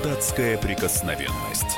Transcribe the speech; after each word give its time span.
Депутатская 0.00 0.56
прикосновенность. 0.56 1.76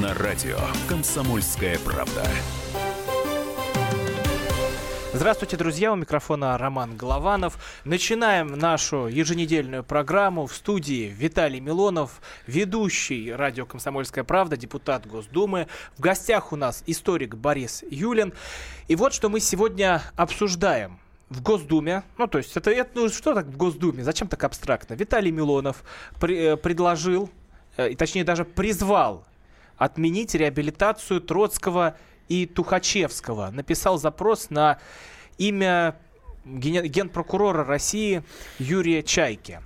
На 0.00 0.14
радио 0.14 0.56
«Комсомольская 0.88 1.78
правда». 1.80 2.26
Здравствуйте, 5.12 5.58
друзья. 5.58 5.92
У 5.92 5.96
микрофона 5.96 6.56
Роман 6.56 6.96
Голованов. 6.96 7.58
Начинаем 7.84 8.58
нашу 8.58 9.06
еженедельную 9.06 9.84
программу 9.84 10.46
в 10.46 10.54
студии 10.54 11.14
Виталий 11.14 11.60
Милонов, 11.60 12.22
ведущий 12.46 13.30
радио 13.34 13.66
«Комсомольская 13.66 14.24
правда», 14.24 14.56
депутат 14.56 15.06
Госдумы. 15.06 15.68
В 15.98 16.00
гостях 16.00 16.52
у 16.52 16.56
нас 16.56 16.82
историк 16.86 17.34
Борис 17.34 17.84
Юлин. 17.90 18.32
И 18.88 18.96
вот 18.96 19.12
что 19.12 19.28
мы 19.28 19.40
сегодня 19.40 20.00
обсуждаем 20.16 20.98
в 21.28 21.42
Госдуме, 21.42 22.04
ну 22.18 22.26
то 22.28 22.38
есть 22.38 22.56
это, 22.56 22.70
это 22.70 22.90
ну, 22.94 23.08
что 23.08 23.34
так 23.34 23.46
в 23.46 23.56
Госдуме, 23.56 24.04
зачем 24.04 24.28
так 24.28 24.44
абстрактно? 24.44 24.94
Виталий 24.94 25.32
Милонов 25.32 25.82
при, 26.20 26.52
э, 26.52 26.56
предложил, 26.56 27.30
э, 27.76 27.94
точнее 27.96 28.24
даже 28.24 28.44
призвал 28.44 29.24
отменить 29.76 30.34
реабилитацию 30.34 31.20
Троцкого 31.20 31.96
и 32.28 32.46
Тухачевского. 32.46 33.50
Написал 33.50 33.98
запрос 33.98 34.50
на 34.50 34.78
имя 35.38 35.96
ген- 36.44 36.86
генпрокурора 36.86 37.64
России 37.64 38.22
Юрия 38.58 39.02
Чайки. 39.02 39.60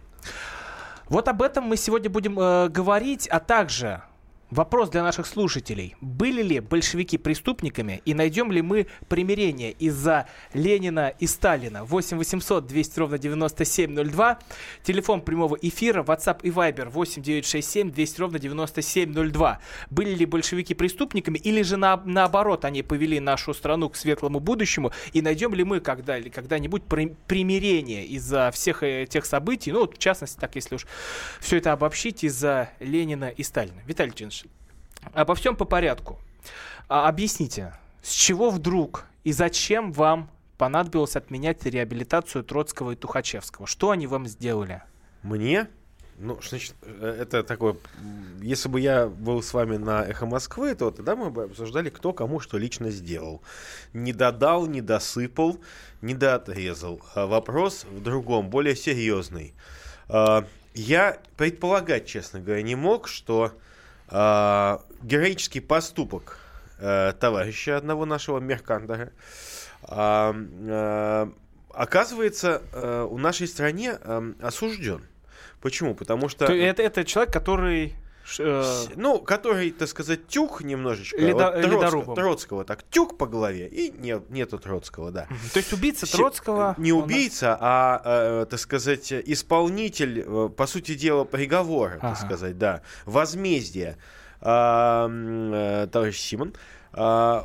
Вот 1.09 1.29
об 1.29 1.43
этом 1.43 1.65
мы 1.65 1.77
сегодня 1.77 2.09
будем 2.09 2.39
э, 2.39 2.69
говорить, 2.69 3.29
а 3.29 3.39
также 3.41 4.03
Вопрос 4.51 4.91
для 4.91 5.05
наших 5.05 5.27
слушателей. 5.27 5.95
Были 6.01 6.43
ли 6.43 6.59
большевики 6.59 7.19
преступниками 7.19 8.03
и 8.05 8.15
найдем 8.15 8.51
ли 8.51 8.63
мы 8.63 8.89
примирение 9.09 9.71
из-за 9.71 10.27
Ленина 10.55 11.15
и 11.21 11.29
Сталина? 11.29 11.85
8 11.85 12.19
800 12.19 12.67
200 12.67 12.99
ровно 12.99 13.19
9702. 13.19 14.41
Телефон 14.83 15.21
прямого 15.21 15.57
эфира, 15.63 16.03
WhatsApp 16.03 16.41
и 16.43 16.51
Viber 16.51 16.89
8 16.89 17.23
967 17.23 17.93
200 17.93 18.21
ровно 18.21 18.39
9702. 18.41 19.61
Были 19.89 20.15
ли 20.17 20.27
большевики 20.27 20.75
преступниками 20.75 21.39
или 21.39 21.63
же 21.63 21.77
на, 21.77 22.03
наоборот 22.05 22.65
они 22.65 22.83
повели 22.83 23.21
нашу 23.21 23.55
страну 23.55 23.89
к 23.89 23.95
светлому 23.95 24.41
будущему? 24.41 24.91
И 25.13 25.23
найдем 25.23 25.55
ли 25.55 25.63
мы 25.63 25.79
когда, 25.79 26.21
когда-нибудь 26.21 26.83
при, 26.83 27.15
примирение 27.29 28.05
из-за 28.05 28.51
всех 28.51 28.83
этих 28.83 29.27
событий? 29.27 29.71
Ну, 29.71 29.83
вот, 29.83 29.95
в 29.95 29.99
частности, 29.99 30.41
так 30.41 30.57
если 30.57 30.75
уж 30.75 30.89
все 31.39 31.59
это 31.59 31.71
обобщить, 31.71 32.25
из-за 32.25 32.71
Ленина 32.81 33.29
и 33.29 33.45
Сталина. 33.45 33.81
Виталий 33.87 34.11
Леонидович, 34.11 34.40
Обо 35.13 35.35
всем 35.35 35.57
по 35.57 35.65
порядку. 35.65 36.19
А, 36.89 37.09
объясните, 37.09 37.75
с 38.03 38.11
чего 38.11 38.51
вдруг 38.51 39.07
и 39.25 39.33
зачем 39.33 39.93
вам 39.93 40.31
понадобилось 40.59 41.17
отменять 41.17 41.65
реабилитацию 41.65 42.45
Троцкого 42.45 42.93
и 42.93 42.97
Тухачевского? 42.97 43.67
Что 43.67 43.91
они 43.91 44.07
вам 44.07 44.27
сделали? 44.27 44.83
Мне? 45.23 45.69
Ну, 46.19 46.39
значит, 46.43 46.75
э, 46.83 47.17
это 47.23 47.43
такое... 47.43 47.77
Если 48.43 48.69
бы 48.69 48.79
я 48.79 49.07
был 49.07 49.43
с 49.43 49.55
вами 49.55 49.79
на 49.79 50.05
«Эхо 50.05 50.27
Москвы», 50.27 50.75
то 50.75 50.91
тогда 50.91 51.17
мы 51.17 51.31
бы 51.31 51.45
обсуждали, 51.45 51.89
кто 51.89 52.13
кому 52.13 52.41
что 52.41 52.59
лично 52.59 52.91
сделал. 52.91 53.41
Не 53.95 54.13
додал, 54.13 54.67
не 54.67 54.83
досыпал, 54.83 55.59
не 56.03 56.13
доотрезал. 56.13 57.01
А 57.15 57.27
вопрос 57.27 57.85
в 57.85 58.03
другом, 58.03 58.51
более 58.51 58.77
серьезный. 58.77 59.55
А, 60.09 60.45
я 60.75 61.19
предполагать, 61.39 62.07
честно 62.07 62.41
говоря, 62.41 62.63
не 62.63 62.75
мог, 62.75 63.09
что 63.09 63.53
а, 64.09 64.83
героический 65.03 65.61
поступок 65.61 66.39
э, 66.79 67.13
товарища 67.19 67.77
одного 67.77 68.05
нашего 68.05 68.39
Меркандера 68.39 69.13
а, 69.83 70.35
а, 70.69 71.33
оказывается 71.73 72.63
э, 72.73 73.07
у 73.09 73.19
нашей 73.19 73.49
стране 73.49 73.99
э, 74.01 74.33
осужден. 74.41 75.03
Почему? 75.61 75.95
Потому 75.95 76.29
что... 76.29 76.47
Это, 76.47 76.83
это 76.83 77.05
человек, 77.05 77.33
который 77.33 77.95
ну, 78.39 79.19
который, 79.19 79.73
так 79.73 79.89
сказать, 79.89 80.29
тюк 80.29 80.63
немножечко. 80.63 81.17
Ледо, 81.17 81.51
вот 81.51 81.81
Троцкого, 81.81 82.15
Троцкого, 82.15 82.65
так, 82.65 82.85
тюк 82.85 83.19
по 83.19 83.27
голове, 83.27 83.67
и 83.67 83.91
нет, 83.91 84.31
нету 84.31 84.59
Троцкого, 84.59 85.11
да. 85.11 85.27
То 85.53 85.59
есть 85.59 85.73
убийца 85.73 86.07
Троцкого... 86.07 86.77
Не 86.79 86.93
убийца, 86.93 87.59
а, 87.61 88.43
э, 88.43 88.47
так 88.49 88.61
сказать, 88.61 89.13
исполнитель, 89.13 90.25
э, 90.25 90.49
по 90.57 90.67
сути 90.69 90.95
дела, 90.95 91.25
приговора, 91.25 91.95
ага. 91.95 92.11
так 92.11 92.19
сказать, 92.19 92.57
да, 92.57 92.83
возмездия, 93.05 93.97
э, 93.99 94.20
товарищ 94.41 96.19
Симон, 96.19 96.55
э, 96.95 97.45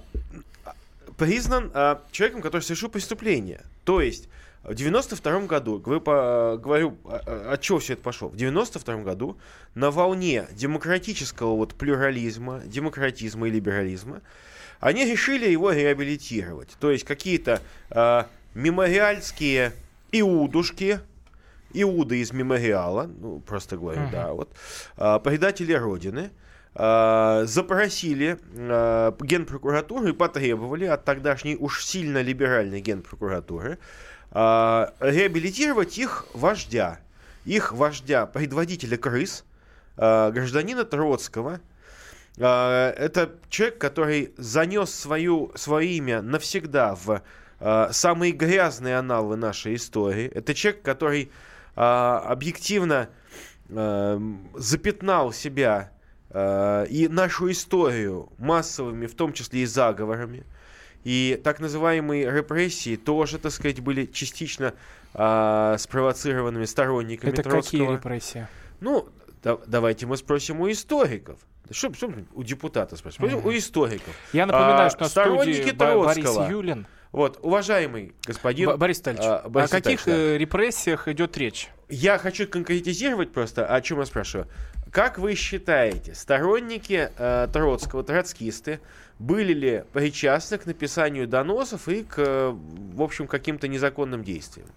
признан 1.17 1.71
э, 1.73 1.97
человеком, 2.11 2.41
который 2.41 2.61
совершил 2.61 2.89
преступление. 2.89 3.61
То 3.83 4.01
есть 4.01 4.29
в 4.63 4.73
92 4.73 5.41
году, 5.41 5.77
говорю, 5.77 6.01
от 6.01 6.07
а, 6.07 7.51
а, 7.53 7.57
чего 7.57 7.79
все 7.79 7.93
это 7.93 8.01
пошло? 8.01 8.29
В 8.29 8.35
92 8.35 8.97
году 9.03 9.37
на 9.75 9.91
волне 9.91 10.47
демократического 10.53 11.55
вот 11.55 11.75
плюрализма, 11.75 12.61
демократизма 12.65 13.47
и 13.47 13.51
либерализма, 13.51 14.21
они 14.79 15.05
решили 15.05 15.47
его 15.47 15.71
реабилитировать. 15.71 16.69
То 16.79 16.91
есть 16.91 17.03
какие-то 17.03 17.61
э, 17.91 18.23
мемориальские 18.55 19.73
иудушки, 20.11 20.99
иуды 21.73 22.21
из 22.21 22.31
мемориала, 22.31 23.03
ну, 23.03 23.39
просто 23.41 23.77
говорю, 23.77 24.01
uh-huh. 24.01 24.11
да, 24.11 24.33
вот, 24.33 24.49
э, 24.97 25.19
предатели 25.23 25.73
Родины, 25.73 26.31
э, 26.31 26.44
запросили 26.77 28.37
э, 28.53 29.11
генпрокуратуру 29.21 30.07
и 30.07 30.11
потребовали 30.11 30.83
от 30.85 31.05
тогдашней 31.05 31.55
уж 31.55 31.85
сильно 31.85 32.21
либеральной 32.21 32.81
генпрокуратуры 32.81 33.79
э, 34.31 34.87
реабилитировать 34.99 35.97
их 35.97 36.25
вождя, 36.33 36.99
их 37.45 37.71
вождя, 37.71 38.25
предводителя 38.25 38.97
крыс, 38.97 39.45
э, 39.95 40.31
гражданина 40.31 40.83
Троцкого. 40.83 41.61
Э, 42.37 42.89
это 42.97 43.35
человек, 43.49 43.77
который 43.77 44.33
занес 44.37 44.93
свою, 44.93 45.53
свое 45.55 45.87
имя 45.91 46.21
навсегда 46.21 46.95
в 46.95 47.21
э, 47.61 47.87
самые 47.91 48.33
грязные 48.33 48.97
аналы 48.97 49.37
нашей 49.37 49.75
истории. 49.75 50.27
Это 50.27 50.53
человек, 50.53 50.81
который 50.81 51.31
э, 51.75 51.81
объективно 51.81 53.09
э, 53.69 54.19
запятнал 54.55 55.31
себя 55.31 55.91
э, 55.91 55.94
и 56.35 57.07
нашу 57.09 57.49
историю 57.49 58.29
массовыми, 58.37 59.05
в 59.05 59.15
том 59.15 59.31
числе 59.31 59.61
и 59.61 59.65
заговорами. 59.65 60.45
И 61.05 61.39
так 61.43 61.59
называемые 61.59 62.31
репрессии 62.31 62.95
тоже, 62.95 63.37
так 63.37 63.51
сказать, 63.51 63.79
были 63.79 64.07
частично 64.07 64.73
э, 65.13 65.75
спровоцированными 65.77 66.65
сторонниками 66.65 67.29
Это 67.29 67.43
Троцкого. 67.43 67.61
какие 67.61 67.95
репрессии? 67.95 68.47
Ну, 68.81 69.07
да, 69.43 69.59
давайте 69.67 70.07
мы 70.07 70.17
спросим 70.17 70.61
у 70.61 70.71
историков. 70.71 71.37
Что, 71.69 71.93
что 71.93 72.11
у 72.33 72.43
депутата 72.43 72.95
спросим? 72.95 73.23
Uh-huh. 73.23 73.47
У 73.47 73.55
историков. 73.55 74.15
Я 74.33 74.47
напоминаю, 74.47 74.87
а, 74.87 74.89
что 74.89 75.03
на 75.03 75.09
сторонники 75.09 75.71
Троцкого. 75.71 76.05
Борис 76.05 76.49
Юлин. 76.49 76.87
Вот, 77.11 77.39
уважаемый 77.43 78.13
господин... 78.25 78.71
Б- 78.71 78.77
Борис 78.77 78.99
Витальевич, 78.99 79.25
а, 79.25 79.47
Борис 79.47 79.69
о 79.69 79.71
каких 79.71 80.05
да. 80.05 80.11
Э, 80.11 80.37
репрессиях 80.37 81.07
идет 81.07 81.37
речь? 81.37 81.69
Я 81.87 82.17
хочу 82.17 82.47
конкретизировать 82.47 83.31
просто, 83.31 83.65
о 83.65 83.79
чем 83.81 83.99
я 83.99 84.05
спрашиваю. 84.05 84.47
Как 84.95 85.19
вы 85.19 85.35
считаете, 85.35 86.15
сторонники 86.15 87.11
э, 87.17 87.47
Троцкого, 87.51 88.01
троцкисты, 88.01 88.79
были 89.19 89.51
ли 89.51 89.83
причастны 89.91 90.57
к 90.57 90.65
написанию 90.65 91.27
доносов 91.27 91.89
и 91.89 92.03
к, 92.03 92.53
в 92.55 93.01
общем, 93.01 93.27
каким-то 93.27 93.67
незаконным 93.67 94.23
действиям? 94.23 94.69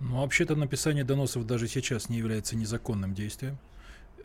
Ну, 0.00 0.20
вообще-то 0.20 0.54
написание 0.54 1.02
доносов 1.02 1.46
даже 1.46 1.66
сейчас 1.66 2.10
не 2.10 2.18
является 2.18 2.56
незаконным 2.56 3.14
действием. 3.14 3.56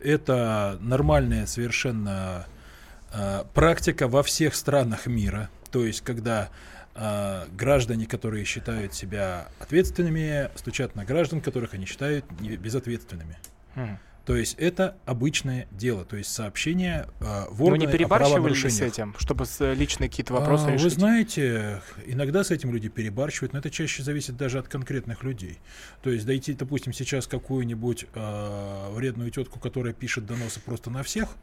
Это 0.02 0.78
нормальная 0.82 1.46
совершенно 1.46 2.46
э, 3.14 3.46
практика 3.54 4.10
во 4.10 4.24
всех 4.24 4.54
странах 4.56 5.08
мира. 5.08 5.50
То 5.72 5.86
есть, 5.86 6.02
когда 6.02 6.50
э, 6.96 7.46
граждане, 7.54 8.08
которые 8.08 8.44
считают 8.44 8.94
себя 8.94 9.48
ответственными, 9.62 10.50
стучат 10.58 10.96
на 10.96 11.06
граждан, 11.06 11.40
которых 11.40 11.76
они 11.76 11.86
считают 11.86 12.30
безответственными. 12.30 13.38
Хм. 13.76 13.98
То 14.26 14.38
есть 14.38 14.56
это 14.58 14.96
обычное 15.06 15.68
дело, 15.72 16.06
то 16.06 16.16
есть 16.16 16.32
сообщение 16.32 17.08
э, 17.20 17.46
в 17.50 17.62
органы 17.62 17.86
Но 17.86 17.92
не 17.92 17.98
перебарщивали 17.98 18.54
с 18.54 18.80
этим, 18.80 19.14
чтобы 19.18 19.46
э, 19.60 19.74
личные 19.74 20.10
какие-то 20.10 20.34
вопросы 20.34 20.68
а, 20.68 20.72
решить? 20.72 20.86
Вы 20.86 20.90
знаете, 20.92 21.82
иногда 22.06 22.46
с 22.46 22.52
этим 22.52 22.72
люди 22.72 22.88
перебарщивают, 22.88 23.52
но 23.52 23.60
это 23.60 23.70
чаще 23.70 24.02
зависит 24.02 24.38
даже 24.38 24.60
от 24.60 24.70
конкретных 24.70 25.24
людей. 25.24 25.60
То 26.02 26.10
есть 26.10 26.26
дойти, 26.26 26.54
допустим, 26.54 26.94
сейчас 26.94 27.28
какую-нибудь 27.28 28.06
э, 28.14 28.88
вредную 28.92 29.30
тетку, 29.30 29.60
которая 29.60 29.94
пишет 29.94 30.26
доносы 30.26 30.62
просто 30.62 30.90
на 30.90 31.04
всех, 31.04 31.36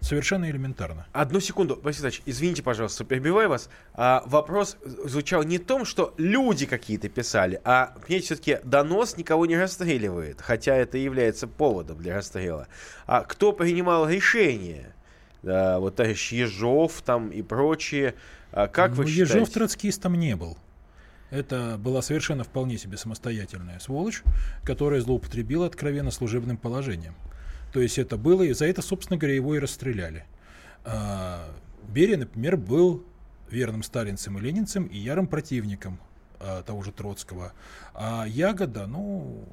Совершенно 0.00 0.50
элементарно. 0.50 1.06
Одну 1.12 1.40
секунду, 1.40 1.76
Борис 1.76 2.00
Ильич, 2.00 2.22
извините, 2.24 2.62
пожалуйста, 2.62 3.04
перебиваю 3.04 3.50
вас. 3.50 3.68
А, 3.92 4.22
вопрос 4.26 4.78
звучал 4.82 5.42
не 5.42 5.58
в 5.58 5.66
том, 5.66 5.84
что 5.84 6.14
люди 6.16 6.64
какие-то 6.64 7.08
писали, 7.08 7.60
а, 7.64 7.94
понимаете, 8.00 8.26
все-таки 8.26 8.58
донос 8.64 9.18
никого 9.18 9.44
не 9.44 9.58
расстреливает, 9.58 10.40
хотя 10.40 10.74
это 10.74 10.96
является 10.96 11.46
поводом 11.46 11.98
для 11.98 12.16
расстрела. 12.16 12.66
А 13.06 13.22
кто 13.22 13.52
принимал 13.52 14.08
решение? 14.08 14.94
Да, 15.42 15.78
вот 15.78 15.96
товарищ 15.96 16.32
Ежов 16.32 17.02
там 17.02 17.30
и 17.30 17.42
прочие. 17.42 18.14
А 18.52 18.68
как 18.68 18.90
ну, 18.90 18.96
вы 18.96 19.06
считаете? 19.06 19.34
Ежов 19.34 19.50
троцкистом 19.50 20.14
не 20.14 20.34
был. 20.34 20.56
Это 21.30 21.76
была 21.78 22.02
совершенно 22.02 22.42
вполне 22.42 22.76
себе 22.76 22.96
самостоятельная 22.96 23.78
сволочь, 23.78 24.22
которая 24.64 25.00
злоупотребила 25.00 25.66
откровенно 25.66 26.10
служебным 26.10 26.56
положением. 26.56 27.14
То 27.72 27.80
есть 27.80 27.98
это 27.98 28.16
было, 28.16 28.42
и 28.42 28.52
за 28.52 28.66
это, 28.66 28.82
собственно 28.82 29.18
говоря, 29.18 29.34
его 29.34 29.54
и 29.54 29.58
расстреляли. 29.58 30.24
А, 30.84 31.48
Берия, 31.88 32.16
например, 32.16 32.56
был 32.56 33.04
верным 33.50 33.82
сталинцем 33.82 34.38
и 34.38 34.40
ленинцем 34.40 34.86
и 34.86 34.98
ярым 34.98 35.26
противником 35.26 35.98
а, 36.38 36.62
того 36.62 36.82
же 36.82 36.92
Троцкого. 36.92 37.52
А 37.94 38.24
Ягода, 38.26 38.86
ну, 38.86 39.44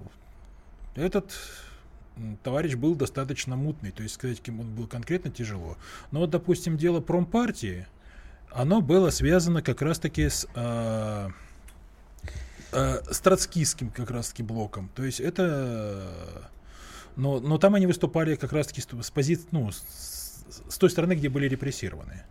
этот 0.95 1.33
товарищ 2.43 2.75
был 2.75 2.95
достаточно 2.95 3.55
мутный, 3.55 3.91
то 3.91 4.03
есть 4.03 4.15
сказать, 4.15 4.41
кем 4.41 4.59
он 4.59 4.73
был 4.73 4.87
конкретно 4.87 5.29
тяжело. 5.29 5.77
Но 6.11 6.21
вот, 6.21 6.29
допустим, 6.31 6.77
дело 6.77 7.01
промпартии, 7.01 7.87
оно 8.51 8.81
было 8.81 9.09
связано 9.09 9.61
как 9.61 9.81
раз-таки 9.81 10.29
с... 10.29 10.47
А, 10.55 11.29
э, 12.71 13.01
с 13.11 13.19
троцкистским 13.19 13.91
как 13.91 14.09
раз-таки 14.09 14.43
блоком. 14.43 14.89
То 14.95 15.03
есть 15.03 15.19
это... 15.19 16.49
Но, 17.17 17.39
но 17.39 17.57
там 17.57 17.75
они 17.75 17.87
выступали 17.87 18.35
как 18.35 18.53
раз-таки 18.53 18.79
с, 18.79 18.87
с 18.87 19.11
позиции, 19.11 19.47
ну, 19.51 19.71
с, 19.71 20.43
с 20.69 20.77
той 20.77 20.89
стороны, 20.89 21.13
где 21.13 21.29
были 21.29 21.47
репрессированы. 21.47 22.23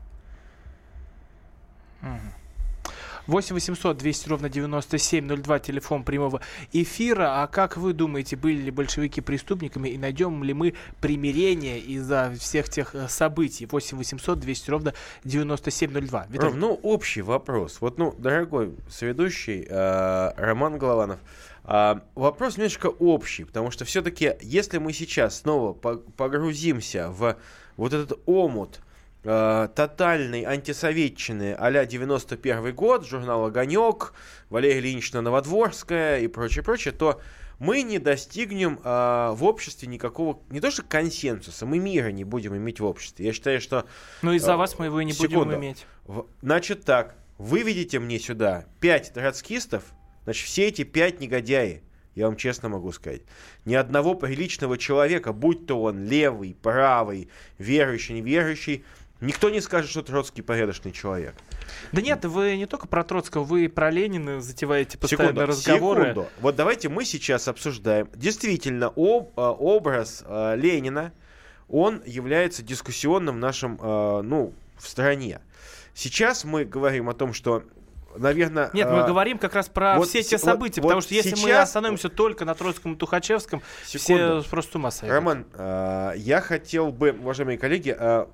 8 3.27 3.55
800 3.55 3.97
200 3.97 4.29
ровно 4.29 4.49
9702, 4.49 5.59
телефон 5.59 6.05
прямого 6.05 6.41
эфира. 6.73 7.43
А 7.43 7.47
как 7.47 7.77
вы 7.77 7.93
думаете, 7.93 8.37
были 8.37 8.63
ли 8.63 8.71
большевики 8.71 9.21
преступниками 9.21 9.89
и 9.89 9.99
найдем 9.99 10.45
ли 10.45 10.55
мы 10.55 10.75
примирение 11.01 11.81
из-за 11.81 12.33
всех 12.39 12.69
тех 12.69 12.95
э, 12.95 13.09
событий? 13.09 13.67
8 13.67 13.99
800 13.99 14.39
200 14.39 14.71
ровно 14.71 14.95
9702. 15.25 16.27
Виталий. 16.31 16.53
Ром, 16.53 16.61
ну, 16.61 16.75
общий 16.83 17.23
вопрос. 17.23 17.81
Вот, 17.81 17.99
ну, 17.99 18.15
дорогой 18.17 18.75
соведущий 18.89 19.67
э, 19.69 20.33
Роман 20.37 20.79
Голованов, 20.79 21.19
э, 21.19 21.56
вопрос 21.67 22.57
немножко 22.57 22.87
общий, 22.87 23.45
потому 23.45 23.71
что 23.71 23.85
все-таки, 23.85 24.35
если 24.41 24.79
мы 24.79 24.93
сейчас 24.93 25.41
снова 25.41 25.73
погрузимся 25.73 27.11
в 27.11 27.37
вот 27.77 27.93
этот 27.93 28.19
омут 28.27 28.81
э, 29.25 29.69
тотальной 29.75 30.45
антисоветчины 30.45 31.55
а-ля 31.59 31.85
91 31.85 32.75
год, 32.75 33.07
журнал 33.07 33.45
«Огонек», 33.45 34.13
Валерия 34.49 34.79
Ильинична 34.79 35.21
Новодворская 35.21 36.21
и 36.21 36.29
прочее, 36.29 36.63
прочее, 36.65 36.93
то 36.93 37.21
мы 37.59 37.83
не 37.83 37.99
достигнем 37.99 38.81
э, 38.83 39.31
в 39.35 39.45
обществе 39.45 39.89
никакого, 39.89 40.41
не 40.51 40.61
то 40.61 40.71
что 40.71 40.83
консенсуса, 40.83 41.67
мы 41.67 41.79
мира 41.79 42.09
не 42.09 42.25
будем 42.25 42.57
иметь 42.57 42.81
в 42.81 42.85
обществе. 42.85 43.27
Я 43.27 43.33
считаю, 43.33 43.61
что... 43.61 43.87
Ну 44.23 44.33
из-за 44.33 44.53
э, 44.53 44.57
вас 44.57 44.79
мы 44.79 44.87
его 44.87 45.01
и 45.01 45.05
не 45.05 45.13
секунду. 45.13 45.47
будем 45.47 45.59
иметь. 45.59 45.87
В, 46.05 46.27
значит 46.43 46.85
так, 46.85 47.17
выведите 47.39 47.99
мне 47.99 48.19
сюда 48.19 48.67
пять 48.81 49.13
троцкистов, 49.13 49.85
значит 50.27 50.47
все 50.47 50.67
эти 50.67 50.85
пять 50.85 51.21
негодяи, 51.21 51.83
я 52.15 52.27
вам 52.27 52.37
честно 52.37 52.69
могу 52.69 52.93
сказать. 52.93 53.23
Ни 53.65 53.75
одного 53.75 54.15
приличного 54.15 54.77
человека, 54.77 55.33
будь 55.33 55.67
то 55.67 55.81
он 55.83 56.05
левый, 56.05 56.55
правый, 56.61 57.31
верующий, 57.59 58.15
неверующий, 58.15 58.85
Никто 59.21 59.49
не 59.49 59.61
скажет, 59.63 59.91
что 59.91 60.03
Троцкий 60.03 60.43
порядочный 60.43 60.93
человек. 60.93 61.35
Да 61.91 62.03
нет, 62.03 62.25
вы 62.27 62.57
не 62.57 62.67
только 62.67 62.87
про 62.87 63.03
Троцкого, 63.03 63.45
вы 63.45 63.65
и 63.65 63.69
про 63.69 63.91
Ленина 63.91 64.43
затеваете 64.43 64.99
постоянно 64.99 65.29
секунду, 65.29 65.47
разговоры. 65.47 66.03
Секунду. 66.11 66.29
Вот 66.41 66.57
давайте 66.57 66.91
мы 66.91 67.05
сейчас 67.07 67.49
обсуждаем. 67.49 68.11
Действительно, 68.15 68.93
об, 68.95 69.33
а, 69.37 69.53
образ 69.53 70.23
э, 70.27 70.57
Ленина, 70.57 71.15
он 71.69 72.03
является 72.05 72.63
дискуссионным 72.63 73.37
в 73.37 73.39
нашем, 73.39 73.79
э, 73.81 74.21
ну, 74.23 74.53
в 74.77 74.87
стране. 74.87 75.41
Сейчас 75.95 76.45
мы 76.45 76.67
говорим 76.67 77.09
о 77.09 77.15
том, 77.15 77.33
что 77.33 77.63
наверное... 78.19 78.71
Нет, 78.73 78.89
мы 78.89 79.01
а, 79.01 79.07
говорим 79.07 79.39
как 79.39 79.55
раз 79.55 79.69
про 79.69 79.97
вот, 79.97 80.09
все 80.09 80.21
эти 80.21 80.37
события, 80.37 80.81
вот, 80.81 80.89
потому 80.89 81.01
что 81.01 81.15
если 81.15 81.31
сейчас... 81.31 81.45
мы 81.45 81.53
остановимся 81.53 82.09
только 82.09 82.45
на 82.45 82.55
Троицком 82.55 82.95
и 82.95 82.97
Тухачевском, 82.97 83.63
секунду. 83.85 84.41
все 84.41 84.51
просто 84.51 84.73
с 84.73 84.75
ума 84.77 84.91
сойдут. 84.91 85.15
Роман, 85.15 85.47
а, 85.55 86.13
я 86.15 86.41
хотел 86.41 86.91
бы, 86.93 87.13
уважаемые 87.13 87.59
коллеги, 87.59 87.95
а, 87.99 88.29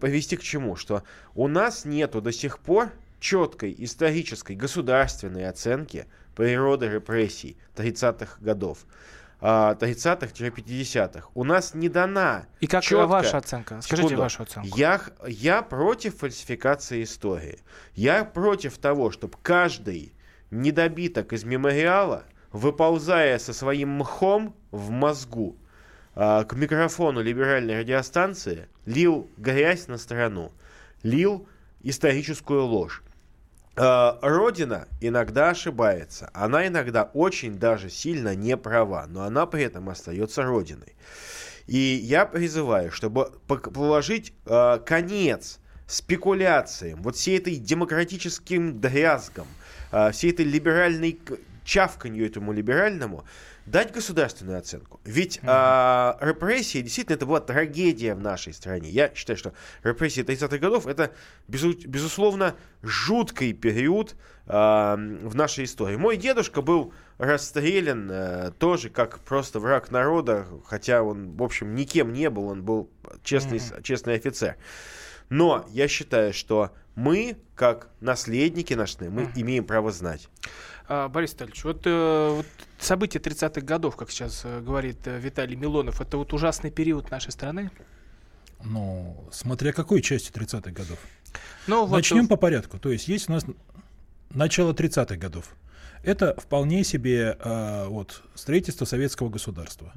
повести 0.00 0.36
к 0.36 0.42
чему? 0.42 0.76
Что 0.76 1.02
у 1.34 1.48
нас 1.48 1.84
нету 1.84 2.20
до 2.20 2.32
сих 2.32 2.58
пор 2.58 2.90
четкой 3.20 3.74
исторической 3.78 4.54
государственной 4.54 5.48
оценки 5.48 6.06
природы 6.36 6.88
репрессий 6.88 7.56
30-х 7.76 8.38
годов. 8.40 8.78
30-х-50-х. 9.40 11.26
А, 11.26 11.30
У 11.34 11.44
нас 11.44 11.74
не 11.74 11.88
дана 11.88 12.46
И 12.60 12.66
как 12.66 12.82
четко... 12.82 13.06
ваша 13.06 13.38
оценка? 13.38 13.80
Скажите 13.80 14.08
Секунду. 14.08 14.22
вашу 14.22 14.42
оценку. 14.42 14.68
Я, 14.76 15.00
я 15.26 15.62
против 15.62 16.18
фальсификации 16.18 17.04
истории. 17.04 17.60
Я 17.94 18.24
против 18.24 18.78
того, 18.78 19.10
чтобы 19.10 19.38
каждый 19.42 20.12
недобиток 20.50 21.32
из 21.32 21.44
мемориала, 21.44 22.24
выползая 22.52 23.38
со 23.38 23.52
своим 23.52 23.90
мхом 23.98 24.56
в 24.70 24.90
мозгу 24.90 25.56
а, 26.14 26.44
к 26.44 26.54
микрофону 26.54 27.22
либеральной 27.22 27.80
радиостанции, 27.80 28.68
лил 28.86 29.30
грязь 29.36 29.86
на 29.86 29.98
страну, 29.98 30.52
лил 31.02 31.46
историческую 31.82 32.64
ложь. 32.64 33.02
Э, 33.78 34.18
Родина 34.22 34.88
иногда 35.00 35.50
ошибается. 35.50 36.30
Она 36.34 36.66
иногда 36.66 37.04
очень 37.14 37.58
даже 37.58 37.90
сильно 37.90 38.34
не 38.34 38.56
права, 38.56 39.06
но 39.08 39.22
она 39.22 39.46
при 39.46 39.62
этом 39.62 39.88
остается 39.88 40.42
Родиной. 40.42 40.94
И 41.66 41.76
я 41.76 42.26
призываю, 42.26 42.90
чтобы 42.90 43.30
положить 43.46 44.32
э, 44.46 44.78
конец 44.84 45.60
спекуляциям, 45.86 47.02
вот 47.02 47.16
всей 47.16 47.38
этой 47.38 47.56
демократическим 47.56 48.80
дрязгам, 48.80 49.46
э, 49.92 50.10
всей 50.12 50.32
этой 50.32 50.44
либеральной 50.44 51.20
чавканью 51.64 52.26
этому 52.26 52.52
либеральному, 52.52 53.24
дать 53.70 53.92
государственную 53.92 54.58
оценку. 54.58 55.00
Ведь 55.04 55.38
mm-hmm. 55.38 56.18
э, 56.20 56.26
репрессии, 56.26 56.80
действительно, 56.80 57.14
это 57.16 57.26
была 57.26 57.40
трагедия 57.40 58.14
в 58.14 58.20
нашей 58.20 58.52
стране. 58.52 58.88
Я 58.90 59.14
считаю, 59.14 59.36
что 59.36 59.52
репрессии 59.82 60.22
30-х 60.22 60.58
годов 60.58 60.86
это, 60.86 61.12
безусловно, 61.46 62.56
жуткий 62.82 63.52
период 63.52 64.16
э, 64.46 64.52
в 64.52 65.34
нашей 65.34 65.64
истории. 65.64 65.96
Мой 65.96 66.16
дедушка 66.16 66.62
был 66.62 66.92
расстрелян 67.18 68.10
э, 68.10 68.52
тоже 68.58 68.90
как 68.90 69.20
просто 69.20 69.60
враг 69.60 69.90
народа, 69.90 70.46
хотя 70.64 71.02
он, 71.02 71.36
в 71.36 71.42
общем, 71.42 71.74
никем 71.74 72.12
не 72.12 72.30
был, 72.30 72.48
он 72.48 72.62
был 72.62 72.90
честный, 73.22 73.58
mm-hmm. 73.58 73.82
честный 73.82 74.14
офицер. 74.14 74.56
Но 75.30 75.66
я 75.70 75.88
считаю, 75.88 76.32
что 76.32 76.72
мы, 76.94 77.36
как 77.54 77.90
наследники 78.00 78.74
наши, 78.74 79.10
мы 79.10 79.22
mm-hmm. 79.22 79.32
имеем 79.36 79.64
право 79.64 79.92
знать. 79.92 80.28
А, 80.88 81.08
Борис 81.08 81.34
Витальевич, 81.34 81.64
вот, 81.64 81.82
э, 81.84 82.28
вот 82.36 82.46
события 82.78 83.18
30-х 83.18 83.60
годов, 83.60 83.96
как 83.96 84.10
сейчас 84.10 84.42
э, 84.44 84.60
говорит 84.60 85.06
э, 85.06 85.18
Виталий 85.18 85.54
Милонов, 85.54 86.00
это 86.00 86.16
вот 86.16 86.32
ужасный 86.32 86.70
период 86.70 87.10
нашей 87.10 87.30
страны? 87.30 87.70
Ну, 88.64 89.28
смотря 89.30 89.72
какой 89.72 90.00
части 90.00 90.32
30-х 90.32 90.70
годов. 90.70 90.98
Ну, 91.66 91.86
Начнем 91.86 92.22
вот... 92.22 92.30
по 92.30 92.36
порядку. 92.36 92.78
То 92.78 92.90
есть 92.90 93.06
есть 93.06 93.28
у 93.28 93.32
нас 93.32 93.44
начало 94.30 94.72
30-х 94.72 95.16
годов 95.16 95.54
это 96.08 96.34
вполне 96.38 96.84
себе 96.84 97.36
э, 97.38 97.86
вот, 97.88 98.22
строительство 98.34 98.86
советского 98.86 99.28
государства. 99.28 99.92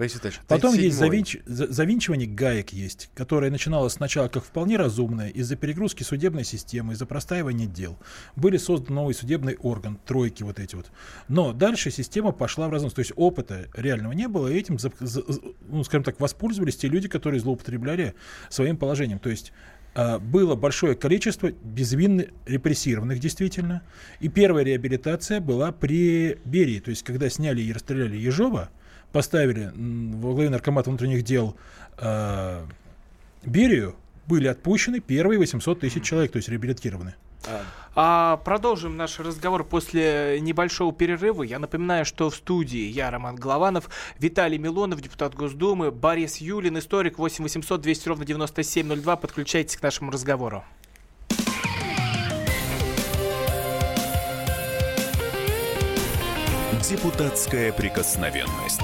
Потом 0.47 0.75
есть 0.75 0.97
завинч, 0.97 1.37
завинчивание 1.45 2.27
гаек 2.27 2.71
есть, 2.71 3.09
которое 3.15 3.49
начиналось 3.49 3.93
сначала 3.93 4.27
как 4.27 4.43
вполне 4.43 4.75
разумное 4.75 5.29
из-за 5.29 5.55
перегрузки 5.55 6.03
судебной 6.03 6.43
системы, 6.43 6.93
из-за 6.93 7.05
простаивания 7.05 7.65
дел. 7.65 7.97
Были 8.35 8.57
созданы 8.57 8.95
новый 8.95 9.13
судебный 9.13 9.55
орган, 9.55 9.99
тройки 10.05 10.43
вот 10.43 10.59
эти 10.59 10.75
вот. 10.75 10.91
Но 11.29 11.53
дальше 11.53 11.91
система 11.91 12.33
пошла 12.33 12.67
в 12.67 12.71
разнос. 12.71 12.93
То 12.93 12.99
есть 12.99 13.13
опыта 13.15 13.69
реального 13.73 14.11
не 14.11 14.27
было, 14.27 14.49
и 14.49 14.57
этим, 14.57 14.77
ну, 15.69 15.83
скажем 15.85 16.03
так, 16.03 16.19
воспользовались 16.19 16.75
те 16.75 16.89
люди, 16.89 17.07
которые 17.07 17.39
злоупотребляли 17.39 18.15
своим 18.49 18.75
положением. 18.75 19.19
То 19.19 19.29
есть 19.29 19.53
было 19.93 20.55
большое 20.55 20.95
количество 20.95 21.51
безвинно 21.51 22.25
репрессированных 22.45 23.19
действительно. 23.19 23.81
И 24.19 24.29
первая 24.29 24.63
реабилитация 24.63 25.41
была 25.41 25.71
при 25.71 26.39
Берии. 26.45 26.79
То 26.79 26.91
есть, 26.91 27.03
когда 27.03 27.29
сняли 27.29 27.61
и 27.61 27.73
расстреляли 27.73 28.15
Ежова, 28.15 28.69
поставили 29.11 29.71
во 29.75 30.33
главе 30.33 30.49
наркомата 30.49 30.89
внутренних 30.89 31.23
дел 31.23 31.57
э, 31.97 32.65
Берию, 33.45 33.95
были 34.27 34.47
отпущены 34.47 34.99
первые 34.99 35.39
800 35.39 35.81
тысяч 35.81 36.03
человек, 36.03 36.31
то 36.31 36.37
есть 36.37 36.47
реабилитированы. 36.47 37.15
А 37.93 38.37
продолжим 38.37 38.95
наш 38.95 39.19
разговор 39.19 39.65
после 39.65 40.39
небольшого 40.39 40.93
перерыва. 40.93 41.43
Я 41.43 41.59
напоминаю, 41.59 42.05
что 42.05 42.29
в 42.29 42.35
студии 42.35 42.87
я, 42.87 43.11
Роман 43.11 43.35
Голованов, 43.35 43.89
Виталий 44.17 44.57
Милонов, 44.57 45.01
депутат 45.01 45.35
Госдумы, 45.35 45.91
Борис 45.91 46.37
Юлин, 46.37 46.79
историк 46.79 47.17
8 47.17 47.43
800 47.43 47.81
200 47.81 48.07
ровно 48.07 48.25
9702. 48.25 49.15
Подключайтесь 49.17 49.75
к 49.75 49.81
нашему 49.81 50.11
разговору. 50.11 50.63
Депутатская 56.89 57.73
прикосновенность. 57.73 58.81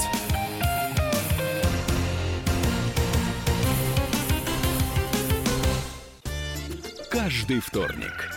Каждый 7.10 7.60
вторник– 7.60 8.32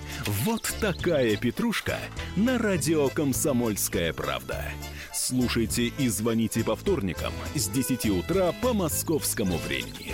Вот 0.27 0.71
такая 0.79 1.35
петрушка 1.35 1.97
на 2.35 2.59
радио 2.59 3.09
«Комсомольская 3.09 4.13
правда». 4.13 4.65
Слушайте 5.11 5.85
и 5.97 6.07
звоните 6.09 6.63
по 6.63 6.75
вторникам 6.75 7.33
с 7.55 7.67
10 7.67 8.05
утра 8.11 8.53
по 8.61 8.73
московскому 8.73 9.57
времени. 9.57 10.13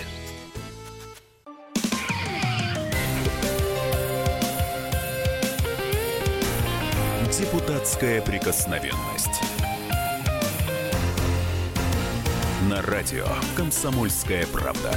Депутатская 7.30 8.22
прикосновенность. 8.22 9.42
На 12.70 12.80
радио 12.80 13.26
«Комсомольская 13.56 14.46
правда». 14.46 14.96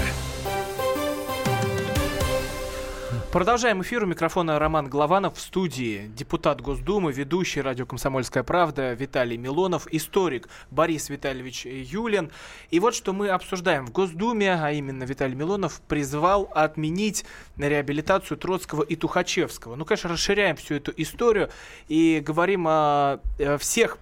Продолжаем 3.31 3.81
эфир. 3.81 4.03
У 4.03 4.07
микрофона 4.07 4.59
Роман 4.59 4.89
Голованов 4.89 5.37
в 5.37 5.39
студии. 5.39 6.11
Депутат 6.17 6.59
Госдумы, 6.59 7.13
ведущий 7.13 7.61
радио 7.61 7.85
«Комсомольская 7.85 8.43
правда» 8.43 8.91
Виталий 8.91 9.37
Милонов, 9.37 9.87
историк 9.89 10.49
Борис 10.69 11.09
Витальевич 11.09 11.65
Юлин. 11.65 12.29
И 12.71 12.81
вот 12.81 12.93
что 12.93 13.13
мы 13.13 13.29
обсуждаем. 13.29 13.85
В 13.85 13.93
Госдуме, 13.93 14.53
а 14.53 14.73
именно 14.73 15.05
Виталий 15.05 15.35
Милонов, 15.35 15.79
призвал 15.87 16.51
отменить 16.53 17.23
реабилитацию 17.55 18.37
Троцкого 18.37 18.83
и 18.83 18.97
Тухачевского. 18.97 19.75
Ну, 19.75 19.85
конечно, 19.85 20.09
расширяем 20.09 20.57
всю 20.57 20.75
эту 20.75 20.91
историю 20.97 21.49
и 21.87 22.21
говорим 22.25 22.65
о 22.67 23.21
всех 23.59 23.97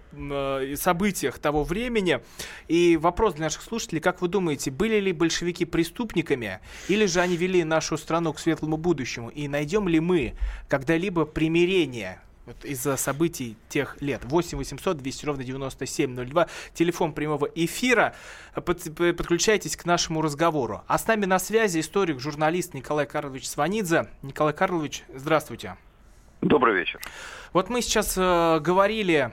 событиях 0.75 1.39
того 1.39 1.63
времени. 1.63 2.20
И 2.68 2.98
вопрос 2.98 3.36
для 3.36 3.46
наших 3.46 3.62
слушателей, 3.62 4.01
как 4.01 4.22
вы 4.22 4.28
думаете, 4.28 4.72
были 4.72 5.00
ли 5.00 5.13
большевики 5.13 5.66
преступниками 5.66 6.60
или 6.88 7.06
же 7.06 7.22
они 7.22 7.38
вели 7.38 7.63
нашу 7.63 7.98
страну 7.98 8.34
к 8.34 8.39
светлому 8.39 8.78
будущему? 8.78 9.30
И 9.30 9.48
найдем 9.48 9.88
ли 9.88 10.00
мы 10.00 10.34
когда-либо 10.68 11.25
примирение 11.25 12.22
вот 12.50 12.66
из-за 12.66 12.98
событий 12.98 13.56
тех 13.70 14.01
лет. 14.01 14.22
8 14.25 14.58
800 14.58 14.98
200 14.98 15.25
ровно 15.25 15.44
9702. 15.44 16.48
Телефон 16.74 17.13
прямого 17.13 17.48
эфира. 17.54 18.16
Под, 18.56 18.84
подключайтесь 18.96 19.78
к 19.78 19.86
нашему 19.86 20.24
разговору. 20.24 20.82
А 20.88 20.98
с 20.98 21.06
нами 21.06 21.25
на 21.25 21.38
связи 21.38 21.80
историк, 21.80 22.20
журналист 22.20 22.74
Николай 22.74 23.06
Карлович 23.06 23.48
Сванидзе. 23.48 24.08
Николай 24.24 24.54
Карлович, 24.54 25.04
здравствуйте. 25.13 25.78
Добрый 26.42 26.75
вечер. 26.75 27.00
Вот 27.54 27.70
мы 27.70 27.82
сейчас 27.84 28.18
э, 28.18 28.60
говорили 28.62 29.32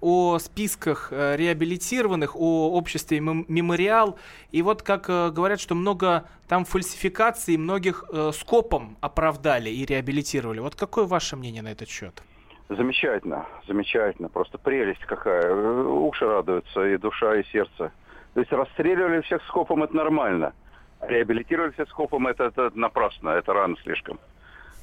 о 0.00 0.38
списках 0.38 1.08
э, 1.12 1.36
реабилитированных, 1.36 2.36
о 2.36 2.70
обществе 2.72 3.20
мемориал. 3.20 4.18
И 4.50 4.62
вот 4.62 4.82
как 4.82 5.08
э, 5.08 5.30
говорят, 5.30 5.60
что 5.60 5.74
много 5.74 6.24
там 6.48 6.64
фальсификаций, 6.64 7.56
многих 7.56 8.04
э, 8.12 8.30
скопом 8.32 8.96
оправдали 9.00 9.70
и 9.70 9.84
реабилитировали. 9.84 10.60
Вот 10.60 10.74
какое 10.74 11.04
ваше 11.04 11.36
мнение 11.36 11.62
на 11.62 11.68
этот 11.68 11.88
счет? 11.88 12.22
Замечательно, 12.68 13.46
замечательно. 13.66 14.28
Просто 14.28 14.56
прелесть 14.56 15.04
какая. 15.04 15.52
Уши 15.52 16.24
радуются, 16.24 16.86
и 16.86 16.96
душа, 16.96 17.36
и 17.36 17.44
сердце. 17.52 17.92
То 18.34 18.40
есть 18.40 18.52
расстреливали 18.52 19.22
всех 19.22 19.42
скопом, 19.48 19.82
это 19.82 19.94
нормально. 19.96 20.52
Реабилитировали 21.00 21.72
всех 21.72 21.88
скопом, 21.88 22.26
это, 22.26 22.44
это 22.44 22.70
напрасно, 22.74 23.30
это 23.30 23.52
рано 23.52 23.76
слишком. 23.82 24.20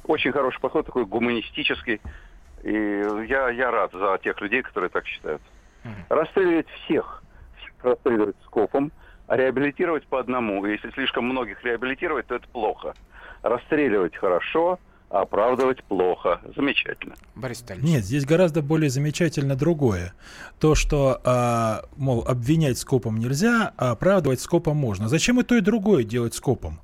Очень 0.04 0.32
хороший 0.32 0.60
подход, 0.60 0.86
такой 0.86 1.06
гуманистический. 1.06 2.02
И 2.68 3.30
я, 3.30 3.50
я 3.50 3.72
рад 3.72 3.94
за 3.94 4.20
тех 4.22 4.42
людей, 4.42 4.62
которые 4.62 4.90
так 4.90 5.06
считают. 5.08 5.42
Расстреливать 6.10 6.68
всех, 6.84 7.24
всех 7.62 7.74
расстреливать 7.82 8.36
скопом, 8.46 8.92
а 9.28 9.38
реабилитировать 9.38 10.06
по 10.08 10.20
одному. 10.20 10.66
Если 10.66 10.92
слишком 10.92 11.24
многих 11.24 11.64
реабилитировать, 11.64 12.28
то 12.28 12.36
это 12.36 12.48
плохо. 12.50 12.94
Расстреливать 13.42 14.18
хорошо, 14.18 14.80
а 15.10 15.22
оправдывать 15.22 15.82
плохо. 15.86 16.42
Замечательно. 16.58 17.16
Борис 17.36 17.64
Нет, 17.82 18.04
здесь 18.04 18.26
гораздо 18.26 18.62
более 18.62 18.90
замечательно 18.90 19.56
другое. 19.56 20.14
То, 20.60 20.76
что, 20.76 21.22
а, 21.24 21.84
мол, 21.96 22.26
обвинять 22.28 22.78
скопом 22.78 23.18
нельзя, 23.18 23.72
а 23.78 23.92
оправдывать 23.92 24.42
скопом 24.42 24.76
можно. 24.76 25.08
Зачем 25.08 25.40
и 25.40 25.44
то, 25.44 25.56
и 25.56 25.62
другое 25.62 26.04
делать 26.04 26.34
скопом? 26.34 26.82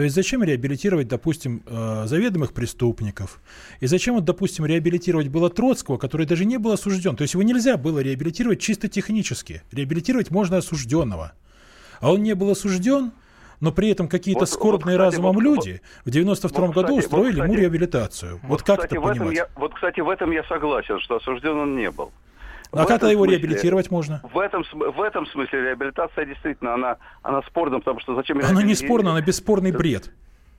То 0.00 0.04
есть 0.04 0.16
зачем 0.16 0.42
реабилитировать, 0.42 1.08
допустим, 1.08 1.62
э, 1.66 2.04
заведомых 2.06 2.54
преступников? 2.54 3.38
И 3.80 3.86
зачем, 3.86 4.14
вот, 4.14 4.24
допустим, 4.24 4.64
реабилитировать 4.64 5.28
было 5.28 5.50
Троцкого, 5.50 5.98
который 5.98 6.24
даже 6.24 6.46
не 6.46 6.56
был 6.56 6.72
осужден? 6.72 7.16
То 7.16 7.20
есть 7.20 7.34
его 7.34 7.42
нельзя 7.42 7.76
было 7.76 7.98
реабилитировать 7.98 8.62
чисто 8.62 8.88
технически. 8.88 9.62
Реабилитировать 9.70 10.30
можно 10.30 10.56
осужденного. 10.56 11.32
А 12.00 12.12
он 12.14 12.22
не 12.22 12.34
был 12.34 12.48
осужден, 12.48 13.12
но 13.60 13.72
при 13.72 13.90
этом 13.90 14.08
какие-то 14.08 14.40
вот, 14.40 14.48
скорбные 14.48 14.96
вот, 14.96 15.08
кстати, 15.08 15.16
разумом 15.16 15.34
вот, 15.34 15.42
люди 15.42 15.82
в 16.06 16.10
92 16.10 16.66
вот, 16.66 16.74
году 16.74 16.96
устроили 16.96 17.26
вот, 17.26 17.32
кстати, 17.32 17.50
ему 17.50 17.60
реабилитацию. 17.60 18.32
Вот, 18.36 18.48
вот 18.48 18.62
как 18.62 18.76
кстати, 18.78 18.94
это 18.94 19.02
понимать? 19.02 19.36
Я, 19.36 19.48
вот, 19.56 19.74
кстати, 19.74 20.00
в 20.00 20.08
этом 20.08 20.30
я 20.30 20.44
согласен, 20.44 20.98
что 21.00 21.16
осужден 21.16 21.58
он 21.58 21.76
не 21.76 21.90
был. 21.90 22.10
А 22.72 22.86
как 22.86 23.02
его 23.02 23.24
смысле, 23.24 23.36
реабилитировать 23.36 23.90
можно? 23.90 24.20
В 24.32 24.38
этом, 24.38 24.64
в 24.72 25.02
этом 25.02 25.26
смысле 25.26 25.62
реабилитация 25.62 26.24
действительно, 26.24 26.74
она, 26.74 26.96
она 27.22 27.42
спорна, 27.42 27.78
потому 27.78 28.00
что 28.00 28.14
зачем... 28.14 28.38
Она 28.38 28.62
не 28.62 28.74
спорна, 28.74 29.10
она 29.10 29.20
бесспорный 29.20 29.72
бред. 29.72 30.10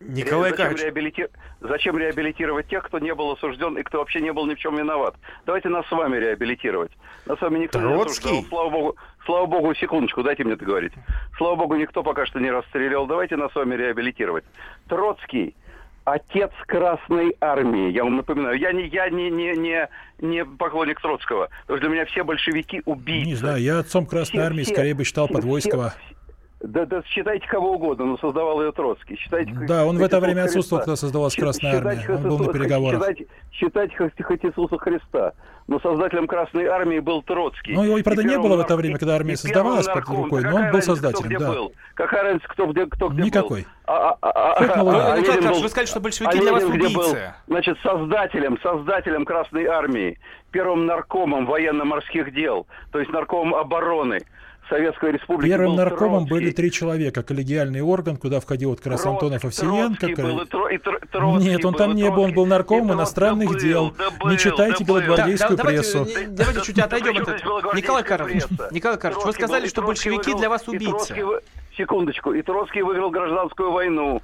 Николай 0.01 0.51
зачем, 0.51 0.75
реабилити... 0.75 1.27
зачем 1.59 1.97
реабилитировать 1.97 2.67
тех, 2.67 2.83
кто 2.83 2.99
не 2.99 3.13
был 3.13 3.31
осужден 3.31 3.77
и 3.77 3.83
кто 3.83 3.99
вообще 3.99 4.19
не 4.19 4.33
был 4.33 4.45
ни 4.47 4.55
в 4.55 4.59
чем 4.59 4.77
виноват? 4.77 5.15
Давайте 5.45 5.69
нас 5.69 5.85
с 5.87 5.91
вами 5.91 6.17
реабилитировать. 6.17 6.91
Нас 7.27 7.37
с 7.37 7.41
вами 7.41 7.59
никто 7.59 7.79
Троцкий? 7.79 8.29
не 8.29 8.31
осужден. 8.31 8.49
Слава 8.49 8.69
богу, 8.69 8.95
слава 9.25 9.45
богу, 9.45 9.75
секундочку, 9.75 10.23
дайте 10.23 10.43
мне 10.43 10.55
договорить. 10.55 10.93
Слава 11.37 11.55
богу, 11.55 11.75
никто 11.75 12.03
пока 12.03 12.25
что 12.25 12.39
не 12.39 12.49
расстрелял. 12.49 13.05
Давайте 13.05 13.35
нас 13.35 13.51
с 13.51 13.55
вами 13.55 13.75
реабилитировать. 13.75 14.43
Троцкий 14.87 15.55
отец 16.05 16.51
Красной 16.67 17.35
Армии. 17.39 17.91
Я 17.91 18.03
вам 18.03 18.17
напоминаю, 18.17 18.57
я 18.57 18.71
не, 18.71 18.87
я 18.87 19.09
не, 19.09 19.29
не, 19.29 19.55
не, 19.55 19.89
не 20.19 20.45
поклонник 20.45 21.01
Троцкого. 21.01 21.49
Потому 21.61 21.77
что 21.77 21.87
для 21.87 21.95
меня 21.95 22.05
все 22.05 22.23
большевики 22.23 22.81
убийцы. 22.85 23.27
Не 23.27 23.35
знаю, 23.35 23.61
я 23.61 23.79
отцом 23.79 24.05
Красной 24.05 24.39
все, 24.39 24.47
Армии 24.47 24.63
все, 24.63 24.73
скорее 24.73 24.93
бы 24.93 25.03
считал 25.03 25.27
Подвойского. 25.27 25.89
Все, 25.89 26.15
да, 26.63 26.85
да, 26.85 27.01
считайте 27.07 27.47
кого 27.47 27.73
угодно, 27.73 28.05
но 28.05 28.17
создавал 28.17 28.61
ее 28.61 28.71
Троцкий. 28.71 29.15
Считайте, 29.15 29.51
да, 29.67 29.85
он 29.85 29.97
в 29.97 30.03
это 30.03 30.19
время 30.19 30.43
отсутствовал, 30.43 30.81
когда 30.83 30.95
создавалась 30.95 31.35
Красная 31.35 31.77
Армия. 31.77 32.05
Он 32.09 32.23
был 32.23 32.39
на 32.39 32.53
переговорах. 32.53 33.01
Считайте, 33.01 33.27
считайте 33.51 34.23
хоть 34.23 34.45
Иисуса 34.45 34.77
Христа. 34.77 35.33
Но 35.67 35.79
создателем 35.79 36.27
Красной 36.27 36.65
Армии 36.65 36.99
был 36.99 37.21
Троцкий. 37.23 37.73
Ну, 37.73 37.83
его, 37.83 37.97
и, 37.97 38.03
правда, 38.03 38.23
и 38.23 38.25
не 38.25 38.37
было 38.37 38.57
в 38.57 38.59
это 38.59 38.75
время, 38.75 38.97
когда 38.97 39.15
армия 39.15 39.37
создавалась 39.37 39.87
под 39.87 40.07
рукой, 40.09 40.43
но 40.43 40.55
он 40.55 40.71
был 40.71 40.81
создателем, 40.81 41.39
да. 41.39 41.49
Был? 41.49 41.73
Какая 41.95 42.23
разница, 42.23 42.47
кто 42.47 42.67
где, 42.67 42.85
кто 42.85 43.09
где 43.09 43.23
Никакой. 43.23 43.61
был? 43.61 43.67
А, 43.85 44.09
а, 44.09 44.17
а, 44.21 44.29
а, 44.31 45.13
а, 45.13 45.21
Карпович, 45.21 45.61
вы 45.61 45.69
сказали, 45.69 45.85
что 45.85 45.99
большевики 45.99 46.37
а 46.37 46.41
для 46.41 46.51
вас 46.51 46.63
убийцы. 46.63 46.95
Был, 46.95 47.15
значит, 47.47 47.77
создателем, 47.81 48.57
создателем 48.61 49.25
Красной 49.25 49.65
Армии, 49.65 50.19
первым 50.51 50.85
наркомом 50.85 51.45
военно-морских 51.45 52.33
дел, 52.33 52.67
то 52.91 52.99
есть 52.99 53.11
наркомом 53.11 53.55
обороны. 53.55 54.19
Советской 54.69 55.11
Республики 55.11 55.49
Первым 55.49 55.75
наркомом 55.75 56.25
Троцкий. 56.25 56.33
были 56.33 56.51
три 56.51 56.71
человека. 56.71 57.23
Коллегиальный 57.23 57.81
орган, 57.81 58.15
куда 58.15 58.39
входил 58.39 58.69
вот 58.69 58.79
как 58.79 58.93
раз 58.93 59.05
Антонов 59.05 59.43
Овсиенко. 59.43 60.07
Был, 60.21 60.41
и 60.41 60.45
Тро, 60.45 60.69
и 60.69 61.43
Нет, 61.43 61.65
он 61.65 61.73
там 61.73 61.93
не 61.93 62.09
был, 62.09 62.23
он 62.23 62.33
был 62.33 62.45
наркомом 62.45 62.93
иностранных 62.93 63.51
да 63.51 63.59
дел. 63.59 63.93
Да 63.97 64.09
был, 64.11 64.29
не 64.29 64.37
читайте 64.37 64.83
да 64.83 64.87
белогвардейскую 64.87 65.57
да, 65.57 65.63
прессу. 65.63 66.05
Давайте, 66.05 66.27
давайте 66.27 66.61
чуть 66.61 66.79
отойдем 66.79 67.17
от 67.17 67.75
Николай 67.75 68.03
Карлович, 68.03 68.43
Николай 68.71 68.97
Карлович, 68.97 69.25
вы 69.25 69.33
сказали, 69.33 69.67
что 69.67 69.81
большевики 69.81 70.33
для 70.33 70.49
вас 70.49 70.67
убийцы. 70.67 71.15
Секундочку. 71.77 72.33
И 72.33 72.41
Троцкий 72.41 72.81
выиграл 72.81 73.09
гражданскую 73.11 73.71
войну. 73.71 74.21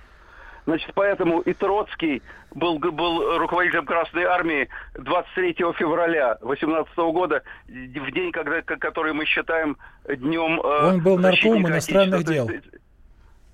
Значит, 0.68 0.92
поэтому 0.96 1.40
и 1.40 1.54
Троцкий 1.54 2.22
был, 2.54 2.78
был 2.78 3.38
руководителем 3.38 3.86
Красной 3.86 4.26
Армии 4.26 4.68
23 4.96 5.54
февраля 5.78 6.38
18 6.42 6.94
года, 6.98 7.42
в 7.68 8.12
день, 8.12 8.34
когда, 8.34 8.62
который 8.62 9.14
мы 9.14 9.24
считаем 9.24 9.78
днем... 10.06 10.60
Э, 10.60 10.90
он 10.90 11.02
был 11.02 11.18
нарком 11.20 11.66
иностранных 11.66 12.26
дел. 12.26 12.50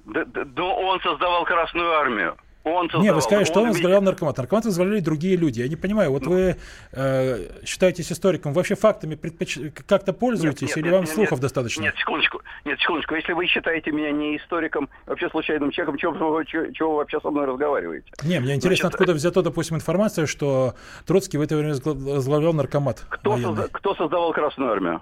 Да, 0.06 0.26
да, 0.26 0.44
да, 0.44 0.64
он 0.64 1.00
создавал 1.02 1.46
Красную 1.46 1.92
Армию. 1.92 2.36
Он 2.66 2.84
создавал. 2.86 3.04
Не, 3.04 3.14
вы 3.14 3.22
сказали, 3.22 3.44
что 3.44 3.60
он 3.60 3.66
ведь- 3.68 3.74
возглавлял 3.76 4.02
наркомат. 4.02 4.38
Наркомат 4.38 4.66
возглавляли 4.66 5.00
другие 5.02 5.36
люди. 5.36 5.60
Я 5.62 5.68
не 5.68 5.76
понимаю, 5.76 6.12
вот 6.12 6.26
вы 6.26 6.56
э, 6.94 7.50
считаетесь 7.66 8.12
историком, 8.12 8.54
вообще 8.54 8.76
фактами 8.76 9.16
предпоч- 9.16 9.72
как-то 9.86 10.14
пользуетесь 10.14 10.70
Нет, 10.70 10.78
или 10.78 10.84
нет, 10.86 10.94
вам 10.94 11.02
нет, 11.04 11.10
слухов 11.14 11.32
нет, 11.34 11.42
достаточно? 11.42 11.82
Нет, 11.82 11.96
секундочку. 11.98 12.42
Нет, 12.64 12.80
секундочку. 12.80 13.16
Если 13.16 13.34
вы 13.34 13.48
считаете 13.48 13.92
меня 13.92 14.12
не 14.12 14.38
историком, 14.38 14.88
вообще 15.06 15.30
случайным 15.30 15.72
человеком, 15.72 15.98
чего, 15.98 16.12
вы- 16.32 16.46
чего- 16.46 16.72
чего 16.72 16.92
вы 16.92 16.98
вообще 16.98 17.20
со 17.20 17.30
мной 17.32 17.46
разговариваете? 17.48 18.08
Не, 18.24 18.40
мне 18.40 18.56
интересно, 18.56 18.84
Значит, 18.90 18.96
откуда 18.96 19.14
взята, 19.14 19.42
допустим, 19.42 19.76
информация, 19.76 20.26
что 20.26 20.74
Троцкий 21.06 21.38
в 21.38 21.42
это 21.42 21.58
время 21.58 21.74
возгла- 21.74 21.94
возглавлял 22.16 22.54
наркомат 22.54 23.04
Кто, 23.10 23.36
созда- 23.38 23.68
кто 23.72 23.94
создавал 23.96 24.32
Красную 24.32 24.72
Армию? 24.72 25.02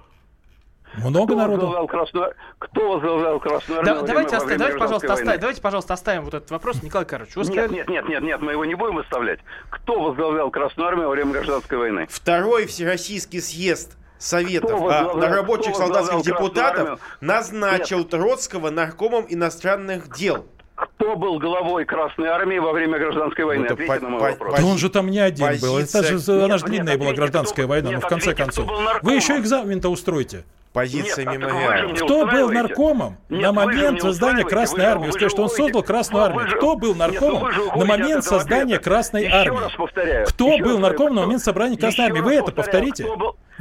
Много 0.97 1.33
Кто 1.33 1.35
народу. 1.41 1.53
возглавлял 1.67 1.87
Красную, 1.87 2.33
кто 2.59 2.91
возглавлял 2.93 3.39
Красную 3.39 3.83
Да- 3.83 3.91
Армию? 3.91 4.01
во 4.01 4.07
давайте, 4.07 4.13
время- 4.13 4.29
во 4.31 4.35
оста- 4.37 4.45
время 4.45 4.57
давайте, 4.59 4.79
пожалуйста, 4.79 5.13
оставим, 5.13 5.39
давайте, 5.39 5.61
пожалуйста, 5.61 5.93
оставим 5.93 6.23
вот 6.25 6.33
этот 6.33 6.51
вопрос. 6.51 6.83
Николай 6.83 7.05
Карлович, 7.05 7.35
вы 7.35 7.41
Нет, 7.43 7.51
сказали... 7.53 7.73
нет, 7.73 7.87
нет, 7.87 8.09
нет, 8.09 8.23
нет, 8.23 8.41
мы 8.41 8.51
его 8.51 8.65
не 8.65 8.75
будем 8.75 8.95
выставлять. 8.95 9.39
Кто 9.69 10.01
возглавлял 10.01 10.51
Красную 10.51 10.87
Армию 10.87 11.07
во 11.07 11.11
время 11.11 11.31
гражданской 11.31 11.77
войны? 11.77 12.07
Второй 12.09 12.65
Всероссийский 12.65 13.41
съезд 13.41 13.97
Советов 14.17 14.69
Кто 14.71 14.87
а, 14.89 15.03
возглавлял- 15.03 15.33
рабочих 15.35 15.73
кто 15.73 15.81
солдатских 15.87 16.21
депутатов 16.23 16.79
Армию? 16.81 16.99
назначил 17.21 18.03
Троцкого 18.03 18.69
наркомом 18.69 19.25
иностранных 19.29 20.09
дел. 20.15 20.45
Кто 20.81 21.15
был 21.15 21.37
главой 21.39 21.85
Красной 21.85 22.27
Армии 22.29 22.57
во 22.57 22.71
время 22.71 22.97
гражданской 22.97 23.45
войны? 23.45 23.65
это 23.65 23.73
Ответьте 23.75 23.95
по- 23.99 24.03
на 24.03 24.09
мой 24.09 24.19
по- 24.19 24.25
вопрос. 24.31 24.55
Да 24.59 24.65
он 24.65 24.77
же 24.79 24.89
там 24.89 25.09
не 25.11 25.19
один 25.19 25.47
был. 25.61 25.77
Это 25.77 25.91
позиция- 25.99 26.17
же 26.17 26.31
она 26.43 26.47
Нет, 26.55 26.59
же 26.59 26.65
длинная 26.65 26.85
нет, 26.93 26.99
была 26.99 27.09
ответьте, 27.09 27.15
гражданская 27.21 27.65
кто- 27.65 27.69
война, 27.69 27.89
нет, 27.89 27.99
ну 28.01 28.05
в 28.07 28.09
конце 28.09 28.31
ответьте, 28.31 28.43
концов. 28.61 29.03
Вы 29.03 29.13
еще 29.13 29.37
экзамен-то 29.37 29.89
устройте. 29.89 30.43
Позиция 30.73 31.25
Нет, 31.25 31.33
а 31.33 31.37
мемориала. 31.37 31.93
Кто 31.95 32.25
был 32.25 32.49
наркомом 32.49 33.17
Нет, 33.27 33.41
на 33.41 33.51
момент 33.51 34.01
создания 34.01 34.45
Красной 34.45 34.85
Армии? 34.85 35.11
вы 35.11 35.19
же 35.19 35.27
что 35.29 35.43
он 35.43 35.49
создал 35.49 35.83
Красную 35.83 36.21
Ну, 36.21 36.25
Армию. 36.29 36.47
же- 36.49 36.55
Кто 36.55 36.75
был 36.77 36.95
Нет, 36.95 36.97
ну 36.97 37.03
наркомом 37.11 37.51
на 37.75 37.85
момент 37.85 38.23
создания 38.23 38.63
ответа. 38.75 38.83
Красной 38.83 39.23
Еще 39.25 39.33
Армии? 39.35 39.77
повторяю. 39.77 40.25
Кто 40.27 40.57
был 40.59 40.79
наркомом 40.79 41.15
на 41.15 41.21
момент 41.23 41.41
собрания 41.43 41.75
Красной 41.77 42.05
Армии? 42.05 42.21
Вы 42.21 42.35
это 42.35 42.51
повторите. 42.53 43.05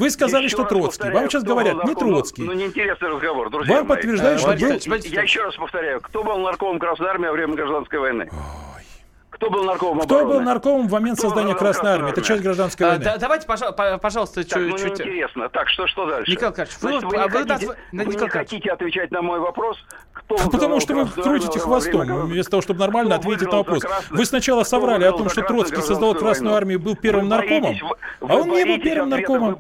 Вы 0.01 0.09
сказали, 0.11 0.45
Еще 0.45 0.57
что 0.57 0.65
Троцкий. 0.65 0.87
повторяю, 0.87 1.15
Вам 1.19 1.29
сейчас 1.31 1.43
говорят, 1.43 1.75
не 1.75 1.79
наркомом. 1.91 2.15
Троцкий. 2.15 2.43
Ну, 2.43 2.53
неинтересный 2.55 3.09
разговор, 3.11 3.51
друзья 3.51 3.77
Вам 3.77 3.87
мои. 3.87 3.97
подтверждают, 3.97 4.41
что 4.41 4.49
Борис 4.49 4.87
был... 4.87 4.97
Я 4.97 5.23
еще 5.23 5.43
раз 5.43 5.55
повторяю, 5.57 6.01
кто 6.01 6.25
был 6.25 6.39
наркомом 6.39 6.79
Красной 6.79 7.09
Армии 7.09 7.27
во 7.27 7.33
время 7.33 7.55
гражданской 7.55 7.99
войны? 7.99 8.31
Кто 9.41 9.49
был 9.49 9.65
наркомом 9.65 10.01
Кто 10.05 10.17
обороны? 10.19 10.35
был 10.35 10.41
наркомом 10.45 10.87
в 10.89 10.93
момент 10.93 11.19
Кто 11.19 11.29
создания 11.29 11.55
Красной 11.55 11.93
Армии? 11.93 12.11
Это 12.11 12.21
часть 12.21 12.43
гражданской 12.43 12.87
А, 12.87 12.91
войны. 12.91 13.05
да- 13.05 13.17
давайте, 13.17 13.47
пожа- 13.47 13.73
по- 13.73 13.97
пожалуйста, 13.97 14.45
Так, 14.47 14.61
ну 14.61 14.73
чуть-чуть... 14.77 14.99
неинтересно. 14.99 15.49
Так, 15.49 15.67
что, 15.71 15.87
что 15.87 16.05
дальше? 16.05 16.31
Николай 16.31 16.53
Карпович, 16.55 16.79
вы- 16.83 16.91
Значит, 16.91 17.05
вы, 17.09 17.17
а 17.17 17.23
не 17.23 17.25
вы 17.25 17.31
хотите, 17.39 17.53
назва- 17.55 17.77
вы 17.93 17.99
Николай 18.05 18.21
не 18.25 18.29
хотите 18.29 18.71
отвечать 18.71 19.11
на 19.13 19.23
мой 19.23 19.41
вопрос, 19.41 19.79
кто 20.13 20.37
Потому 20.37 20.75
возглавлял 20.75 20.81
что 20.81 20.95
вы 20.95 21.23
крутите 21.23 21.59
хвостом, 21.59 22.01
время- 22.03 22.15
вместо 22.21 22.51
того, 22.51 22.61
чтобы 22.61 22.81
нормально 22.81 23.15
ответить 23.15 23.51
на 23.51 23.57
вопрос. 23.57 23.83
красную- 23.83 24.19
Вы 24.19 24.25
сначала 24.27 24.63
соврали 24.63 25.05
о 25.05 25.13
том, 25.13 25.31
что 25.31 25.41
Троцкий 25.41 25.81
создал 25.81 26.15
Красную 26.15 26.51
войну? 26.53 26.57
Армию 26.59 26.79
и 26.79 26.83
был 26.83 26.97
первым 26.97 27.31
Вы 27.31 27.37
боитесь- 27.39 27.51
наркомом, 27.51 27.97
вы- 28.21 28.29
а 28.29 28.37
он 28.37 28.51
не 28.51 28.65
был 28.67 28.79
первым 28.83 29.13
ответа, 29.15 29.33
наркомом. 29.33 29.59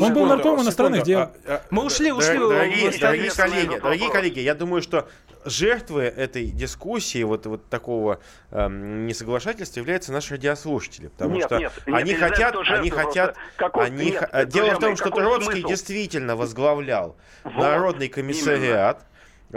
Он 0.00 0.14
был 0.14 0.26
наркомом 0.26 0.62
иностранных 0.62 1.02
дел. 1.02 1.32
Мы 1.70 1.84
ушли, 1.86 2.12
ушли, 2.12 2.38
Дор- 2.38 2.50
Дорогие, 2.50 2.92
коллеги, 3.32 3.78
дорогие 3.80 4.10
коллеги, 4.12 4.38
я 4.38 4.54
думаю, 4.54 4.80
что 4.80 5.08
жертвы 5.44 6.02
этой 6.02 6.46
дискуссии, 6.46 7.22
вот, 7.22 7.46
вот 7.46 7.68
такого 7.68 8.20
эм, 8.50 9.06
несоглашательства, 9.06 9.80
являются 9.80 10.12
наши 10.12 10.34
радиослушатели. 10.34 11.08
Потому 11.08 11.34
Нет, 11.36 11.46
что 11.46 11.58
нет, 11.58 11.72
нет, 11.86 11.96
они 11.96 12.14
хотят, 12.14 12.50
кто 12.50 12.60
они 12.60 12.90
жертвы, 12.90 12.90
хотят, 13.04 13.36
какой- 13.56 13.86
они, 13.86 14.04
нет, 14.10 14.16
х- 14.20 14.28
э, 14.32 14.46
дело 14.46 14.74
в 14.74 14.78
том, 14.78 14.96
что 14.96 15.10
Троцкий 15.10 15.52
смысл? 15.60 15.68
действительно 15.68 16.36
возглавлял 16.36 17.16
Вот, 17.44 17.54
Народный 17.56 18.08
комиссариат 18.08 19.04
э, 19.52 19.56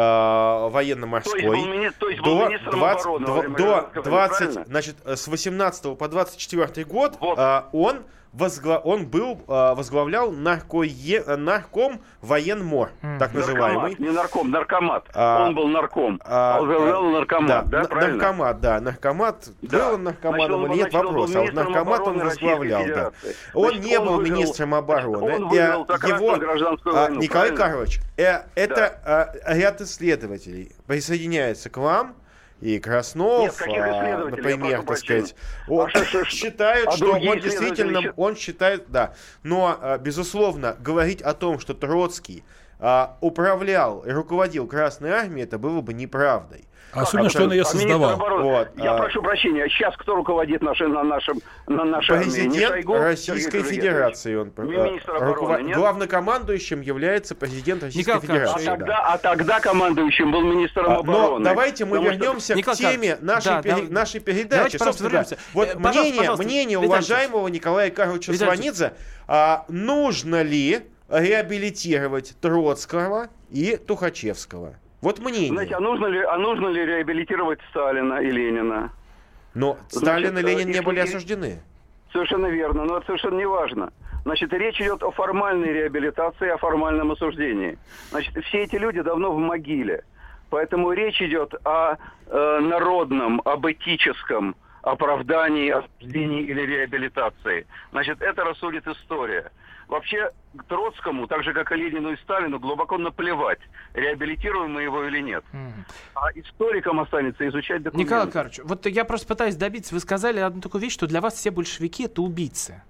военно-морской. 0.69 1.41
До 1.43 1.55
министром 1.55 2.79
20, 2.79 3.05
обороны 3.05 3.25
во 3.27 3.35
до, 3.35 3.39
время 3.41 3.55
до 3.57 3.63
гражданской 3.63 4.01
войны, 4.03 4.09
20, 4.09 4.37
правильно? 4.39 4.65
значит, 4.65 4.95
э, 5.05 5.15
с 5.15 5.27
18 5.27 5.95
по 5.95 6.07
24 6.07 6.85
год 6.85 7.17
Вот. 7.19 7.39
э, 7.39 7.61
он 7.71 8.03
возгла... 8.37 8.77
он 8.79 9.05
был, 9.07 9.39
э, 9.47 9.73
возглавлял 9.75 10.31
наркое... 10.31 10.89
э, 11.25 11.35
нарком 11.35 12.01
военмор, 12.21 12.89
так 13.19 13.33
называемый. 13.33 13.91
Наркомат, 13.91 13.99
не 13.99 14.09
нарком, 14.09 14.51
наркомат. 14.51 15.05
А, 15.13 15.45
Он 15.45 15.55
был 15.55 15.67
нарком. 15.67 16.21
А, 16.23 16.57
А, 16.57 16.61
возглавлял 16.61 17.05
э, 17.05 17.11
наркомат, 17.11 17.69
да, 17.69 17.81
на- 17.81 17.87
правильно? 17.87 18.17
Наркомат, 18.17 18.59
да, 18.61 18.81
наркомат. 18.81 19.49
Да. 19.61 19.77
Был 19.89 19.93
он 19.95 20.03
наркоманом 20.03 20.45
Значит, 20.47 20.55
он 20.55 20.71
или 20.71 20.77
нет, 20.83 20.93
вопрос. 20.93 21.35
А 21.35 21.39
вот 21.41 21.53
наркомат 21.53 22.01
он 22.01 22.19
возглавлял, 22.19 22.85
да. 22.85 23.11
Он 23.53 23.63
Значит, 23.69 23.85
не 23.85 23.97
он 23.97 24.05
был 24.07 24.15
выиграл- 24.17 24.37
министром 24.37 24.75
обороны. 24.75 25.17
он 25.17 25.43
Э, 25.43 25.45
выиграл 25.45 25.87
за 25.87 26.07
его, 26.07 26.35
гражданскую 26.37 26.95
а, 26.95 27.01
войну, 27.05 27.21
Николай 27.21 27.47
правильно? 27.51 27.65
Карлович, 27.73 27.99
э, 28.17 28.41
это 28.55 29.33
э, 29.45 29.55
ряд 29.57 29.81
исследователей 29.81 30.71
присоединяется 30.87 31.69
к 31.69 31.77
вам. 31.77 32.15
И 32.65 32.79
Краснов, 32.79 33.67
Нет, 33.67 33.77
а, 33.77 34.27
например, 34.27 34.81
так 34.81 34.97
сказать, 34.97 35.35
он 35.67 35.87
А 35.93 36.25
считает, 36.25 36.87
а 36.87 36.91
что 36.93 37.11
он 37.11 37.19
действительно, 37.39 37.99
исследователи 37.99 38.13
он 38.15 38.35
считает, 38.35 38.85
да. 38.89 39.13
Но, 39.43 39.77
а, 39.79 39.99
безусловно, 39.99 40.75
говорить 40.79 41.21
о 41.21 41.35
том, 41.35 41.59
что 41.59 41.75
Троцкий 41.75 42.43
а, 42.79 43.19
управлял 43.21 43.99
и 43.99 44.09
руководил 44.09 44.65
Красной 44.65 45.11
Армией, 45.11 45.43
это 45.43 45.59
было 45.59 45.81
бы 45.81 45.93
неправдой. 45.93 46.65
Особенно, 46.95 47.29
что 47.29 47.43
он 47.43 47.51
ее 47.51 47.61
А 47.63 47.65
создавал. 47.65 48.17
Вот, 48.17 48.69
Я 48.77 48.93
а- 48.93 48.97
прошу 48.97 49.21
прощения, 49.21 49.67
сейчас 49.69 49.95
кто 49.97 50.15
руководит 50.15 50.61
нашей, 50.61 50.87
на 50.87 51.03
нашем, 51.03 51.39
на 51.67 51.83
армии? 51.83 52.25
Не 52.25 52.31
Президент 52.31 52.67
Шойгу, 52.69 52.97
Российской? 52.97 53.63
Федерации. 53.63 54.35
Он, 54.35 54.53
а, 54.55 54.61
министр 54.61 55.15
обороны, 55.15 55.63
нет? 55.63 55.77
Главнокомандующим 55.77 56.81
является 56.81 57.35
президент 57.35 57.83
Российской 57.83 58.09
Николай 58.15 58.17
А 58.17 58.21
Федерации. 58.21 58.65
да. 58.65 58.71
тогда, 58.77 58.99
а 59.13 59.17
тогда 59.17 59.59
командующим 59.59 60.31
был 60.31 60.41
министром 60.41 60.91
А, 60.91 60.95
обороны. 60.97 61.39
Но 61.39 61.43
давайте 61.43 61.85
мы 61.85 61.97
Потому 61.97 62.13
что- 62.13 62.23
вернемся 62.23 62.55
Николай 62.55 62.75
к 62.75 62.79
теме 62.79 63.09
Карпович, 63.09 63.27
нашей, 63.27 63.45
да, 63.47 63.61
пере- 63.61 63.87
да. 63.87 63.93
нашей 63.93 64.19
передачи. 64.21 64.77
Собственно, 64.77 65.07
вернемся. 65.09 65.37
Вот 65.53 65.67
Э, 65.67 65.73
пожалуйста, 65.73 65.99
мнение, 66.01 66.19
пожалуйста, 66.21 66.45
мнение 66.45 66.79
уважаемого 66.79 67.47
Николая 67.49 67.89
Карловича 67.91 68.33
Сванидзе, 68.33 68.93
а, 69.27 69.65
нужно 69.67 70.41
ли 70.43 70.81
реабилитировать 71.09 72.35
Троцкого 72.41 73.27
и 73.51 73.77
Тухачевского? 73.77 74.75
Вот 75.05 75.19
мнение. 75.19 75.49
Знаете, 75.49 75.75
а 75.75 75.79
нужно 75.79 76.07
ли, 76.07 76.19
а 76.23 76.35
нужно 76.39 76.67
ли 76.69 76.83
реабилитировать 76.83 77.59
Сталина 77.69 78.15
и 78.15 78.31
Ленина? 78.31 78.91
Но 79.53 79.77
значит, 79.89 80.33
Сталин 80.33 80.37
и 80.39 80.41
Ленин 80.41 80.67
э, 80.69 80.71
не 80.71 80.79
и- 80.79 80.81
были 80.81 80.97
и- 80.97 81.01
осуждены. 81.03 81.61
Совершенно 82.11 82.47
верно, 82.47 82.85
но 82.85 82.97
это 82.97 83.05
совершенно 83.05 83.37
не 83.37 83.45
важно. 83.45 83.93
Значит, 84.23 84.51
речь 84.53 84.81
идет 84.81 85.03
о 85.03 85.11
формальной 85.11 85.71
реабилитации, 85.73 86.49
о 86.49 86.57
формальном 86.57 87.11
осуждении. 87.11 87.77
Значит, 88.09 88.33
все 88.45 88.63
эти 88.63 88.77
люди 88.77 89.01
давно 89.01 89.31
в 89.31 89.37
могиле. 89.37 90.03
Поэтому 90.49 90.91
речь 90.91 91.21
идет 91.21 91.53
о 91.63 91.97
э, 92.25 92.59
народном, 92.61 93.43
об 93.45 93.67
этическом 93.67 94.55
оправдании, 94.81 95.69
осуждении 95.69 96.41
или 96.41 96.61
реабилитации. 96.61 97.67
Значит, 97.91 98.23
это 98.23 98.43
рассудит 98.43 98.87
история. 98.87 99.51
Вообще, 99.87 100.31
к 100.57 100.63
Троцкому, 100.63 101.27
так 101.27 101.43
же, 101.43 101.53
как 101.53 101.71
и 101.71 101.75
Ленину 101.75 102.11
и 102.11 102.17
Сталину, 102.17 102.59
глубоко 102.59 102.97
наплевать, 102.97 103.59
реабилитируем 103.93 104.73
мы 104.73 104.83
его 104.83 105.03
или 105.03 105.19
нет. 105.21 105.43
Мгм. 105.51 105.85
А 106.15 106.31
историкам 106.33 106.99
останется 106.99 107.47
изучать 107.49 107.83
документы. 107.83 108.13
Николай 108.13 108.31
Карпович, 108.31 108.61
вот 108.63 108.85
я 108.87 109.05
просто 109.05 109.27
пытаюсь 109.27 109.55
добиться, 109.55 109.93
вы 109.93 109.99
сказали 109.99 110.39
одну 110.39 110.61
такую 110.61 110.81
вещь, 110.81 110.93
что 110.93 111.07
для 111.07 111.21
вас 111.21 111.35
все 111.35 111.51
большевики 111.51 112.05
это 112.05 112.21
убийцы. 112.21 112.81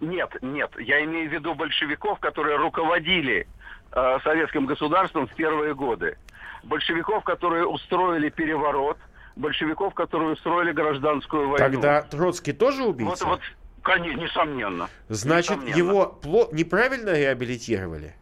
Нет, 0.00 0.36
нет, 0.42 0.70
я 0.80 1.04
имею 1.04 1.30
в 1.30 1.32
виду 1.32 1.54
большевиков, 1.54 2.18
которые 2.18 2.56
руководили 2.56 3.46
э, 3.92 4.18
советским 4.24 4.66
государством 4.66 5.28
в 5.28 5.34
первые 5.34 5.74
годы. 5.76 6.18
Большевиков, 6.64 7.22
которые 7.22 7.66
устроили 7.66 8.28
переворот, 8.28 8.98
большевиков, 9.36 9.94
которые 9.94 10.32
устроили 10.32 10.72
гражданскую 10.72 11.48
войну. 11.50 11.58
Тогда 11.58 12.02
Троцкий 12.02 12.52
тоже 12.52 12.82
вот, 12.82 12.96
убийца? 12.96 13.26
вот, 13.26 13.40
конечно, 13.82 14.20
несомненно. 14.20 14.88
Значит, 15.08 15.56
Несомненно. 15.62 15.76
его 15.76 16.18
пло- 16.22 16.48
неправильно 16.52 17.10
реабилитировали? 17.16 18.14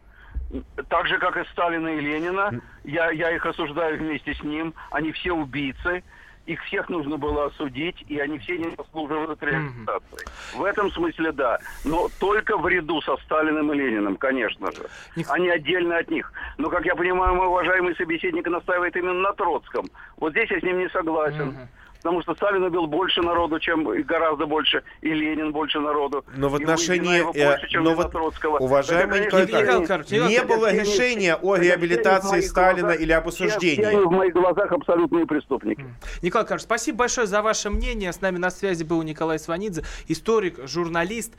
Так 0.89 1.07
же, 1.07 1.17
как 1.17 1.37
и 1.37 1.45
Сталина 1.51 1.87
и 1.87 1.99
Ленина, 2.01 2.51
я, 2.83 3.09
я 3.11 3.31
их 3.31 3.45
осуждаю 3.45 3.97
вместе 3.97 4.33
с 4.33 4.43
ним. 4.43 4.73
Они 4.91 5.11
все 5.13 5.31
убийцы. 5.31 6.03
Их 6.47 6.61
всех 6.63 6.89
нужно 6.89 7.17
было 7.17 7.45
осудить, 7.45 8.03
и 8.09 8.19
они 8.19 8.39
все 8.39 8.57
не 8.57 8.75
заслуживают 8.75 9.41
реабилитации. 9.43 10.27
В 10.57 10.63
этом 10.63 10.91
смысле 10.91 11.31
да. 11.31 11.59
Но 11.85 12.09
только 12.19 12.57
в 12.57 12.67
ряду 12.67 12.99
со 13.03 13.15
Сталиным 13.17 13.71
и 13.71 13.75
Лениным, 13.77 14.17
конечно 14.17 14.71
же. 14.71 14.81
Они 15.29 15.49
отдельно 15.49 15.97
от 15.99 16.09
них. 16.09 16.33
Но, 16.57 16.69
как 16.69 16.83
я 16.83 16.95
понимаю, 16.95 17.35
мой 17.35 17.47
уважаемый 17.47 17.95
собеседник 17.95 18.47
настаивает 18.47 18.95
именно 18.97 19.13
на 19.21 19.33
Троцком. 19.33 19.85
Вот 20.17 20.31
здесь 20.31 20.49
я 20.49 20.59
с 20.59 20.63
ним 20.63 20.79
не 20.79 20.89
согласен. 20.89 21.55
Потому 22.01 22.21
что 22.23 22.33
Сталин 22.35 22.63
убил 22.63 22.87
больше 22.87 23.21
народу, 23.21 23.59
чем 23.59 23.93
и 23.93 24.01
гораздо 24.01 24.45
больше, 24.47 24.83
и 25.01 25.09
Ленин 25.13 25.51
больше 25.51 25.79
народу. 25.79 26.25
Но 26.35 26.49
в 26.49 26.55
отношении, 26.55 27.19
э, 27.19 27.49
больше, 27.51 27.67
чем 27.69 27.83
но 27.83 27.93
вот, 27.93 28.13
уважаемый 28.59 29.19
Это, 29.19 29.25
Николай 29.25 29.45
конечно, 29.47 29.61
Николай 29.61 29.79
не- 29.79 29.85
Не 30.27 30.35
Николай 30.35 30.57
было 30.57 30.73
решения 30.73 31.35
о 31.35 31.55
это 31.55 31.61
все 31.63 31.69
реабилитации 31.71 32.41
Сталина 32.41 32.81
глазах- 32.87 33.01
или 33.01 33.11
об 33.11 33.29
все- 33.29 33.37
все 33.47 33.47
осуждении. 33.57 33.85
они 33.85 34.05
в 34.05 34.11
моих 34.11 34.33
глазах 34.33 34.71
абсолютные 34.71 35.25
преступники. 35.27 35.85
Николай 36.21 36.47
Карпович, 36.47 36.63
спасибо 36.63 36.97
большое 36.99 37.27
за 37.27 37.41
ваше 37.41 37.69
мнение. 37.69 38.11
С 38.11 38.21
нами 38.21 38.37
на 38.37 38.49
связи 38.49 38.83
был 38.83 39.01
Николай 39.03 39.37
Сванидзе, 39.37 39.83
историк, 40.07 40.59
журналист. 40.67 41.33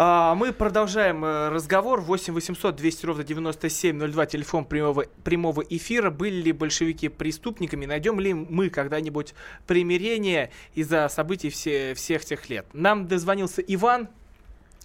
А, 0.00 0.36
мы 0.36 0.52
продолжаем 0.52 1.24
э, 1.24 1.48
разговор. 1.48 2.00
8 2.00 2.32
800 2.32 2.76
200 2.76 3.06
ровно 3.06 3.24
9702, 3.24 4.26
телефон 4.26 4.64
прямого, 4.64 5.06
прямого 5.24 5.60
эфира. 5.60 6.10
Были 6.10 6.36
ли 6.36 6.52
большевики 6.52 7.08
преступниками? 7.08 7.84
Найдем 7.84 8.20
ли 8.20 8.32
мы 8.32 8.70
когда-нибудь 8.70 9.34
примирение 9.66 10.52
из-за 10.74 11.08
событий 11.08 11.50
все, 11.50 11.94
всех 11.94 12.24
тех 12.24 12.48
лет? 12.48 12.64
Нам 12.72 13.08
дозвонился 13.08 13.60
Иван 13.60 14.06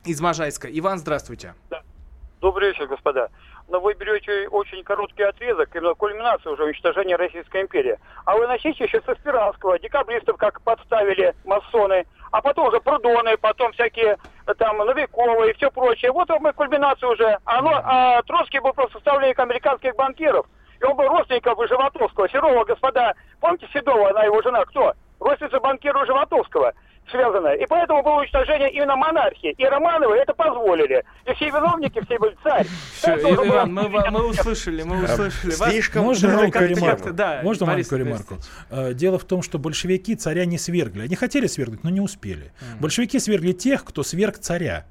из 0.03 0.19
Можайска. 0.19 0.67
Иван, 0.67 0.97
здравствуйте. 0.97 1.53
Да. 1.69 1.83
Добрый 2.41 2.69
вечер, 2.69 2.87
господа. 2.87 3.29
Но 3.67 3.79
вы 3.79 3.93
берете 3.93 4.47
очень 4.49 4.83
короткий 4.83 5.23
отрезок, 5.23 5.75
именно 5.75 5.93
кульминацию 5.93 6.53
уже 6.53 6.63
уничтожения 6.63 7.15
Российской 7.17 7.61
империи. 7.61 7.99
А 8.25 8.35
вы 8.35 8.47
начните 8.47 8.85
еще 8.85 8.99
со 9.05 9.13
Спиранского, 9.13 9.77
декабристов 9.77 10.37
как 10.37 10.59
подставили 10.61 11.35
масоны, 11.45 12.05
а 12.33 12.41
потом 12.41 12.67
уже 12.67 12.81
Прудоны, 12.81 13.37
потом 13.37 13.71
всякие 13.73 14.17
там 14.57 14.77
Новиковы 14.77 15.51
и 15.51 15.53
все 15.53 15.69
прочее. 15.69 16.11
Вот 16.11 16.27
мы 16.41 16.51
кульминацию 16.51 17.11
уже. 17.11 17.37
Ну, 17.45 17.69
а 17.71 18.23
Троцкий 18.23 18.59
был 18.59 18.73
просто 18.73 18.93
составленник 18.93 19.37
американских 19.37 19.95
банкиров. 19.95 20.47
И 20.81 20.83
он 20.83 20.97
был 20.97 21.07
родственником 21.09 21.55
Животовского. 21.67 22.27
Серова, 22.27 22.65
господа, 22.65 23.13
помните 23.39 23.69
Седова, 23.71 24.09
она 24.09 24.23
его 24.23 24.41
жена, 24.41 24.65
кто? 24.65 24.93
Родственница 25.19 25.59
банкира 25.59 26.05
Животовского 26.07 26.73
связано. 27.09 27.53
И 27.53 27.65
поэтому 27.67 28.03
было 28.03 28.19
уничтожение 28.19 28.71
именно 28.71 28.95
монархии. 28.95 29.53
И 29.57 29.65
Романовы 29.65 30.15
это 30.15 30.33
позволили. 30.33 31.03
И 31.25 31.33
все 31.33 31.47
виновники, 31.47 32.01
все 32.05 32.17
были 32.17 32.35
царь. 32.43 32.65
Все, 32.97 33.15
Иван, 33.15 33.73
мы, 33.73 33.89
мы 33.89 34.29
услышали, 34.29 34.83
мы 34.83 35.03
услышали. 35.03 35.51
Слишком 35.51 36.03
Можно 36.03 36.35
маленькую 36.35 36.69
ремарку? 36.69 37.13
Да, 37.13 37.41
Можно 37.43 37.65
маленькую 37.67 37.99
ремарку? 38.05 38.37
А, 38.69 38.93
дело 38.93 39.19
в 39.19 39.25
том, 39.25 39.41
что 39.41 39.59
большевики 39.59 40.15
царя 40.15 40.45
не 40.45 40.57
свергли. 40.57 41.03
Они 41.03 41.15
хотели 41.15 41.47
свергнуть, 41.47 41.83
но 41.83 41.89
не 41.89 42.01
успели. 42.01 42.51
Большевики 42.79 43.19
свергли 43.19 43.51
тех, 43.51 43.83
кто 43.83 44.03
сверг 44.03 44.37
царя. 44.39 44.85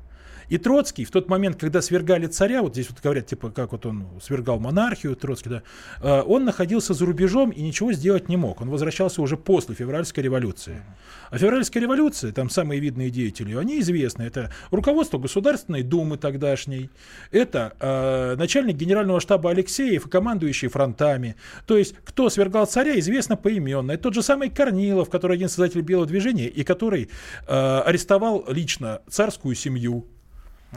И 0.53 0.59
Троцкий 0.59 1.07
в 1.07 1.11
тот 1.11 1.31
момент, 1.31 1.57
когда 1.57 1.81
свергали 1.81 2.27
царя, 2.27 2.61
вот 2.61 2.75
здесь 2.75 2.91
вот 2.91 3.01
говорят, 3.01 3.27
типа, 3.27 3.51
как 3.51 3.73
вот 3.73 3.87
он 3.87 4.07
свергал 4.23 4.61
монархию, 4.61 5.17
Троцкий, 5.17 5.49
да, 5.49 5.63
э, 6.03 6.21
он 6.27 6.45
находился 6.45 6.93
за 6.93 7.07
рубежом 7.07 7.49
и 7.49 7.63
ничего 7.63 7.95
сделать 7.95 8.29
не 8.29 8.37
мог. 8.37 8.61
Он 8.61 8.69
возвращался 8.69 9.23
уже 9.23 9.39
после 9.39 9.75
февральской 9.75 10.23
революции. 10.23 10.83
А 11.31 11.39
февральская 11.39 11.83
революция, 11.83 12.33
там 12.33 12.51
самые 12.51 12.81
видные 12.81 13.09
деятели, 13.09 13.57
они 13.57 13.81
известны. 13.81 14.25
Это 14.25 14.53
руководство 14.71 15.17
Государственной 15.17 15.83
Думы 15.83 16.19
тогдашней, 16.19 16.91
это 17.31 17.73
э, 17.81 18.37
начальник 18.37 18.77
генерального 18.77 19.23
штаба 19.23 19.53
Алексеев 19.53 20.07
и 20.07 20.11
командующий 20.11 20.69
фронтами. 20.69 21.37
То 21.67 21.79
есть, 21.79 21.95
кто 22.05 22.29
свергал 22.29 22.67
царя, 22.67 22.99
известно 22.99 23.39
поименно. 23.39 23.93
Это 23.93 24.03
тот 24.03 24.15
же 24.15 24.23
самый 24.23 24.51
Корнилов, 24.51 25.09
который 25.09 25.39
один 25.39 25.49
создатель 25.49 25.81
Белого 25.81 26.07
движения 26.07 26.49
и 26.49 26.63
который 26.63 27.09
э, 27.49 27.79
арестовал 27.87 28.45
лично 28.49 29.01
царскую 29.09 29.55
семью. 29.55 30.07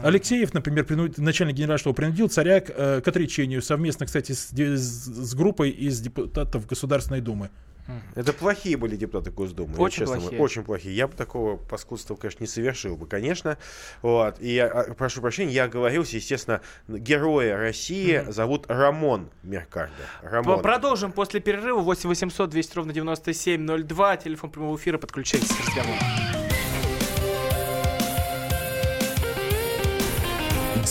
Алексеев, 0.02 0.52
например, 0.54 0.84
принуд... 0.84 1.18
начальник 1.18 1.56
генерального 1.56 1.92
принудил 1.92 2.28
царя 2.28 2.60
к, 2.60 2.70
э, 2.70 3.00
к 3.00 3.08
отречению 3.08 3.62
совместно, 3.62 4.06
кстати, 4.06 4.32
с, 4.32 4.50
с, 4.50 5.04
с 5.06 5.34
группой 5.34 5.70
из 5.70 6.00
депутатов 6.00 6.66
Государственной 6.66 7.20
Думы. 7.20 7.50
Это 8.14 8.32
плохие 8.32 8.76
были 8.76 8.96
депутаты 8.96 9.30
Госдумы. 9.30 9.76
Очень 9.76 10.00
честно, 10.00 10.18
плохие. 10.18 10.40
Очень 10.40 10.62
плохие. 10.64 10.96
Я 10.96 11.06
бы 11.06 11.14
такого 11.14 11.56
паскудства, 11.56 12.16
конечно, 12.16 12.42
не 12.42 12.48
совершил 12.48 12.96
бы, 12.96 13.06
конечно. 13.06 13.58
Вот. 14.02 14.40
И 14.40 14.54
я 14.54 14.66
а, 14.66 14.94
прошу 14.94 15.20
прощения, 15.20 15.52
я 15.52 15.64
оговорился, 15.64 16.16
естественно, 16.16 16.60
героя 16.88 17.56
России 17.56 18.14
mm-hmm. 18.14 18.32
зовут 18.32 18.64
Рамон 18.68 19.30
Меркардо. 19.42 19.94
Рамон. 20.22 20.62
Продолжим 20.62 21.12
после 21.12 21.40
перерыва. 21.40 21.80
8 21.80 22.08
800 22.08 22.50
200 22.50 22.76
ровно 22.76 22.92
9702. 22.92 24.16
Телефон 24.16 24.50
прямого 24.50 24.76
эфира. 24.76 24.98
Подключайтесь 24.98 25.48
к 25.48 25.60
разговору. 25.60 26.45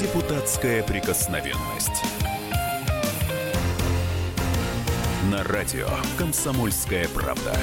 Депутатская 0.00 0.82
прикосновенность. 0.82 2.02
На 5.30 5.44
радио 5.44 5.88
«Комсомольская 6.16 7.06
правда». 7.08 7.54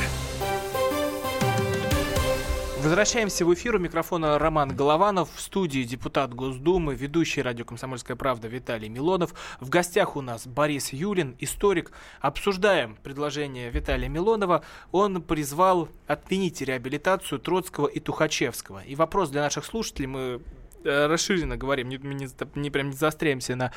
Возвращаемся 2.83 3.43
в 3.43 3.51
эфир. 3.55 3.77
У 3.77 3.79
микрофона 3.79 4.37
Роман 4.37 4.75
Голованов. 4.75 5.29
В 5.33 5.41
студии 5.41 5.81
депутат 5.81 6.35
Госдумы, 6.35 6.93
ведущий 6.93 7.41
радио 7.41 7.65
«Комсомольская 7.65 8.15
правда» 8.15 8.47
Виталий 8.47 8.87
Милонов. 8.87 9.33
В 9.59 9.69
гостях 9.69 10.15
у 10.15 10.21
нас 10.21 10.45
Борис 10.45 10.93
Юлин, 10.93 11.35
историк. 11.39 11.91
Обсуждаем 12.21 12.97
предложение 13.01 13.71
Виталия 13.71 14.09
Милонова. 14.09 14.63
Он 14.91 15.23
призвал 15.23 15.89
отменить 16.05 16.61
реабилитацию 16.61 17.39
Троцкого 17.39 17.87
и 17.87 17.99
Тухачевского. 17.99 18.83
И 18.83 18.93
вопрос 18.93 19.29
для 19.29 19.41
наших 19.41 19.65
слушателей. 19.65 20.05
Мы 20.05 20.41
расширенно 20.87 21.57
говорим, 21.57 21.89
не, 21.89 21.97
не, 21.97 22.27
не 22.55 22.69
прям 22.69 22.89
не 22.89 22.95
заостряемся 22.95 23.55
на 23.55 23.71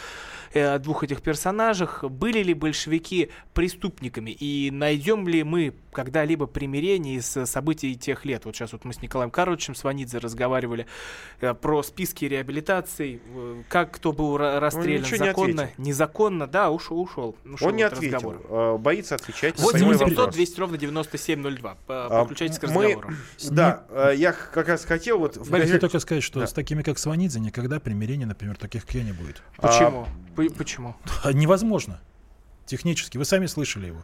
э, 0.53 0.79
двух 0.79 1.05
этих 1.05 1.23
персонажах. 1.23 2.05
Были 2.05 2.43
ли 2.43 2.55
большевики 2.55 3.31
преступниками 3.55 4.31
и 4.31 4.71
найдем 4.71 5.29
ли 5.29 5.45
мы 5.45 5.75
когда-либо 5.93 6.47
примирение 6.47 7.17
из 7.17 7.27
событий 7.27 7.95
тех 7.95 8.25
лет? 8.25 8.45
Вот 8.45 8.57
сейчас 8.57 8.73
вот 8.73 8.85
мы 8.85 8.95
с 8.95 9.03
Николаем 9.03 9.31
Карловичем 9.31 9.75
Сванидзе 9.75 10.19
разговаривали 10.19 10.87
э, 11.41 11.55
про 11.55 11.83
списки 11.83 12.25
реабилитаций, 12.25 13.21
э, 13.25 13.63
как 13.69 13.93
кто 13.93 14.13
был 14.13 14.39
расстрелян, 14.39 15.05
законно, 15.05 15.71
не 15.77 15.91
незаконно, 15.91 16.47
да, 16.47 16.71
ушел, 16.71 17.01
ушел. 17.01 17.37
ушел 17.45 17.69
Он 17.69 17.77
не 17.77 17.83
ответил, 17.83 18.17
разговор. 18.17 18.47
Э, 18.49 18.79
боится 18.79 19.17
отвечать. 19.17 19.59
8 19.59 19.85
800 19.85 20.31
200 20.31 20.61
ровно 20.61 20.79
9702. 20.79 21.79
А, 21.89 22.21
Подключайтесь 22.21 22.59
к 22.59 22.65
разговору. 22.65 23.09
Мы, 23.09 23.51
да, 23.51 23.85
э, 23.91 24.13
я 24.17 24.33
как 24.33 24.69
раз 24.69 24.85
хотел 24.85 25.19
вот... 25.19 25.37
Борис, 25.49 25.71
я 25.71 25.79
только 25.79 25.99
сказать, 25.99 26.23
что 26.23 26.41
да. 26.41 26.47
с 26.47 26.53
такими, 26.53 26.83
как 26.83 26.99
Сванидзе 27.01 27.41
никогда 27.41 27.81
примирения, 27.81 28.27
например, 28.27 28.57
таких 28.57 28.87
как 28.87 28.95
я 28.95 29.03
не 29.03 29.13
будет. 29.13 29.43
Почему? 29.57 30.07
А, 30.37 30.43
Почему? 30.57 30.95
Невозможно. 31.33 32.01
Технически. 32.67 33.19
Вы 33.19 33.25
сами 33.25 33.47
слышали 33.47 33.89
его. 33.89 34.03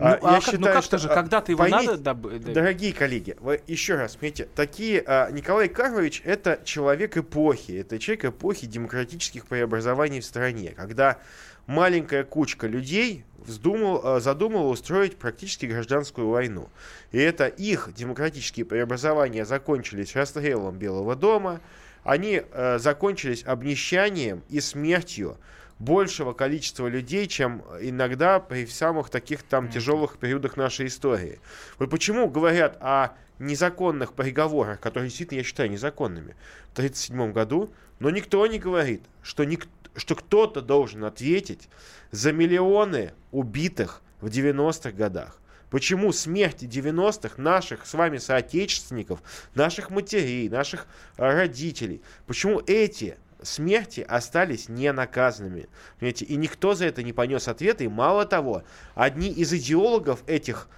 Ну, 0.00 0.06
а, 0.06 0.18
а 0.22 0.32
я 0.32 0.34
как, 0.36 0.42
считаю, 0.44 0.60
ну 0.60 0.66
как-то 0.66 0.98
же, 0.98 1.08
когда-то 1.08 1.52
его 1.52 1.58
поймите, 1.58 1.90
надо... 1.90 2.14
Доб... 2.14 2.40
Дорогие 2.40 2.94
коллеги, 2.94 3.36
вы 3.38 3.60
еще 3.66 3.96
раз, 3.96 4.12
смотрите, 4.12 4.48
такие... 4.54 5.04
А, 5.06 5.30
Николай 5.30 5.68
Карлович— 5.68 6.22
это 6.24 6.58
человек 6.64 7.18
эпохи, 7.18 7.72
это 7.72 7.98
человек 7.98 8.24
эпохи 8.24 8.66
демократических 8.66 9.46
преобразований 9.46 10.20
в 10.20 10.24
стране, 10.24 10.72
когда 10.74 11.18
маленькая 11.66 12.24
кучка 12.24 12.66
людей 12.66 13.24
вздумал, 13.36 14.00
а, 14.02 14.20
задумала 14.20 14.68
устроить 14.68 15.16
практически 15.16 15.66
гражданскую 15.66 16.28
войну. 16.28 16.70
И 17.12 17.18
это 17.18 17.46
их 17.46 17.90
демократические 17.94 18.64
преобразования 18.64 19.44
закончились 19.44 20.16
расстрелом 20.16 20.78
Белого 20.78 21.14
дома, 21.14 21.60
они 22.04 22.42
э, 22.42 22.78
закончились 22.78 23.44
обнищанием 23.44 24.42
и 24.48 24.60
смертью 24.60 25.36
большего 25.78 26.32
количества 26.32 26.86
людей, 26.86 27.26
чем 27.26 27.62
иногда 27.80 28.38
при 28.38 28.66
самых 28.66 29.10
таких 29.10 29.42
там 29.42 29.68
тяжелых 29.70 30.18
периодах 30.18 30.56
нашей 30.56 30.86
истории. 30.86 31.40
Вот 31.78 31.90
почему 31.90 32.28
говорят 32.28 32.76
о 32.80 33.14
незаконных 33.38 34.12
переговорах, 34.12 34.78
которые 34.78 35.08
действительно 35.08 35.38
я 35.38 35.44
считаю 35.44 35.70
незаконными, 35.70 36.36
в 36.68 36.72
1937 36.72 37.32
году, 37.32 37.72
но 37.98 38.10
никто 38.10 38.46
не 38.46 38.58
говорит, 38.58 39.02
что, 39.22 39.44
ник- 39.44 39.68
что 39.96 40.14
кто-то 40.14 40.60
должен 40.60 41.04
ответить 41.04 41.68
за 42.10 42.32
миллионы 42.32 43.12
убитых 43.32 44.02
в 44.20 44.26
90-х 44.26 44.92
годах. 44.92 45.38
Почему 45.70 46.12
смерти 46.12 46.64
90-х 46.64 47.40
наших 47.40 47.86
с 47.86 47.94
вами 47.94 48.18
соотечественников, 48.18 49.22
наших 49.54 49.90
матерей, 49.90 50.48
наших 50.48 50.86
родителей, 51.16 52.02
почему 52.26 52.60
эти 52.66 53.16
смерти 53.42 54.00
остались 54.06 54.68
не 54.68 54.92
наказанными. 54.92 55.68
Понимаете? 55.98 56.24
И 56.24 56.36
никто 56.36 56.74
за 56.74 56.86
это 56.86 57.02
не 57.02 57.12
понес 57.12 57.48
ответа. 57.48 57.84
И 57.84 57.88
мало 57.88 58.26
того, 58.26 58.64
одни 58.94 59.30
из 59.30 59.52
идеологов 59.52 60.22
этих, 60.26 60.68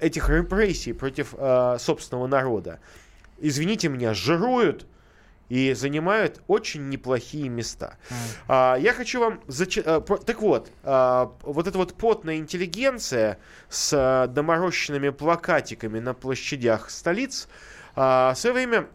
этих 0.00 0.28
репрессий 0.28 0.92
против 0.92 1.34
э, 1.36 1.76
собственного 1.78 2.26
народа, 2.26 2.80
извините 3.38 3.88
меня, 3.88 4.12
жируют 4.12 4.86
и 5.52 5.74
занимают 5.74 6.40
очень 6.46 6.88
неплохие 6.88 7.50
места. 7.50 7.98
Mm. 8.08 8.14
А, 8.48 8.76
я 8.76 8.94
хочу 8.94 9.20
вам... 9.20 9.42
Зач... 9.48 9.76
А, 9.84 10.00
так 10.00 10.40
вот, 10.40 10.70
а, 10.82 11.30
вот 11.42 11.66
эта 11.66 11.76
вот 11.76 11.92
потная 11.92 12.36
интеллигенция 12.36 13.38
с 13.68 13.92
а, 13.94 14.28
доморощенными 14.28 15.10
плакатиками 15.10 15.98
на 15.98 16.14
площадях 16.14 16.88
столиц, 16.88 17.48
а, 17.94 18.32
в 18.32 18.38
свое 18.38 18.54
время 18.54 18.86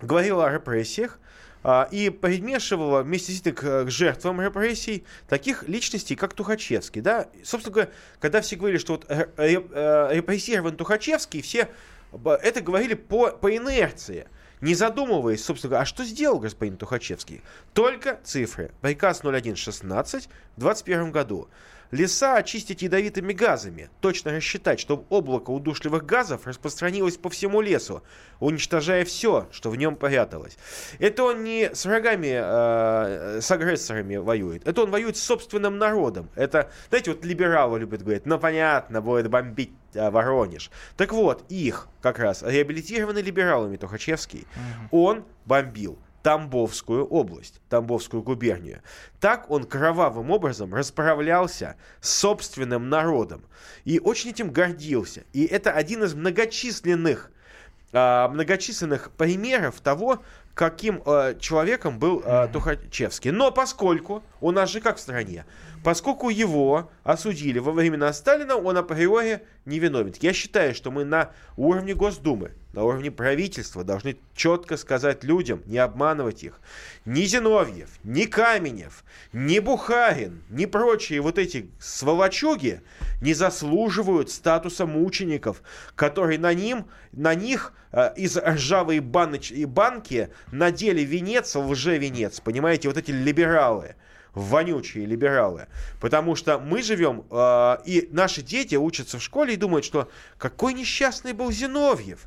говорила 0.00 0.48
о 0.48 0.52
репрессиях, 0.52 1.20
а, 1.62 1.86
и 1.92 2.10
примешивала 2.10 3.02
вместе 3.04 3.30
с 3.30 3.40
этим 3.40 3.54
к, 3.54 3.84
к 3.84 3.88
жертвам 3.88 4.40
репрессий 4.40 5.04
таких 5.28 5.68
личностей, 5.68 6.16
как 6.16 6.34
Тухачевский. 6.34 7.00
Да? 7.00 7.28
Собственно 7.44 7.74
говоря, 7.74 7.90
когда 8.18 8.40
все 8.40 8.56
говорили, 8.56 8.80
что 8.80 8.94
вот 8.94 9.08
репрессирован 9.08 10.76
Тухачевский, 10.76 11.42
все 11.42 11.68
это 12.24 12.60
говорили 12.60 12.94
по, 12.94 13.28
по 13.30 13.56
инерции 13.56 14.26
не 14.62 14.74
задумываясь, 14.74 15.44
собственно 15.44 15.70
говоря, 15.70 15.82
а 15.82 15.86
что 15.86 16.04
сделал 16.04 16.38
господин 16.38 16.78
Тухачевский? 16.78 17.42
Только 17.74 18.20
цифры. 18.24 18.70
Приказ 18.80 19.22
0116 19.22 20.28
в 20.56 20.60
2021 20.60 21.10
году. 21.10 21.48
Леса 21.92 22.36
очистить 22.36 22.80
ядовитыми 22.80 23.34
газами. 23.34 23.90
Точно 24.00 24.32
рассчитать, 24.32 24.80
чтобы 24.80 25.04
облако 25.10 25.50
удушливых 25.50 26.06
газов 26.06 26.46
распространилось 26.46 27.18
по 27.18 27.28
всему 27.28 27.60
лесу, 27.60 28.02
уничтожая 28.40 29.04
все, 29.04 29.46
что 29.52 29.68
в 29.68 29.76
нем 29.76 29.96
пряталось. 29.96 30.56
Это 30.98 31.22
он 31.22 31.44
не 31.44 31.70
с 31.74 31.84
врагами, 31.84 32.30
э, 32.32 33.40
с 33.42 33.50
агрессорами 33.50 34.16
воюет. 34.16 34.66
Это 34.66 34.84
он 34.84 34.90
воюет 34.90 35.18
с 35.18 35.22
собственным 35.22 35.76
народом. 35.76 36.30
Это, 36.34 36.70
знаете, 36.88 37.12
вот 37.12 37.26
либералы 37.26 37.80
любят 37.80 38.02
говорить, 38.02 38.24
ну 38.24 38.38
понятно, 38.38 39.02
будет 39.02 39.28
бомбить 39.28 39.74
э, 39.92 40.10
Воронеж. 40.10 40.70
Так 40.96 41.12
вот, 41.12 41.44
их 41.50 41.88
как 42.00 42.18
раз 42.18 42.42
реабилитированный 42.42 43.20
либералами 43.20 43.76
Тухачевский, 43.76 44.46
он 44.90 45.24
бомбил 45.44 45.98
Тамбовскую 46.22 47.04
область, 47.06 47.60
Тамбовскую 47.68 48.22
губернию. 48.22 48.82
Так 49.20 49.50
он 49.50 49.64
кровавым 49.64 50.30
образом 50.30 50.74
расправлялся 50.74 51.76
с 52.00 52.10
собственным 52.10 52.88
народом 52.88 53.44
и 53.84 53.98
очень 53.98 54.30
этим 54.30 54.50
гордился. 54.50 55.24
И 55.32 55.44
это 55.44 55.72
один 55.72 56.04
из 56.04 56.14
многочисленных 56.14 57.30
а, 57.94 58.28
многочисленных 58.28 59.10
примеров 59.10 59.80
того, 59.82 60.22
каким 60.54 61.02
э, 61.04 61.34
человеком 61.38 61.98
был 61.98 62.22
э, 62.24 62.48
Тухачевский. 62.52 63.30
Но 63.30 63.50
поскольку 63.52 64.22
у 64.40 64.50
нас 64.50 64.70
же 64.70 64.80
как 64.80 64.96
в 64.96 65.00
стране, 65.00 65.44
поскольку 65.84 66.30
его 66.30 66.90
осудили 67.04 67.58
во 67.58 67.72
времена 67.72 68.12
Сталина, 68.12 68.56
он 68.56 68.76
априори 68.76 69.42
невиновен. 69.64 70.14
Я 70.20 70.32
считаю, 70.32 70.74
что 70.74 70.90
мы 70.90 71.04
на 71.04 71.32
уровне 71.56 71.94
Госдумы, 71.94 72.52
на 72.72 72.84
уровне 72.84 73.10
правительства 73.10 73.84
должны 73.84 74.16
четко 74.34 74.76
сказать 74.76 75.24
людям, 75.24 75.62
не 75.66 75.78
обманывать 75.78 76.42
их. 76.42 76.60
Ни 77.04 77.22
Зиновьев, 77.22 77.90
ни 78.02 78.24
Каменев, 78.24 79.04
ни 79.32 79.58
Бухарин, 79.58 80.42
ни 80.48 80.66
прочие 80.66 81.20
вот 81.20 81.38
эти 81.38 81.70
сволочуги 81.78 82.80
не 83.20 83.34
заслуживают 83.34 84.30
статуса 84.30 84.86
мучеников, 84.86 85.62
которые 85.94 86.38
на, 86.38 86.54
ним, 86.54 86.86
на 87.12 87.34
них 87.34 87.72
э, 87.92 88.12
из 88.16 88.36
ржавой 88.36 89.00
баноч, 89.00 89.52
и 89.52 89.64
банки 89.64 90.30
надели 90.50 91.02
венец, 91.02 91.54
лже-венец, 91.54 92.40
понимаете, 92.40 92.88
вот 92.88 92.96
эти 92.96 93.10
либералы 93.10 93.96
вонючие 94.34 95.04
либералы. 95.04 95.66
Потому 96.00 96.36
что 96.36 96.58
мы 96.58 96.82
живем, 96.82 97.24
э, 97.30 97.76
и 97.84 98.08
наши 98.12 98.40
дети 98.40 98.76
учатся 98.76 99.18
в 99.18 99.22
школе 99.22 99.52
и 99.52 99.56
думают, 99.56 99.84
что 99.84 100.08
какой 100.38 100.72
несчастный 100.72 101.34
был 101.34 101.52
Зиновьев. 101.52 102.26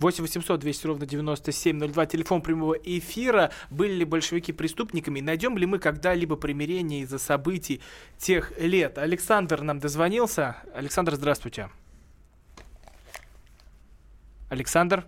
8 0.00 0.22
800 0.22 0.60
200 0.60 0.86
ровно 0.86 1.06
9702, 1.06 2.06
телефон 2.06 2.40
прямого 2.40 2.74
эфира. 2.74 3.50
Были 3.70 3.92
ли 3.92 4.04
большевики 4.04 4.52
преступниками? 4.52 5.20
Найдем 5.20 5.58
ли 5.58 5.66
мы 5.66 5.78
когда-либо 5.78 6.36
примирение 6.36 7.02
из-за 7.02 7.18
событий 7.18 7.82
тех 8.18 8.58
лет? 8.58 8.96
Александр 8.96 9.60
нам 9.60 9.78
дозвонился. 9.78 10.56
Александр, 10.74 11.16
здравствуйте. 11.16 11.68
Александр? 14.48 15.06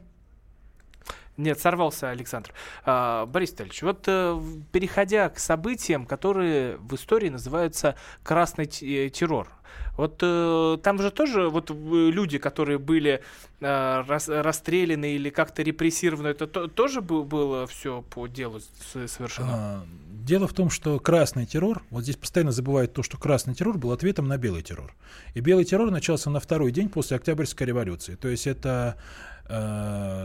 Нет, 1.36 1.60
сорвался 1.60 2.10
Александр. 2.10 2.52
А, 2.84 3.26
Борис 3.26 3.52
Витальевич, 3.52 3.82
вот 3.82 4.04
э, 4.06 4.40
переходя 4.70 5.30
к 5.30 5.38
событиям, 5.38 6.04
которые 6.04 6.76
в 6.76 6.94
истории 6.94 7.30
называются 7.30 7.96
красный 8.22 8.66
э, 8.66 9.08
террор. 9.08 9.48
Вот 9.96 10.20
э, 10.22 10.78
там 10.82 11.00
же 11.00 11.10
тоже 11.10 11.48
вот 11.48 11.70
люди, 11.70 12.38
которые 12.38 12.78
были 12.78 13.22
э, 13.60 14.04
рас, 14.06 14.28
расстреляны 14.28 15.12
или 15.12 15.30
как-то 15.30 15.62
репрессированы, 15.62 16.28
это 16.28 16.46
то, 16.46 16.66
тоже 16.66 17.00
был, 17.00 17.24
было 17.24 17.66
все 17.66 18.02
по 18.02 18.26
делу 18.26 18.60
совершено? 19.06 19.48
А, 19.50 19.86
дело 20.06 20.46
в 20.48 20.52
том, 20.52 20.68
что 20.68 20.98
красный 20.98 21.46
террор, 21.46 21.82
вот 21.90 22.02
здесь 22.04 22.16
постоянно 22.16 22.52
забывают 22.52 22.92
то, 22.92 23.02
что 23.02 23.16
красный 23.18 23.54
террор 23.54 23.78
был 23.78 23.92
ответом 23.92 24.28
на 24.28 24.36
белый 24.36 24.62
террор. 24.62 24.94
И 25.34 25.40
белый 25.40 25.64
террор 25.64 25.90
начался 25.90 26.28
на 26.28 26.40
второй 26.40 26.72
день 26.72 26.90
после 26.90 27.16
Октябрьской 27.16 27.66
революции. 27.66 28.14
То 28.16 28.28
есть 28.28 28.46
это 28.46 28.96
Э, 28.96 29.31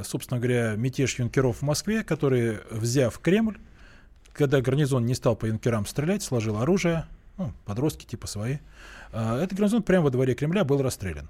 собственно 0.04 0.40
говоря, 0.40 0.76
мятеж 0.76 1.20
юнкеров 1.20 1.58
в 1.58 1.62
Москве, 1.64 2.04
которые, 2.04 2.62
взяв 2.72 3.20
Кремль, 3.20 3.58
когда 4.34 4.62
гарнизон 4.62 5.06
не 5.06 5.16
стал 5.16 5.36
по 5.36 5.48
юнкерам 5.48 5.86
стрелять, 5.86 6.24
сложил 6.24 6.58
оружие, 6.58 7.06
ну, 7.38 7.52
подростки 7.66 8.06
типа 8.06 8.28
свои, 8.28 8.58
э, 9.12 9.40
этот 9.44 9.58
гарнизон 9.58 9.84
прямо 9.84 10.06
во 10.06 10.10
дворе 10.12 10.36
Кремля 10.36 10.64
был 10.64 10.82
расстрелян. 10.82 11.30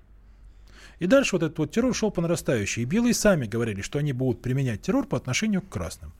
И 0.99 1.07
дальше 1.07 1.35
вот 1.35 1.43
этот 1.43 1.57
вот 1.59 1.71
террор 1.71 1.95
шел 1.95 2.11
по 2.11 2.21
нарастающей. 2.21 2.81
И 2.81 2.85
белые 2.85 3.13
сами 3.13 3.45
говорили, 3.45 3.81
что 3.81 3.99
они 3.99 4.13
будут 4.13 4.41
применять 4.41 4.81
террор 4.81 5.05
по 5.05 5.15
отношению 5.15 5.61
к 5.61 5.69
красным. 5.69 6.11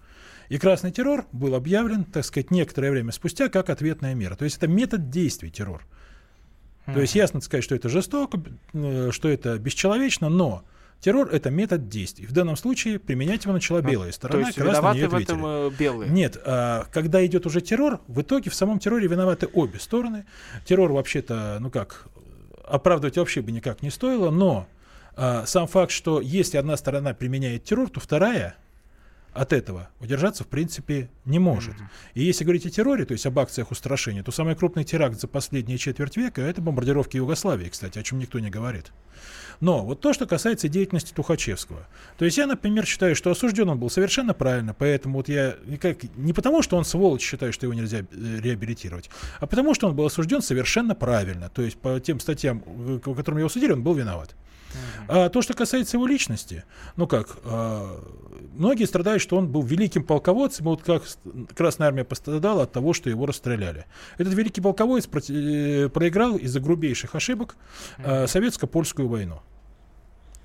И 0.49 0.57
красный 0.59 0.91
террор 0.91 1.25
был 1.31 1.55
объявлен, 1.55 2.05
так 2.05 2.23
сказать, 2.23 2.51
некоторое 2.51 2.91
время 2.91 3.11
спустя 3.11 3.49
как 3.49 3.69
ответная 3.69 4.13
мера. 4.13 4.35
То 4.35 4.45
есть 4.45 4.57
это 4.57 4.67
метод 4.67 5.09
действий 5.09 5.49
террор. 5.49 5.83
Mm-hmm. 6.85 6.93
То 6.93 7.01
есть 7.01 7.15
ясно 7.15 7.41
сказать, 7.41 7.63
что 7.63 7.75
это 7.75 7.89
жестоко, 7.89 8.39
э, 8.73 9.09
что 9.11 9.29
это 9.29 9.57
бесчеловечно, 9.57 10.29
но 10.29 10.63
Террор– 10.99 11.29
это 11.31 11.49
метод 11.51 11.89
действий. 11.89 12.25
В 12.25 12.31
данном 12.31 12.55
случае 12.55 12.97
применять 12.99 13.43
его 13.43 13.53
начала 13.53 13.81
белая 13.81 14.11
сторона, 14.11 14.41
То 14.41 14.47
есть 14.47 14.57
виноваты 14.57 15.07
в 15.07 15.13
этом 15.13 15.45
э, 15.45 15.69
белые? 15.77 16.11
Нет, 16.11 16.37
а, 16.43 16.85
когда 16.91 17.23
идет 17.25 17.45
уже 17.45 17.61
террор, 17.61 17.99
в 18.07 18.21
итоге 18.21 18.49
в 18.49 18.55
самом 18.55 18.79
терроре 18.79 19.07
виноваты 19.07 19.47
обе 19.53 19.79
стороны. 19.79 20.25
Террор 20.65 20.91
вообще-то, 20.91 21.57
ну 21.59 21.69
как, 21.69 22.07
оправдывать 22.65 23.17
вообще 23.17 23.41
бы 23.41 23.51
никак 23.51 23.83
не 23.83 23.91
стоило, 23.91 24.31
но 24.31 24.67
а, 25.15 25.45
сам 25.45 25.67
факт, 25.67 25.91
что 25.91 26.19
если 26.19 26.57
одна 26.57 26.75
сторона 26.77 27.13
применяет 27.13 27.63
террор, 27.63 27.89
то 27.89 27.99
вторая 27.99 28.55
от 29.37 29.53
этого 29.53 29.89
удержаться, 29.99 30.43
в 30.43 30.47
принципе, 30.47 31.09
не 31.25 31.39
может. 31.39 31.75
И 32.15 32.23
если 32.23 32.43
говорить 32.43 32.65
о 32.65 32.69
терроре, 32.69 33.05
то 33.05 33.11
есть 33.11 33.25
об 33.25 33.37
акциях 33.37 33.71
устрашения, 33.71 34.23
то 34.23 34.31
самый 34.31 34.55
крупный 34.55 34.83
теракт 34.83 35.19
за 35.19 35.27
последние 35.27 35.77
четверть 35.77 36.17
века– 36.17 36.41
это 36.43 36.61
бомбардировки 36.61 37.17
Югославии, 37.17 37.69
кстати, 37.69 37.99
о 37.99 38.03
чем 38.03 38.19
никто 38.19 38.39
не 38.39 38.49
говорит. 38.49 38.91
Но 39.59 39.83
вот 39.83 40.01
то, 40.01 40.13
что 40.13 40.25
касается 40.27 40.67
деятельности 40.67 41.13
Тухачевского. 41.13 41.87
То 42.17 42.25
есть 42.25 42.37
я, 42.37 42.45
например, 42.45 42.85
считаю, 42.85 43.15
что 43.15 43.31
осужден 43.31 43.69
он 43.69 43.79
был 43.79 43.89
совершенно 43.89 44.33
правильно, 44.33 44.73
поэтому 44.73 45.17
вот 45.17 45.29
я 45.29 45.55
никак, 45.65 45.97
не 46.15 46.33
потому, 46.33 46.61
что 46.61 46.77
он 46.77 46.85
сволочь 46.85 47.21
считаю, 47.21 47.53
что 47.53 47.65
его 47.65 47.73
нельзя 47.73 47.99
э, 47.99 48.03
реабилитировать, 48.11 49.09
а 49.39 49.47
потому, 49.47 49.73
что 49.73 49.87
он 49.87 49.95
был 49.95 50.05
осужден 50.05 50.41
совершенно 50.41 50.95
правильно. 50.95 51.49
То 51.49 51.61
есть 51.61 51.77
по 51.77 51.99
тем 51.99 52.19
статьям, 52.19 52.59
по 53.03 53.13
которым 53.15 53.39
его 53.39 53.49
судили, 53.49 53.71
он 53.71 53.83
был 53.83 53.93
виноват. 53.93 54.35
А 55.07 55.29
то, 55.29 55.41
что 55.41 55.53
касается 55.53 55.97
его 55.97 56.07
личности, 56.07 56.63
ну 56.95 57.07
как, 57.07 57.37
а, 57.43 57.99
многие 58.53 58.85
страдают, 58.85 59.21
что 59.21 59.37
он 59.37 59.47
был 59.47 59.63
великим 59.63 60.03
полководцем, 60.03 60.65
вот 60.65 60.83
как 60.83 61.03
Красная 61.55 61.87
Армия 61.87 62.03
пострадала 62.03 62.63
от 62.63 62.71
того, 62.71 62.93
что 62.93 63.09
его 63.09 63.25
расстреляли. 63.25 63.85
Этот 64.17 64.33
великий 64.33 64.61
полководец 64.61 65.07
э, 65.29 65.89
проиграл 65.89 66.37
из-за 66.37 66.59
грубейших 66.59 67.15
ошибок 67.15 67.55
а, 67.99 68.27
советско-польскую 68.27 69.07
войну. 69.07 69.39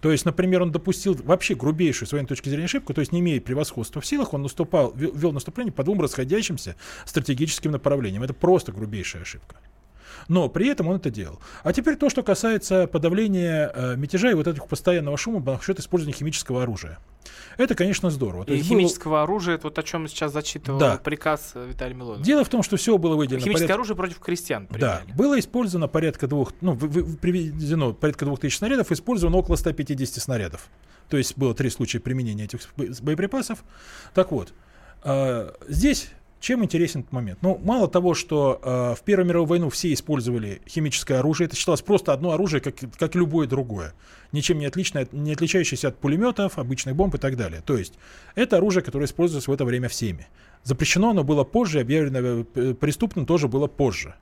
То 0.00 0.10
есть, 0.10 0.24
например, 0.24 0.62
он 0.62 0.72
допустил 0.72 1.14
вообще 1.14 1.54
грубейшую, 1.54 2.08
с 2.08 2.12
военной 2.12 2.26
точки 2.26 2.48
зрения, 2.48 2.64
ошибку, 2.64 2.92
то 2.92 3.00
есть, 3.00 3.12
не 3.12 3.20
имея 3.20 3.40
превосходства 3.40 4.00
в 4.00 4.06
силах, 4.06 4.34
он 4.34 4.42
наступал, 4.42 4.92
вел 4.96 5.30
наступление 5.32 5.72
по 5.72 5.84
двум 5.84 6.00
расходящимся 6.00 6.74
стратегическим 7.04 7.70
направлениям. 7.70 8.24
Это 8.24 8.34
просто 8.34 8.72
грубейшая 8.72 9.22
ошибка 9.22 9.56
но 10.28 10.48
при 10.48 10.68
этом 10.68 10.88
он 10.88 10.96
это 10.96 11.10
делал. 11.10 11.40
А 11.62 11.72
теперь 11.72 11.96
то, 11.96 12.10
что 12.10 12.22
касается 12.22 12.86
подавления 12.86 13.70
э, 13.74 13.96
мятежа 13.96 14.30
и 14.30 14.34
вот 14.34 14.46
этого 14.46 14.66
постоянного 14.66 15.16
шума 15.16 15.42
за 15.44 15.62
счет 15.64 15.78
использования 15.78 16.16
химического 16.16 16.62
оружия. 16.62 16.98
Это, 17.56 17.74
конечно, 17.74 18.10
здорово. 18.10 18.44
И 18.44 18.62
химического 18.62 19.12
было... 19.12 19.22
оружия, 19.22 19.54
это 19.56 19.64
вот 19.64 19.78
о 19.78 19.82
чем 19.82 20.08
сейчас 20.08 20.32
зачитывал 20.32 20.78
да. 20.78 20.96
приказ 20.96 21.52
Виталия 21.54 21.94
Милонова. 21.94 22.24
Дело 22.24 22.44
в 22.44 22.48
том, 22.48 22.62
что 22.62 22.76
все 22.76 22.96
было 22.98 23.16
выделено. 23.16 23.40
Химическое 23.42 23.66
порядка... 23.66 23.74
оружие 23.74 23.96
против 23.96 24.18
крестьян. 24.20 24.66
Применили. 24.66 24.90
Да, 24.90 25.02
было 25.14 25.38
использовано 25.38 25.88
порядка 25.88 26.26
двух, 26.26 26.52
ну, 26.60 26.76
приведено 26.76 27.92
порядка 27.92 28.24
двух 28.24 28.40
тысяч 28.40 28.58
снарядов, 28.58 28.90
использовано 28.90 29.36
около 29.36 29.56
150 29.56 30.22
снарядов. 30.22 30.68
То 31.08 31.16
есть 31.16 31.36
было 31.36 31.54
три 31.54 31.68
случая 31.68 32.00
применения 32.00 32.44
этих 32.44 32.60
боеприпасов. 32.76 33.62
Так 34.14 34.32
вот, 34.32 34.54
э, 35.04 35.52
здесь 35.68 36.08
чем 36.42 36.64
интересен 36.64 37.00
этот 37.00 37.12
момент? 37.12 37.38
Ну, 37.40 37.58
мало 37.64 37.88
того, 37.88 38.14
что 38.14 38.60
э, 38.60 38.94
в 38.98 39.04
Первую 39.04 39.28
мировую 39.28 39.48
войну 39.48 39.70
все 39.70 39.92
использовали 39.92 40.60
химическое 40.68 41.18
оружие, 41.20 41.46
это 41.46 41.54
считалось 41.54 41.82
просто 41.82 42.12
одно 42.12 42.32
оружие, 42.32 42.60
как, 42.60 42.74
как 42.98 43.14
любое 43.14 43.46
другое, 43.46 43.94
ничем 44.32 44.58
не, 44.58 44.66
отличное, 44.66 45.06
не 45.12 45.32
отличающееся 45.32 45.88
от 45.88 45.98
пулеметов, 45.98 46.58
обычных 46.58 46.96
бомб 46.96 47.14
и 47.14 47.18
так 47.18 47.36
далее. 47.36 47.62
То 47.64 47.76
есть 47.76 47.94
это 48.34 48.56
оружие, 48.56 48.82
которое 48.82 49.04
используется 49.04 49.50
в 49.50 49.54
это 49.54 49.64
время 49.64 49.88
всеми. 49.88 50.26
Запрещено 50.64 51.10
оно 51.10 51.22
было 51.22 51.44
позже, 51.44 51.78
объявлено 51.78 52.44
э, 52.54 52.74
преступным 52.74 53.24
тоже 53.24 53.46
было 53.46 53.68
позже. 53.68 54.16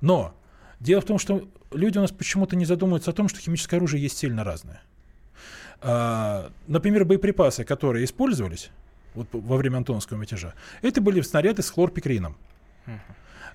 Но 0.00 0.34
дело 0.80 1.02
в 1.02 1.04
том, 1.04 1.18
что 1.18 1.46
люди 1.72 1.98
у 1.98 2.00
нас 2.00 2.10
почему-то 2.10 2.56
не 2.56 2.64
задумываются 2.64 3.10
о 3.10 3.14
том, 3.14 3.28
что 3.28 3.38
химическое 3.38 3.76
оружие 3.76 4.02
есть 4.02 4.16
сильно 4.16 4.44
разное. 4.44 4.80
А, 5.82 6.50
например, 6.66 7.04
боеприпасы, 7.04 7.64
которые 7.64 8.06
использовались 8.06 8.70
вот, 9.16 9.28
во 9.32 9.56
время 9.56 9.78
Антоновского 9.78 10.18
мятежа, 10.18 10.54
это 10.82 11.00
были 11.00 11.20
снаряды 11.20 11.62
с 11.62 11.70
хлорпикрином. 11.70 12.36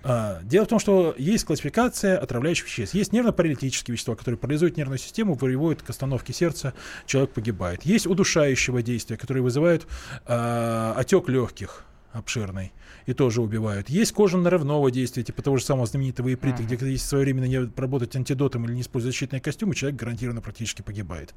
А, 0.03 0.39
дело 0.43 0.65
в 0.65 0.67
том, 0.67 0.79
что 0.79 1.13
есть 1.17 1.45
классификация 1.45 2.17
отравляющих 2.17 2.65
веществ. 2.65 2.95
Есть 2.95 3.13
нервно-паралитические 3.13 3.93
вещества, 3.93 4.15
которые 4.15 4.37
парализуют 4.37 4.75
нервную 4.75 4.97
систему, 4.97 5.35
приводят 5.35 5.83
к 5.83 5.89
остановке 5.89 6.33
сердца, 6.33 6.73
человек 7.05 7.31
погибает. 7.31 7.83
Есть 7.83 8.07
удушающего 8.07 8.81
действия, 8.81 9.17
которые 9.17 9.43
вызывают 9.43 9.87
э, 10.25 10.93
отек 10.97 11.29
легких 11.29 11.85
обширный 12.13 12.71
и 13.05 13.13
тоже 13.13 13.41
убивают. 13.41 13.89
Есть 13.89 14.11
кожно-нарывного 14.13 14.91
действия, 14.91 15.23
типа 15.23 15.41
того 15.41 15.57
же 15.57 15.65
самого 15.65 15.85
знаменитого 15.85 16.33
иприта, 16.33 16.61
uh-huh. 16.61 16.75
где 16.75 16.91
если 16.91 17.05
своевременно 17.05 17.45
не 17.45 17.59
работать 17.75 18.15
антидотом 18.15 18.65
или 18.65 18.73
не 18.73 18.81
использовать 18.81 19.15
защитные 19.15 19.41
костюмы, 19.41 19.75
человек 19.75 19.99
гарантированно 19.99 20.41
практически 20.41 20.81
погибает. 20.81 21.33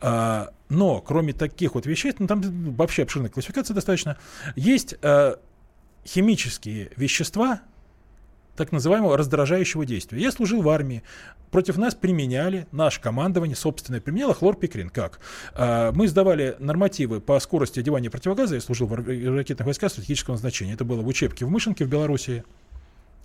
А, 0.00 0.52
но 0.68 1.00
кроме 1.00 1.32
таких 1.32 1.74
вот 1.74 1.86
веществ, 1.86 2.20
ну 2.20 2.26
там 2.26 2.42
вообще 2.74 3.02
обширная 3.02 3.30
классификация 3.30 3.74
достаточно, 3.74 4.18
есть 4.56 4.94
а, 5.02 5.38
химические 6.06 6.90
вещества, 6.96 7.60
так 8.58 8.72
называемого 8.72 9.16
раздражающего 9.16 9.86
действия. 9.86 10.20
Я 10.20 10.32
служил 10.32 10.60
в 10.60 10.68
армии. 10.68 11.02
Против 11.50 11.78
нас 11.78 11.94
применяли, 11.94 12.66
наше 12.72 13.00
командование 13.00 13.56
собственное 13.56 14.00
применяло 14.00 14.34
хлорпикрин. 14.34 14.90
Как? 14.90 15.20
А, 15.54 15.92
мы 15.92 16.08
сдавали 16.08 16.56
нормативы 16.58 17.20
по 17.20 17.38
скорости 17.40 17.80
одевания 17.80 18.10
противогаза. 18.10 18.56
Я 18.56 18.60
служил 18.60 18.86
в 18.86 18.94
ракетных 18.94 19.64
войсках 19.64 19.90
стратегического 19.90 20.34
назначения. 20.34 20.74
Это 20.74 20.84
было 20.84 21.00
в 21.00 21.06
учебке 21.06 21.46
в 21.46 21.50
Мышинке 21.50 21.84
в 21.84 21.88
Белоруссии. 21.88 22.44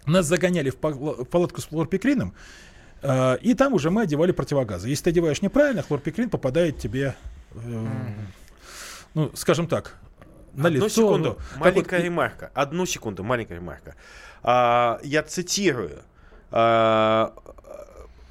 Нас 0.06 0.26
загоняли 0.26 0.70
в 0.70 0.78
палатку 0.78 1.62
с 1.62 1.66
хлорпикрином, 1.66 2.34
а, 3.02 3.36
и 3.36 3.54
там 3.54 3.74
уже 3.74 3.90
мы 3.90 4.04
одевали 4.04 4.32
противогазы. 4.32 4.90
Если 4.90 5.06
ты 5.06 5.10
одеваешь 5.10 5.42
неправильно, 5.42 5.82
хлорпикрин 5.82 6.30
попадает 6.30 6.78
тебе, 6.78 7.16
э, 7.56 7.88
ну, 9.14 9.32
скажем 9.34 9.68
так, 9.68 9.98
на 10.54 10.68
Одну 10.68 10.86
лицо. 10.86 10.90
секунду, 10.90 11.38
маленькая 11.58 12.00
вот... 12.00 12.06
ремарка. 12.06 12.52
Одну 12.54 12.86
секунду, 12.86 13.24
маленькая 13.24 13.56
ремарка. 13.56 13.96
А, 14.44 15.00
я 15.04 15.24
цитирую. 15.24 16.02
А, 16.52 17.34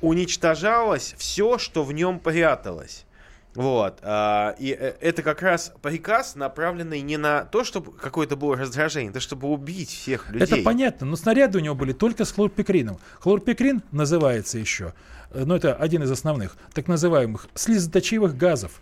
уничтожалось 0.01 1.15
все, 1.17 1.59
что 1.59 1.85
в 1.85 1.93
нем 1.93 2.19
пряталось. 2.19 3.07
Вот. 3.55 3.99
А, 4.03 4.55
и 4.59 4.77
э, 4.79 4.95
это 5.01 5.23
как 5.23 5.43
раз 5.43 5.73
приказ, 5.83 6.37
направленный 6.37 7.03
не 7.03 7.19
на 7.19 7.45
то, 7.45 7.65
чтобы 7.65 7.93
какое-то 7.93 8.37
было 8.37 8.57
раздражение, 8.57 9.11
это 9.11 9.21
чтобы 9.21 9.49
убить 9.49 9.91
всех 9.91 10.31
людей. 10.31 10.45
Это 10.45 10.65
понятно, 10.65 11.07
но 11.07 11.17
снаряды 11.17 11.59
у 11.59 11.61
него 11.61 11.75
были 11.75 11.93
только 11.93 12.25
с 12.25 12.33
хлорпикрином. 12.33 12.99
Хлорпикрин 13.21 13.83
называется 13.93 14.59
еще, 14.59 14.95
э, 15.31 15.41
но 15.41 15.47
ну, 15.47 15.55
это 15.57 15.75
один 15.75 16.03
из 16.03 16.11
основных, 16.11 16.57
так 16.73 16.89
называемых 16.89 17.47
слезоточивых 17.55 18.37
газов. 18.37 18.81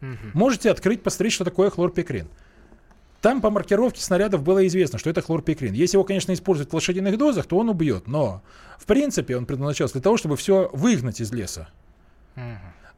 Угу. 0.00 0.16
Можете 0.34 0.70
открыть, 0.70 1.02
посмотреть, 1.02 1.32
что 1.32 1.44
такое 1.44 1.70
хлорпикрин. 1.70 2.28
Там 3.22 3.40
по 3.40 3.50
маркировке 3.50 4.02
снарядов 4.02 4.42
было 4.42 4.66
известно, 4.66 4.98
что 4.98 5.08
это 5.08 5.22
хлорпикрин. 5.22 5.72
Если 5.72 5.96
его, 5.96 6.02
конечно, 6.02 6.32
использовать 6.32 6.72
в 6.72 6.74
лошадиных 6.74 7.16
дозах, 7.16 7.46
то 7.46 7.56
он 7.56 7.68
убьет. 7.70 8.08
Но, 8.08 8.42
в 8.78 8.84
принципе, 8.84 9.36
он 9.36 9.46
предназначался 9.46 9.94
для 9.94 10.02
того, 10.02 10.16
чтобы 10.16 10.36
все 10.36 10.68
выгнать 10.72 11.20
из 11.20 11.32
леса. 11.32 11.68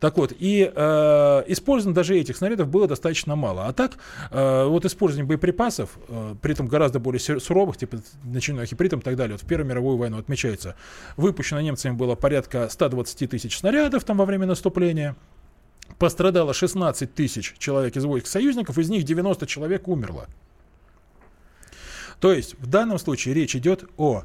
Так 0.00 0.18
вот, 0.18 0.32
и 0.38 0.70
э, 0.74 1.42
использовано 1.46 1.94
даже 1.94 2.18
этих 2.18 2.36
снарядов 2.36 2.68
было 2.68 2.86
достаточно 2.86 3.36
мало. 3.36 3.66
А 3.66 3.72
так, 3.72 3.92
э, 4.30 4.64
вот 4.66 4.84
использование 4.84 5.26
боеприпасов, 5.26 5.96
э, 6.08 6.34
при 6.42 6.52
этом 6.52 6.66
гораздо 6.66 6.98
более 6.98 7.20
суровых, 7.20 7.76
типа 7.78 7.98
начиная 8.22 8.66
хипритом 8.66 9.00
и 9.00 9.02
так 9.02 9.16
далее, 9.16 9.34
вот 9.34 9.42
в 9.42 9.46
Первую 9.46 9.66
мировую 9.66 9.96
войну 9.96 10.18
отмечается, 10.18 10.74
выпущено 11.16 11.60
немцами 11.60 11.94
было 11.94 12.16
порядка 12.16 12.68
120 12.68 13.30
тысяч 13.30 13.56
снарядов 13.56 14.04
там 14.04 14.18
во 14.18 14.26
время 14.26 14.46
наступления. 14.46 15.16
Пострадало 15.98 16.52
16 16.54 17.14
тысяч 17.14 17.54
человек 17.58 17.96
из 17.96 18.04
войск 18.04 18.26
союзников, 18.26 18.78
из 18.78 18.90
них 18.90 19.04
90 19.04 19.46
человек 19.46 19.88
умерло. 19.88 20.26
То 22.20 22.32
есть 22.32 22.58
в 22.58 22.66
данном 22.66 22.98
случае 22.98 23.34
речь 23.34 23.54
идет 23.54 23.84
о 23.96 24.24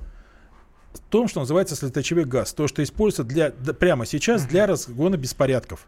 том, 1.10 1.28
что 1.28 1.42
называется 1.42 1.76
слезоточивый 1.76 2.26
газ, 2.26 2.54
то, 2.54 2.68
что 2.68 2.84
используется 2.84 3.24
для, 3.24 3.52
прямо 3.52 4.06
сейчас 4.06 4.46
для 4.46 4.68
разгона 4.68 5.18
беспорядков. 5.18 5.88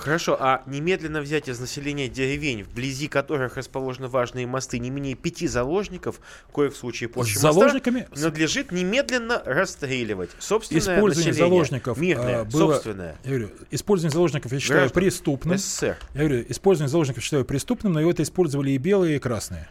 Хорошо, 0.00 0.36
а 0.40 0.62
немедленно 0.66 1.20
взять 1.20 1.48
из 1.48 1.60
населения 1.60 2.08
деревень, 2.08 2.62
вблизи 2.62 3.06
которых 3.06 3.56
расположены 3.56 4.08
важные 4.08 4.46
мосты, 4.46 4.78
не 4.78 4.88
менее 4.88 5.14
пяти 5.14 5.46
заложников, 5.46 6.20
кое 6.54 6.70
в 6.70 6.76
случае 6.76 7.10
позже 7.10 7.38
С 7.38 7.42
заложниками 7.42 8.08
надлежит 8.16 8.72
немедленно 8.72 9.42
расстреливать. 9.44 10.30
Собственное 10.38 10.80
использование 10.80 11.32
население, 11.32 11.50
заложников 11.50 11.98
мирное, 11.98 12.40
а, 12.40 12.44
было, 12.44 12.72
собственное. 12.72 13.18
Я 13.24 13.30
говорю, 13.30 13.50
использование 13.70 14.14
заложников 14.14 14.52
я 14.52 14.60
считаю 14.60 14.80
Граждан 14.80 15.02
преступным. 15.02 15.58
СССР. 15.58 15.98
Я 16.14 16.20
говорю, 16.20 16.44
использование 16.48 16.90
заложников 16.90 17.22
считаю 17.22 17.44
преступным, 17.44 17.92
но 17.92 18.00
его 18.00 18.10
это 18.10 18.22
использовали 18.22 18.70
и 18.70 18.78
белые, 18.78 19.16
и 19.16 19.18
красные. 19.18 19.68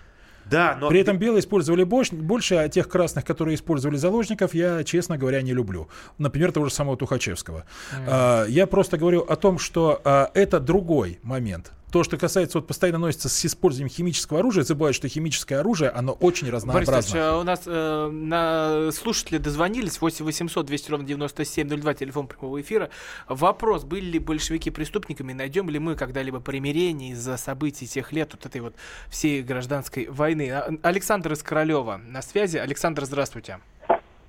Да, 0.49 0.77
но... 0.79 0.89
При 0.89 0.99
этом 0.99 1.17
белые 1.17 1.41
использовали 1.41 1.83
больше, 1.83 2.15
больше, 2.15 2.55
а 2.55 2.69
тех 2.69 2.87
красных, 2.87 3.25
которые 3.25 3.55
использовали 3.55 3.97
заложников, 3.97 4.53
я, 4.53 4.83
честно 4.83 5.17
говоря, 5.17 5.41
не 5.41 5.53
люблю. 5.53 5.89
Например, 6.17 6.51
того 6.51 6.67
же 6.67 6.73
самого 6.73 6.97
Тухачевского. 6.97 7.65
Mm. 8.05 8.49
Я 8.49 8.67
просто 8.67 8.97
говорю 8.97 9.21
о 9.21 9.35
том, 9.35 9.59
что 9.59 10.01
а, 10.03 10.31
это 10.33 10.59
другой 10.59 11.19
момент. 11.23 11.71
То, 11.91 12.03
что 12.03 12.17
касается, 12.17 12.59
вот 12.59 12.67
постоянно 12.67 12.99
носится 12.99 13.29
с 13.29 13.45
использованием 13.45 13.89
химического 13.89 14.39
оружия, 14.39 14.63
забывают, 14.63 14.95
что 14.95 15.07
химическое 15.07 15.57
оружие, 15.57 15.89
оно 15.89 16.13
очень 16.13 16.49
разнообразно. 16.49 16.93
Борис 16.93 17.05
Ильич, 17.07 17.21
а 17.23 17.39
у 17.39 17.43
нас 17.43 17.63
э, 17.65 18.09
на 18.11 18.91
слушатели 18.91 19.39
дозвонились, 19.39 19.99
8 19.99 20.23
800 20.23 20.65
200 20.65 20.91
ровно 20.91 21.07
9702, 21.07 21.93
телефон 21.95 22.27
прямого 22.27 22.61
эфира. 22.61 22.89
Вопрос, 23.27 23.85
были 23.85 24.05
ли 24.05 24.19
большевики 24.19 24.69
преступниками, 24.69 25.33
найдем 25.33 25.69
ли 25.69 25.79
мы 25.79 25.95
когда-либо 25.95 26.39
примирение 26.39 27.13
из-за 27.13 27.37
событий 27.37 27.87
тех 27.87 28.11
лет, 28.11 28.29
вот 28.33 28.45
этой 28.45 28.61
вот 28.61 28.75
всей 29.09 29.41
гражданской 29.41 30.07
войны. 30.09 30.51
А, 30.51 30.69
Александр 30.83 31.33
из 31.33 31.41
Королева 31.41 31.97
на 31.97 32.21
связи. 32.21 32.57
Александр, 32.57 33.05
здравствуйте. 33.05 33.59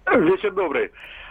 Вечер 0.06 0.52
добрый. 0.54 0.90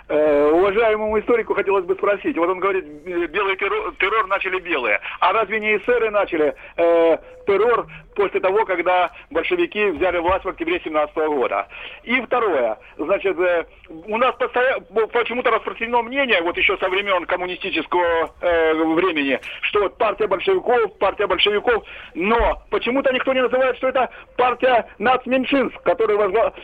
Э, 0.09 0.49
уважаемому 0.51 1.19
историку 1.19 1.53
хотелось 1.53 1.85
бы 1.85 1.93
спросить. 1.93 2.35
Вот 2.35 2.49
он 2.49 2.59
говорит, 2.59 2.83
белый 3.29 3.55
террор, 3.57 3.93
террор 3.99 4.25
начали 4.25 4.59
белые. 4.59 4.99
А 5.19 5.31
разве 5.33 5.59
не 5.59 5.77
эсеры 5.77 6.09
начали 6.09 6.55
э, 6.77 7.17
террор 7.45 7.85
после 8.15 8.39
того, 8.39 8.65
когда 8.65 9.11
большевики 9.29 9.85
взяли 9.91 10.17
власть 10.17 10.45
в 10.45 10.49
октябре 10.49 10.81
17 10.83 11.15
года? 11.15 11.67
И 12.03 12.19
второе. 12.21 12.79
Значит, 12.97 13.39
э, 13.39 13.65
у 14.07 14.17
нас 14.17 14.33
постоянно, 14.35 14.83
почему-то 15.13 15.51
распространено 15.51 16.01
мнение, 16.01 16.41
вот 16.41 16.57
еще 16.57 16.75
со 16.77 16.89
времен 16.89 17.25
коммунистического 17.25 18.31
э, 18.41 18.73
времени, 18.73 19.39
что 19.61 19.81
вот 19.81 19.97
партия 19.99 20.25
большевиков, 20.25 20.97
партия 20.97 21.27
большевиков, 21.27 21.83
но 22.15 22.63
почему-то 22.71 23.13
никто 23.13 23.31
не 23.33 23.43
называет, 23.43 23.77
что 23.77 23.89
это 23.89 24.09
партия 24.37 24.87
нацменьшинств, 24.97 25.79
которые 25.83 26.17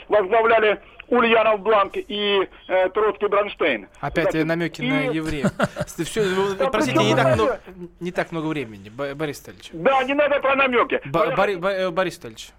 возглавляли 0.10 0.80
Ульянов 1.08 1.62
Бланк 1.62 1.94
и 1.96 2.50
э, 2.68 2.90
Троцкий 2.90 3.28
Бронштейн. 3.28 3.88
Опять 4.00 4.32
Значит, 4.32 4.48
намеки 4.48 4.82
и... 4.82 4.90
на 4.90 5.02
евреев. 5.06 5.52
Все, 5.88 6.56
простите, 6.72 7.04
не 7.04 7.16
так, 7.16 7.36
много, 7.36 7.60
не 8.00 8.12
так 8.12 8.32
много 8.32 8.48
времени, 8.48 8.90
Борис 8.90 9.40
Витальевич. 9.40 9.70
Да, 9.74 10.04
не 10.04 10.14
надо 10.14 10.40
про 10.40 10.56
намеки. 10.56 11.02
Э, 11.04 11.90
Борис 11.92 12.18
Витальевич. 12.18 12.52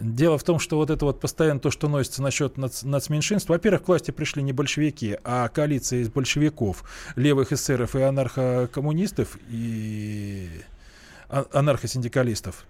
Дело 0.00 0.38
в 0.38 0.44
том, 0.44 0.60
что 0.60 0.76
вот 0.76 0.90
это 0.90 1.04
вот 1.04 1.20
постоянно 1.20 1.58
то, 1.58 1.72
что 1.72 1.88
носится 1.88 2.22
насчет 2.22 2.56
нац- 2.56 2.86
нацменьшинств. 2.86 3.48
Во-первых, 3.48 3.82
к 3.82 3.88
власти 3.88 4.12
пришли 4.12 4.44
не 4.44 4.52
большевики, 4.52 5.18
а 5.24 5.48
коалиция 5.48 6.00
из 6.00 6.08
большевиков, 6.08 6.84
левых 7.16 7.52
эсеров 7.52 7.96
и 7.96 8.02
анархокоммунистов 8.02 9.36
и 9.50 10.48
а, 11.28 11.46
анархосиндикалистов. 11.52 12.64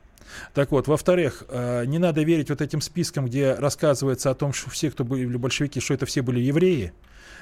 Так 0.55 0.71
вот, 0.71 0.89
во-вторых, 0.89 1.45
э, 1.49 1.85
не 1.87 1.99
надо 1.99 2.23
верить 2.23 2.51
вот 2.51 2.61
этим 2.61 2.81
спискам, 2.81 3.27
где 3.27 3.55
рассказывается 3.55 4.31
о 4.31 4.35
том, 4.35 4.53
что 4.53 4.71
все, 4.71 4.91
кто 4.91 5.05
были 5.05 5.25
большевики, 5.37 5.81
что 5.81 5.95
это 5.95 6.07
все 6.07 6.23
были 6.23 6.41
евреи. 6.41 6.93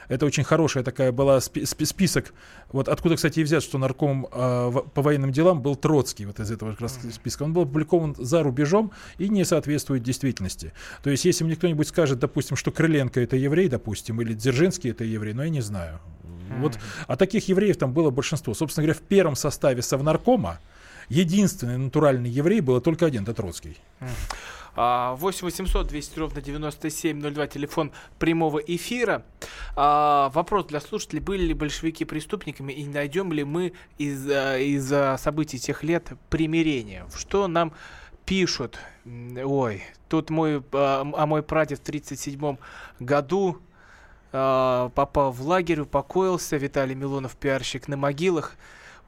Это 0.09 0.27
очень 0.27 0.45
хорошая 0.45 0.85
такая 0.85 1.13
была 1.13 1.41
список. 1.41 2.33
Вот 2.71 2.89
откуда, 2.89 3.17
кстати, 3.17 3.41
и 3.41 3.43
взят, 3.45 3.63
что 3.63 3.79
нарком 3.79 4.27
э, 4.31 4.73
по 4.95 5.03
военным 5.03 5.33
делам 5.33 5.61
был 5.61 5.75
Троцкий 5.77 6.27
вот 6.27 6.39
из 6.39 6.51
этого 6.51 6.73
как 6.73 6.83
раз 6.83 6.99
списка. 7.13 7.43
Он 7.43 7.53
был 7.53 7.63
опубликован 7.63 8.15
за 8.17 8.43
рубежом 8.43 8.93
и 9.19 9.29
не 9.29 9.45
соответствует 9.45 10.03
действительности. 10.03 10.73
То 11.03 11.11
есть, 11.11 11.25
если 11.25 11.45
мне 11.45 11.57
кто-нибудь 11.57 11.89
скажет, 11.89 12.19
допустим, 12.19 12.57
что 12.57 12.71
Крыленко 12.71 13.21
это 13.21 13.37
еврей, 13.37 13.69
допустим, 13.69 14.21
или 14.21 14.33
Дзержинский 14.33 14.91
это 14.91 15.05
еврей, 15.05 15.35
но 15.35 15.43
я 15.43 15.51
не 15.51 15.61
знаю. 15.61 16.01
Вот, 16.59 16.79
а 17.09 17.17
таких 17.17 17.49
евреев 17.49 17.77
там 17.77 17.93
было 17.93 18.11
большинство. 18.11 18.55
Собственно 18.55 18.87
говоря, 18.87 18.99
в 18.99 19.03
первом 19.03 19.35
составе 19.35 19.83
Совнаркома 19.83 20.61
единственный 21.09 21.79
натуральный 21.79 22.31
еврей 22.31 22.61
был 22.61 22.81
только 22.81 23.07
один, 23.07 23.23
это 23.23 23.35
Троцкий. 23.35 23.77
8 24.77 25.47
800 25.47 25.87
200 25.87 26.19
ровно 26.19 26.43
9702, 26.43 27.47
телефон 27.47 27.93
прямого 28.19 28.59
эфира. 28.59 29.25
А, 29.75 30.31
вопрос 30.35 30.67
для 30.67 30.81
слушателей, 30.81 31.21
были 31.21 31.45
ли 31.47 31.55
большевики 31.55 32.05
преступниками 32.05 32.75
и 32.75 32.87
найдем 32.87 33.33
ли 33.33 33.43
мы 33.45 33.73
из-за 33.97 34.59
из 34.59 34.87
событий 35.19 35.59
тех 35.59 35.83
лет 35.83 36.13
примирение? 36.29 37.07
Что 37.15 37.49
нам 37.49 37.73
пишут? 38.27 38.79
Ой, 39.07 39.83
тут 40.11 40.29
мой, 40.29 40.63
а, 40.73 41.11
а 41.17 41.27
мой 41.27 41.43
прадед 41.43 41.79
в 41.79 41.83
37 41.83 42.59
году 43.01 43.63
а, 44.33 44.91
попал 44.91 45.33
в 45.33 45.41
лагерь, 45.41 45.81
упокоился, 45.81 46.57
Виталий 46.59 46.95
Милонов, 46.95 47.37
пиарщик 47.37 47.89
на 47.89 47.97
могилах. 47.97 48.57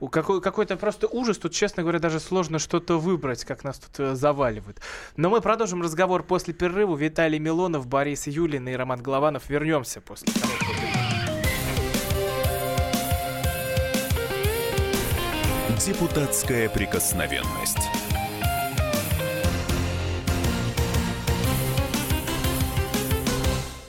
Какой, 0.06 0.40
какой-то 0.40 0.76
просто 0.76 1.08
ужас. 1.08 1.38
Тут, 1.38 1.52
честно 1.52 1.82
говоря, 1.82 1.98
даже 1.98 2.20
сложно 2.20 2.60
что-то 2.60 2.98
выбрать, 2.98 3.44
как 3.44 3.64
нас 3.64 3.80
тут 3.80 3.98
э, 3.98 4.14
заваливают. 4.14 4.80
Но 5.16 5.28
мы 5.28 5.40
продолжим 5.40 5.82
разговор 5.82 6.22
после 6.22 6.54
перерыва. 6.54 6.96
Виталий 6.96 7.40
Милонов, 7.40 7.88
Борис 7.88 8.28
Юлин 8.28 8.68
и 8.68 8.74
Роман 8.74 9.02
Голованов. 9.02 9.50
Вернемся 9.50 10.00
после 10.00 10.32
короткого 10.32 10.68
Депутатская 15.84 16.68
прикосновенность. 16.68 17.97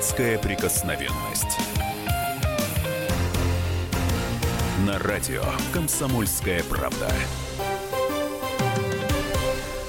Депутатская 0.00 0.38
прикосновенность. 0.38 1.58
На 4.86 4.98
радио 4.98 5.44
«Комсомольская 5.74 6.62
правда». 6.64 7.06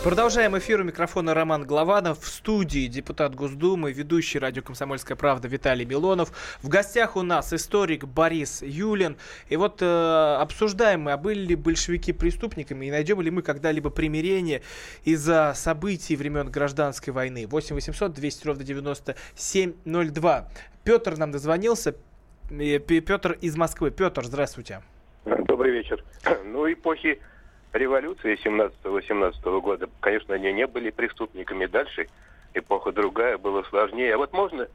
Продолжаем 0.03 0.57
эфир 0.57 0.81
у 0.81 0.83
микрофона 0.83 1.35
Роман 1.35 1.63
Главанов. 1.63 2.21
В 2.21 2.27
студии 2.27 2.87
депутат 2.87 3.35
Госдумы, 3.35 3.91
ведущий 3.93 4.39
радио 4.39 4.63
«Комсомольская 4.63 5.15
правда» 5.15 5.47
Виталий 5.47 5.85
Милонов. 5.85 6.31
В 6.63 6.69
гостях 6.69 7.15
у 7.15 7.21
нас 7.21 7.53
историк 7.53 8.05
Борис 8.05 8.63
Юлин. 8.63 9.15
И 9.47 9.57
вот 9.57 9.79
э, 9.83 10.37
обсуждаем 10.39 11.01
мы, 11.01 11.11
а 11.11 11.17
были 11.17 11.41
ли 11.41 11.55
большевики 11.55 12.13
преступниками 12.13 12.87
и 12.87 12.91
найдем 12.91 13.21
ли 13.21 13.29
мы 13.29 13.43
когда-либо 13.43 13.91
примирение 13.91 14.63
из-за 15.03 15.53
событий 15.53 16.15
времен 16.15 16.49
гражданской 16.49 17.13
войны. 17.13 17.45
8 17.45 17.75
800 17.75 18.11
200 18.11 18.47
ровно 18.47 18.63
9702. 18.63 20.49
Петр 20.83 21.17
нам 21.17 21.31
дозвонился. 21.31 21.95
Петр 22.49 23.37
из 23.39 23.55
Москвы. 23.55 23.91
Петр, 23.91 24.25
здравствуйте. 24.25 24.81
Добрый 25.25 25.71
вечер. 25.71 26.03
Ну, 26.43 26.71
эпохи 26.73 27.19
революции 27.73 28.37
17-18 28.43 29.61
года, 29.61 29.89
конечно, 29.99 30.35
они 30.35 30.51
не 30.53 30.67
были 30.67 30.89
преступниками. 30.89 31.65
Дальше 31.65 32.07
эпоха 32.53 32.91
другая, 32.91 33.37
было 33.37 33.63
сложнее. 33.63 34.15
А 34.15 34.17
вот 34.17 34.33
можно 34.33 34.67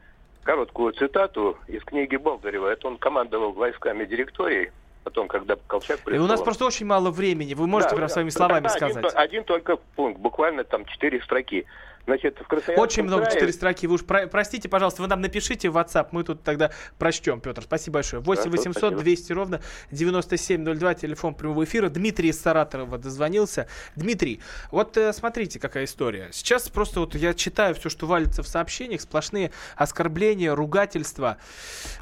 короткую 0.43 0.93
цитату 0.93 1.57
из 1.67 1.83
книги 1.83 2.15
Болдырева. 2.15 2.67
Это 2.67 2.87
он 2.87 2.97
командовал 2.97 3.51
войсками 3.51 4.05
директории 4.05 4.71
потом, 5.03 5.29
когда 5.29 5.55
Колчак 5.67 5.99
пришел. 5.99 6.21
И 6.21 6.25
у 6.25 6.27
нас 6.27 6.41
просто 6.41 6.65
очень 6.65 6.85
мало 6.85 7.11
времени. 7.11 7.53
Вы 7.53 7.65
можете 7.65 7.91
да, 7.91 7.95
прям 7.95 8.07
да. 8.07 8.13
своими 8.13 8.29
словами 8.29 8.63
да, 8.63 8.69
сказать. 8.69 8.97
Один, 8.97 9.17
один 9.17 9.43
только 9.45 9.77
пункт, 9.95 10.19
буквально 10.19 10.65
там 10.65 10.83
четыре 10.85 11.21
строки. 11.21 11.65
Значит, 12.07 12.39
в 12.39 12.47
Красноярском 12.47 12.83
Очень 12.83 13.03
много, 13.03 13.25
крае... 13.25 13.35
4 13.35 13.51
строки. 13.51 13.85
Вы 13.85 13.95
уж 13.95 14.05
про... 14.05 14.27
простите, 14.27 14.69
пожалуйста, 14.69 15.01
вы 15.01 15.09
нам 15.09 15.19
напишите 15.19 15.69
в 15.69 15.75
WhatsApp, 15.75 16.07
мы 16.11 16.23
тут 16.23 16.41
тогда 16.41 16.71
прочтем, 16.97 17.41
Петр. 17.41 17.63
Спасибо 17.63 17.95
большое. 17.95 18.23
8 18.23 18.49
800 18.49 18.95
200 18.95 19.33
ровно 19.33 19.61
9702, 19.91 20.93
телефон 20.93 21.35
прямого 21.35 21.65
эфира. 21.65 21.89
Дмитрий 21.89 22.29
из 22.29 22.39
Саратова 22.39 22.97
дозвонился. 22.97 23.67
Дмитрий, 23.97 24.39
вот 24.71 24.95
э, 24.95 25.11
смотрите, 25.11 25.59
какая 25.59 25.83
история. 25.83 26.29
Сейчас 26.31 26.69
просто 26.69 27.01
вот 27.01 27.13
я 27.13 27.33
читаю 27.33 27.75
все, 27.75 27.89
что 27.89 28.07
валится 28.07 28.41
в 28.41 28.47
сообщениях, 28.47 29.01
сплошные 29.01 29.51
оскорбления, 29.75 30.55
ругательства. 30.55 31.35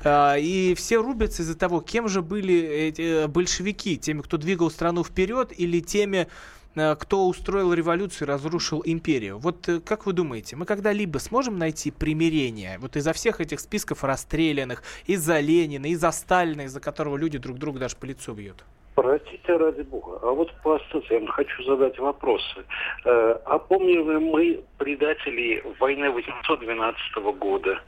Э, 0.04 0.40
и 0.40 0.76
все 0.76 1.02
рубятся 1.02 1.42
из-за 1.42 1.58
того, 1.58 1.82
кем 1.82 2.08
же 2.10 2.22
были 2.22 2.54
эти 2.54 3.24
э, 3.24 3.28
большевики, 3.28 3.98
теми, 3.98 4.22
кто 4.22 4.38
двигал 4.38 4.70
страну 4.70 5.04
вперед, 5.04 5.52
или 5.58 5.80
теми, 5.80 6.28
кто 6.76 7.28
устроил 7.28 7.74
революцию 7.74 8.28
разрушил 8.28 8.82
империю. 8.86 9.38
Вот 9.38 9.68
э, 9.70 9.80
как 9.80 10.06
вы 10.06 10.14
думаете, 10.14 10.56
мы 10.56 10.66
когда-либо 10.66 11.20
сможем 11.20 11.58
найти 11.58 11.90
примирение 11.90 12.78
вот 12.80 12.98
из-за 12.98 13.14
всех 13.14 13.40
этих 13.40 13.62
списков 13.62 14.04
расстрелянных, 14.04 14.84
из-за 15.06 15.40
Ленина, 15.40 15.86
из-за 15.88 16.12
Сталина, 16.12 16.62
из-за 16.62 16.82
которого 16.82 17.16
люди 17.16 17.38
друг 17.38 17.58
друга 17.58 17.80
даже 17.80 17.96
по 17.96 18.06
лицу 18.06 18.34
бьют? 18.34 18.64
Простите, 18.96 19.56
ради 19.56 19.84
бога. 19.84 20.20
А 20.22 20.32
вот 20.32 20.54
по 20.64 20.76
ассоциациям 20.76 21.28
хочу 21.28 21.64
задать 21.64 21.98
вопросы. 21.98 22.66
Э, 23.06 23.38
а 23.46 23.58
помним 23.58 24.12
ли 24.12 24.18
мы 24.20 24.64
предателей 24.78 25.64
войны 25.80 26.10
812 26.12 27.16
года? 27.40 27.80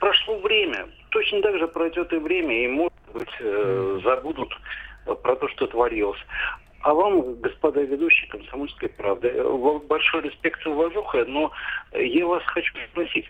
Прошло 0.00 0.38
время. 0.40 0.86
Точно 1.10 1.40
так 1.40 1.56
же 1.58 1.66
пройдет 1.66 2.12
и 2.12 2.16
время, 2.16 2.64
и, 2.64 2.68
может 2.68 2.92
быть, 3.14 4.02
забудут 4.04 4.52
про 5.04 5.36
то, 5.36 5.48
что 5.48 5.66
творилось. 5.66 6.20
А 6.82 6.94
вам, 6.94 7.36
господа 7.36 7.80
ведущие 7.80 8.28
«Комсомольской 8.28 8.88
правды», 8.88 9.32
большой 9.88 10.22
респект 10.22 10.66
и 10.66 10.68
уважуха, 10.68 11.24
но 11.26 11.52
я 11.92 12.26
вас 12.26 12.42
хочу 12.46 12.74
спросить, 12.90 13.26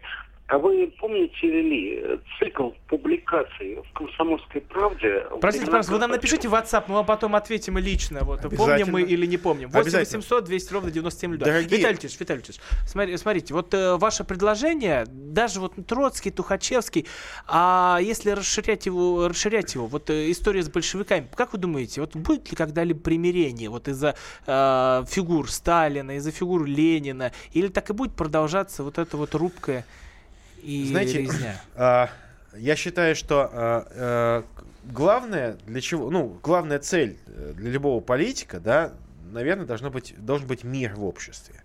а 0.53 0.59
вы 0.59 0.93
помните 1.01 1.47
ли 1.47 2.21
цикл 2.39 2.73
публикаций 2.87 3.79
в 3.89 3.93
«Комсомольской 3.95 4.61
правде»? 4.61 5.25
Простите, 5.41 5.65
пожалуйста, 5.65 5.93
вы 5.93 5.99
нам 5.99 6.11
напишите 6.11 6.47
в 6.47 6.53
WhatsApp, 6.53 6.85
мы 6.89 6.97
вам 6.97 7.07
потом 7.07 7.35
ответим 7.35 7.79
лично. 7.79 8.21
Вот, 8.23 8.43
помним 8.55 8.91
мы 8.91 9.01
или 9.01 9.25
не 9.25 9.39
помним. 9.39 9.71
8 9.71 9.91
800 9.91 10.45
200 10.45 10.73
ровно 10.75 10.91
97 10.91 11.39
Дорогие... 11.39 11.79
Виталий 11.79 11.99
Ильич, 11.99 12.21
Виталий 12.21 12.43
Ильич, 12.43 12.61
смотри, 12.87 13.17
смотрите, 13.17 13.55
вот 13.55 13.73
э, 13.73 13.97
ваше 13.97 14.25
предложение, 14.25 15.07
даже 15.09 15.59
вот 15.59 15.73
Троцкий, 15.87 16.31
Тухачевский, 16.31 17.07
а 17.47 17.99
если 18.03 18.33
расширять 18.33 18.85
его, 18.85 19.29
расширять 19.29 19.75
его, 19.75 19.87
вот 19.87 20.11
э, 20.11 20.31
история 20.31 20.63
с 20.63 20.69
большевиками, 20.69 21.29
как 21.35 21.55
вы 21.55 21.61
думаете, 21.61 22.03
вот 22.03 22.15
будет 22.15 22.51
ли 22.51 22.57
когда-либо 22.59 23.01
примирение 23.01 23.71
вот 23.71 23.89
из-за 23.89 24.17
э, 24.47 25.05
фигур 25.09 25.51
Сталина, 25.51 26.15
из-за 26.19 26.31
фигур 26.31 26.67
Ленина, 26.67 27.33
или 27.53 27.69
так 27.69 27.89
и 27.89 27.95
будет 27.95 28.15
продолжаться 28.15 28.83
вот 28.83 28.99
эта 28.99 29.17
вот 29.17 29.35
рубкая 29.35 29.87
и 30.63 30.87
Знаете, 30.87 31.19
резня? 31.19 31.61
А, 31.75 32.11
я 32.55 32.77
считаю, 32.77 33.17
что 33.17 33.51
а, 33.53 33.87
а, 33.91 34.45
главное 34.85 35.59
для 35.67 35.81
чего, 35.81 36.11
ну, 36.11 36.39
главная 36.43 36.79
цель 36.79 37.19
э, 37.27 37.53
для 37.57 37.71
любого 37.71 38.01
политика, 38.01 38.61
да, 38.61 38.93
наверное, 39.31 39.67
должно 39.67 39.91
быть, 39.91 40.15
должен 40.19 40.47
быть 40.47 40.65
мир 40.65 40.95
в 40.95 41.05
обществе. 41.05 41.63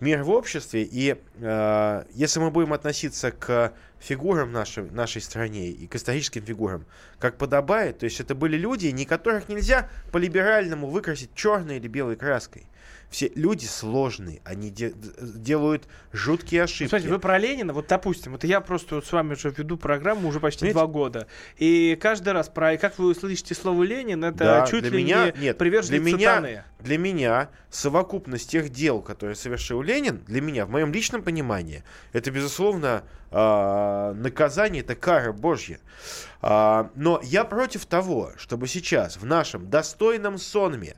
Мир 0.00 0.22
в 0.22 0.30
обществе, 0.30 0.82
и 0.82 1.16
э, 1.40 2.04
если 2.12 2.40
мы 2.40 2.50
будем 2.50 2.72
относиться 2.72 3.30
к 3.30 3.72
фигурам 3.98 4.52
нашей, 4.52 4.90
нашей 4.90 5.22
стране 5.22 5.70
и 5.70 5.86
к 5.86 5.96
историческим 5.96 6.44
фигурам, 6.44 6.84
как 7.18 7.36
подобает, 7.36 7.98
то 7.98 8.04
есть 8.04 8.20
это 8.20 8.34
были 8.34 8.56
люди, 8.56 8.88
не 8.88 9.04
которых 9.04 9.48
нельзя 9.48 9.88
по-либеральному 10.12 10.88
выкрасить 10.88 11.34
черной 11.34 11.78
или 11.78 11.88
белой 11.88 12.16
краской 12.16 12.66
все 13.10 13.30
люди 13.34 13.64
сложные, 13.64 14.40
они 14.44 14.70
де- 14.70 14.92
делают 15.20 15.88
жуткие 16.12 16.64
ошибки. 16.64 16.84
Ну, 16.84 16.88
смотрите, 16.90 17.12
вы 17.12 17.18
про 17.18 17.38
Ленина, 17.38 17.72
вот 17.72 17.86
допустим, 17.88 18.32
вот 18.32 18.44
я 18.44 18.60
просто 18.60 18.96
вот 18.96 19.06
с 19.06 19.12
вами 19.12 19.32
уже 19.32 19.50
веду 19.50 19.76
программу 19.76 20.28
уже 20.28 20.40
почти 20.40 20.60
Понимаете? 20.60 20.78
два 20.78 20.86
года, 20.86 21.26
и 21.56 21.98
каждый 22.00 22.32
раз 22.32 22.48
про, 22.48 22.76
как 22.76 22.98
вы 22.98 23.14
слышите 23.14 23.54
слово 23.54 23.82
Ленин, 23.82 24.24
это 24.24 24.38
да, 24.38 24.66
чуть 24.66 24.82
для 24.82 24.90
ли 24.90 25.04
меня, 25.04 25.32
не 25.32 25.40
нет, 25.40 25.58
приверженность 25.58 26.02
для 26.04 26.12
меня, 26.12 26.34
сатаны. 26.34 26.64
Для 26.80 26.98
меня 26.98 27.50
совокупность 27.70 28.50
тех 28.50 28.68
дел, 28.70 29.00
которые 29.00 29.36
совершил 29.36 29.82
Ленин, 29.82 30.22
для 30.26 30.40
меня, 30.40 30.66
в 30.66 30.70
моем 30.70 30.92
личном 30.92 31.22
понимании, 31.22 31.84
это, 32.12 32.30
безусловно, 32.30 33.04
э, 33.30 34.12
наказание, 34.16 34.82
это 34.82 34.94
кара 34.94 35.32
Божья. 35.32 35.80
Э, 36.42 36.88
но 36.94 37.20
я 37.24 37.44
против 37.44 37.86
того, 37.86 38.32
чтобы 38.36 38.68
сейчас 38.68 39.16
в 39.16 39.24
нашем 39.24 39.70
достойном 39.70 40.38
сонме 40.38 40.96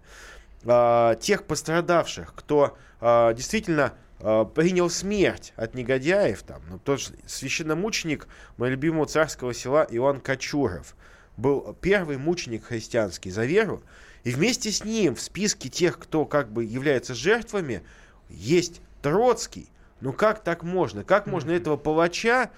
э, 0.65 1.17
тех 1.21 1.45
пострадавших, 1.45 2.35
кто 2.35 2.77
э, 3.01 3.35
действительно 3.35 3.95
э, 4.19 4.45
принял 4.55 4.91
смерть 4.91 5.53
от 5.57 5.75
негодяев, 5.75 6.43
там, 6.43 6.63
ну, 6.69 6.79
тот 6.79 7.01
же 7.01 7.15
священномученик 7.27 8.27
моего 8.57 8.73
любимого 8.73 9.07
царского 9.07 9.55
села 9.55 9.87
Иоанн 9.91 10.21
Кочуров, 10.21 10.97
был 11.37 11.77
первый 11.81 12.19
мученик 12.19 12.67
христианский 12.67 13.31
за 13.31 13.45
веру, 13.45 13.83
и 14.25 14.31
вместе 14.31 14.71
с 14.71 14.85
ним 14.85 15.15
в 15.15 15.21
списке 15.21 15.69
тех, 15.69 15.99
кто 15.99 16.27
как 16.27 16.53
бы 16.53 16.65
является 16.65 17.15
жертвами, 17.15 17.83
есть 18.29 18.83
Троцкий. 19.03 19.71
Ну 20.01 20.13
как 20.13 20.43
так 20.43 20.63
можно? 20.63 21.05
Как 21.05 21.27
можно 21.27 21.51
этого 21.51 21.77
палача 21.77 22.51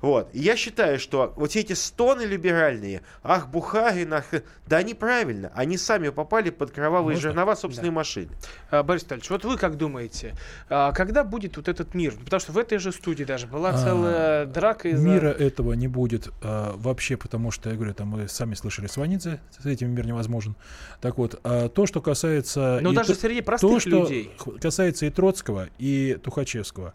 Вот. 0.00 0.28
И 0.32 0.40
я 0.40 0.56
считаю, 0.56 0.98
что 0.98 1.32
вот 1.36 1.56
эти 1.56 1.72
стоны 1.72 2.22
либеральные, 2.22 3.02
ах, 3.22 3.48
Бухарин, 3.48 4.14
ах, 4.14 4.26
да 4.66 4.78
они 4.78 4.94
правильно, 4.94 5.50
они 5.54 5.76
сами 5.76 6.10
попали 6.10 6.50
под 6.50 6.70
кровавые 6.70 7.16
Можно? 7.16 7.20
жернова 7.20 7.54
собственной 7.54 7.90
да. 7.90 7.96
машины. 7.96 8.28
А, 8.70 8.82
Борис 8.82 9.02
Витальевич, 9.02 9.30
вот 9.30 9.44
вы 9.44 9.56
как 9.56 9.76
думаете, 9.76 10.34
а, 10.68 10.92
когда 10.92 11.24
будет 11.24 11.56
вот 11.56 11.68
этот 11.68 11.94
мир? 11.94 12.14
Потому 12.24 12.40
что 12.40 12.52
в 12.52 12.58
этой 12.58 12.78
же 12.78 12.92
студии 12.92 13.24
даже 13.24 13.46
была 13.46 13.70
а, 13.70 13.84
целая 13.84 14.46
драка 14.46 14.88
из-за... 14.88 15.06
Мира 15.06 15.28
этого 15.28 15.72
не 15.72 15.88
будет 15.88 16.28
а, 16.42 16.74
вообще, 16.76 17.16
потому 17.16 17.50
что, 17.50 17.70
я 17.70 17.76
говорю, 17.76 17.94
там 17.94 18.08
мы 18.08 18.28
сами 18.28 18.54
слышали 18.54 18.86
Сванидзе, 18.86 19.40
с 19.58 19.66
этим 19.66 19.90
мир 19.90 20.06
невозможен. 20.06 20.54
Так 21.00 21.18
вот, 21.18 21.40
а 21.44 21.68
то, 21.68 21.86
что 21.86 22.00
касается... 22.00 22.78
Но 22.82 22.92
даже 22.92 23.14
то, 23.14 23.20
среди 23.20 23.40
простых 23.40 23.70
то, 23.70 23.80
что 23.80 23.90
людей. 23.90 24.32
касается 24.60 25.06
и 25.06 25.10
Троцкого, 25.10 25.68
и 25.78 26.18
Тухачевского. 26.22 26.94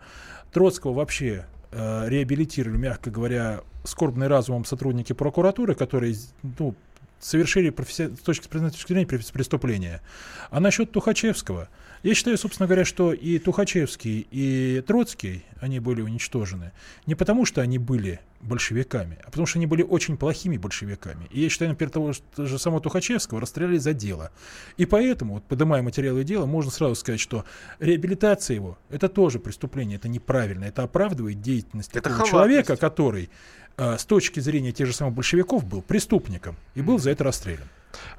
Троцкого 0.51 0.93
вообще 0.93 1.45
э, 1.73 2.09
реабилитировали, 2.09 2.77
мягко 2.77 3.11
говоря, 3.11 3.61
скорбный 3.83 4.27
разумом 4.27 4.65
сотрудники 4.65 5.13
прокуратуры, 5.13 5.75
которые 5.75 6.15
ну, 6.59 6.75
совершили 7.19 7.69
професси... 7.69 8.15
с 8.15 8.19
точки 8.19 8.47
зрения 8.87 9.05
преступления. 9.07 10.01
А 10.49 10.59
насчет 10.59 10.91
Тухачевского, 10.91 11.69
я 12.03 12.13
считаю, 12.13 12.37
собственно 12.37 12.67
говоря, 12.67 12.83
что 12.83 13.13
и 13.13 13.39
Тухачевский, 13.39 14.27
и 14.29 14.83
Троцкий, 14.85 15.45
они 15.61 15.79
были 15.79 16.01
уничтожены 16.01 16.73
не 17.05 17.15
потому, 17.15 17.45
что 17.45 17.61
они 17.61 17.77
были 17.77 18.19
большевиками, 18.41 19.17
а 19.23 19.27
потому 19.27 19.47
что 19.47 19.57
они 19.57 19.67
были 19.67 19.83
очень 19.83 20.17
плохими 20.17 20.57
большевиками. 20.57 21.27
И 21.31 21.39
я 21.39 21.49
считаю, 21.49 21.71
например, 21.71 21.91
того 21.91 22.11
же 22.11 22.59
самого 22.59 22.81
Тухачевского 22.81 23.39
расстреляли 23.39 23.77
за 23.77 23.93
дело. 23.93 24.31
И 24.75 24.85
поэтому, 24.85 25.35
вот, 25.35 25.45
поднимая 25.45 25.81
материалы 25.81 26.25
дела, 26.25 26.45
можно 26.45 26.71
сразу 26.71 26.95
сказать, 26.95 27.21
что 27.21 27.45
реабилитация 27.79 28.55
его– 28.55 28.77
это 28.89 29.07
тоже 29.07 29.39
преступление, 29.39 29.95
это 29.95 30.09
неправильно, 30.09 30.65
это 30.65 30.83
оправдывает 30.83 31.41
деятельность 31.41 31.91
это 31.95 32.09
такого 32.09 32.29
человека, 32.29 32.75
который 32.75 33.29
э, 33.77 33.97
с 33.97 34.03
точки 34.03 34.41
зрения 34.41 34.73
тех 34.73 34.87
же 34.87 34.93
самых 34.93 35.13
большевиков 35.13 35.63
был 35.65 35.81
преступником 35.81 36.57
и 36.75 36.81
был 36.81 36.99
за 36.99 37.11
это 37.11 37.23
расстрелян. 37.23 37.69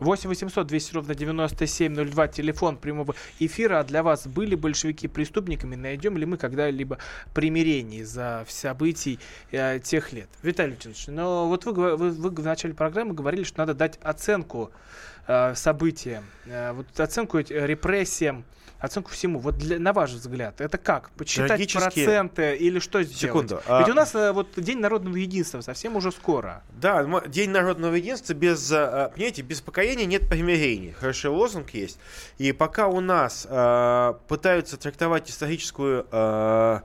8 0.01 0.29
800 0.29 0.67
200 0.67 0.95
ровно 0.95 1.15
9702, 1.15 2.29
телефон 2.29 2.77
прямого 2.77 3.15
эфира. 3.39 3.81
А 3.81 3.85
для 3.85 4.03
вас 4.03 4.27
были 4.27 4.55
большевики 4.55 5.09
преступниками? 5.09 5.77
Найдем 5.77 6.17
ли 6.17 6.27
мы 6.27 6.37
когда-либо 6.37 6.99
примирение 7.33 8.05
за 8.05 8.45
событий 8.49 9.19
э, 9.51 9.81
тех 9.81 10.13
лет? 10.13 10.29
Виталий 10.43 10.73
Леонидович, 10.73 11.07
но 11.09 11.49
вот 11.49 11.65
вы, 11.65 11.97
вы, 11.97 12.11
вы 12.11 12.31
в 12.31 12.45
начале 12.45 12.75
программы 12.75 13.15
говорили, 13.15 13.45
что 13.45 13.59
надо 13.59 13.75
дать 13.75 13.99
оценку 14.03 14.71
э, 15.27 15.55
событиям, 15.55 16.25
э, 16.47 16.73
вот 16.73 16.99
оценку 16.99 17.39
репрессиям 17.39 18.45
оценку 18.79 19.11
всему. 19.11 19.39
Вот 19.39 19.57
для, 19.59 19.79
на 19.79 19.93
ваш 19.93 20.11
взгляд, 20.13 20.61
это 20.61 20.79
как? 20.79 21.11
Почитать 21.11 21.49
Трагически... 21.49 21.79
проценты 21.79 22.57
или 22.57 22.79
что 22.79 23.03
сделать? 23.03 23.21
Секунду. 23.21 23.57
Ведь 23.57 23.89
а... 23.89 23.91
у 23.91 23.95
нас 23.95 24.15
э, 24.15 24.33
вот 24.33 24.49
День 24.57 24.81
народного 24.81 25.17
единства 25.17 25.61
совсем 25.61 25.97
уже 25.97 26.13
скоро. 26.13 26.63
Да, 26.73 27.05
День 27.27 27.51
народного 27.51 27.95
единства 27.95 28.35
без, 28.35 28.71
э, 28.71 29.11
понимаете, 29.15 29.43
без 29.43 29.61
покаяния 29.61 30.07
нет 30.07 30.29
примирения. 30.29 30.93
Хороший 30.93 31.31
лозунг 31.31 31.71
есть. 31.71 31.99
И 32.39 32.53
пока 32.53 32.89
у 32.89 33.01
нас 33.01 33.47
э, 33.49 34.15
пытаются 34.29 34.77
трактовать 34.77 35.31
историческую 35.31 36.07
э, 36.11 36.81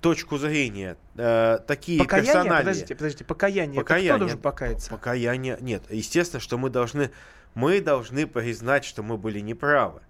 точку 0.00 0.38
зрения 0.38 0.96
э, 1.16 1.58
такие 1.66 1.98
покаяние? 1.98 2.32
персонали... 2.32 2.62
Подождите, 2.62 2.94
подождите, 2.94 3.24
покаяние. 3.24 3.80
покаяние. 3.80 4.08
Это 4.08 4.14
кто 4.14 4.18
должен 4.18 4.38
покаяться? 4.38 4.90
Покаяние 4.90 5.56
нет. 5.60 5.82
Естественно, 5.90 6.40
что 6.40 6.58
мы 6.58 6.70
должны 6.70 7.10
мы 7.54 7.80
должны 7.80 8.26
признать, 8.26 8.84
что 8.84 9.02
мы 9.02 9.16
были 9.16 9.40
неправы. 9.40 10.02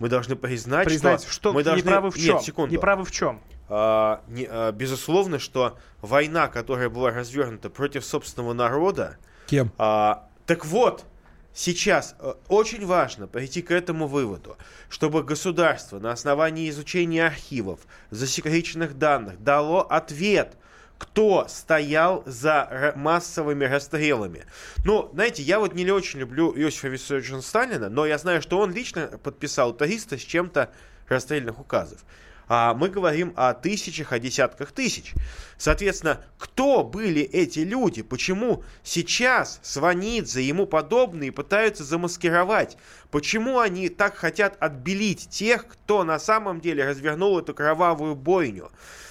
Мы 0.00 0.08
должны 0.08 0.34
признать, 0.34 0.86
признать 0.86 1.22
что, 1.22 1.30
что 1.30 1.52
мы 1.52 1.62
должны... 1.62 1.82
неправы 1.82 2.10
в 2.10 2.16
чем? 2.16 2.36
Нет, 2.36 2.44
секунду. 2.44 2.74
Неправы 2.74 3.04
в 3.04 3.12
чем? 3.12 3.40
А, 3.68 4.22
не, 4.28 4.46
а, 4.50 4.72
безусловно, 4.72 5.38
что 5.38 5.78
война, 6.00 6.48
которая 6.48 6.88
была 6.88 7.10
развернута 7.10 7.68
против 7.68 8.04
собственного 8.04 8.54
народа... 8.54 9.18
Кем? 9.46 9.70
А, 9.76 10.26
так 10.46 10.64
вот, 10.64 11.04
сейчас 11.52 12.16
а, 12.18 12.38
очень 12.48 12.86
важно 12.86 13.26
прийти 13.26 13.60
к 13.60 13.70
этому 13.70 14.06
выводу, 14.06 14.56
чтобы 14.88 15.22
государство 15.22 15.98
на 15.98 16.12
основании 16.12 16.70
изучения 16.70 17.26
архивов, 17.26 17.80
засекреченных 18.08 18.96
данных 18.96 19.44
дало 19.44 19.82
ответ 19.82 20.56
кто 21.00 21.46
стоял 21.48 22.22
за 22.26 22.92
массовыми 22.94 23.64
расстрелами. 23.64 24.44
Ну, 24.84 25.08
знаете, 25.14 25.42
я 25.42 25.58
вот 25.58 25.74
не 25.74 25.90
очень 25.90 26.20
люблю 26.20 26.52
Иосифа 26.54 26.88
Виссарионовича 26.88 27.40
Сталина, 27.40 27.88
но 27.88 28.04
я 28.04 28.18
знаю, 28.18 28.42
что 28.42 28.58
он 28.58 28.70
лично 28.72 29.06
подписал 29.22 29.72
300 29.72 30.18
с 30.18 30.20
чем-то 30.20 30.70
расстрельных 31.08 31.58
указов. 31.58 32.00
А 32.48 32.74
мы 32.74 32.90
говорим 32.90 33.32
о 33.36 33.54
тысячах, 33.54 34.12
о 34.12 34.18
десятках 34.18 34.72
тысяч. 34.72 35.14
Соответственно, 35.56 36.20
кто 36.36 36.84
были 36.84 37.22
эти 37.22 37.60
люди? 37.60 38.02
Почему 38.02 38.62
сейчас 38.82 39.58
Сванидзе 39.62 40.42
и 40.42 40.46
ему 40.46 40.66
подобные 40.66 41.32
пытаются 41.32 41.82
замаскировать? 41.82 42.76
Почему 43.10 43.60
они 43.60 43.88
так 43.88 44.16
хотят 44.16 44.56
отбелить 44.60 45.30
тех, 45.30 45.66
кто 45.66 46.04
на 46.04 46.18
самом 46.18 46.60
деле 46.60 46.84
развернул 46.84 47.38
эту 47.38 47.54
кровавую 47.54 48.16
бойню? 48.16 48.70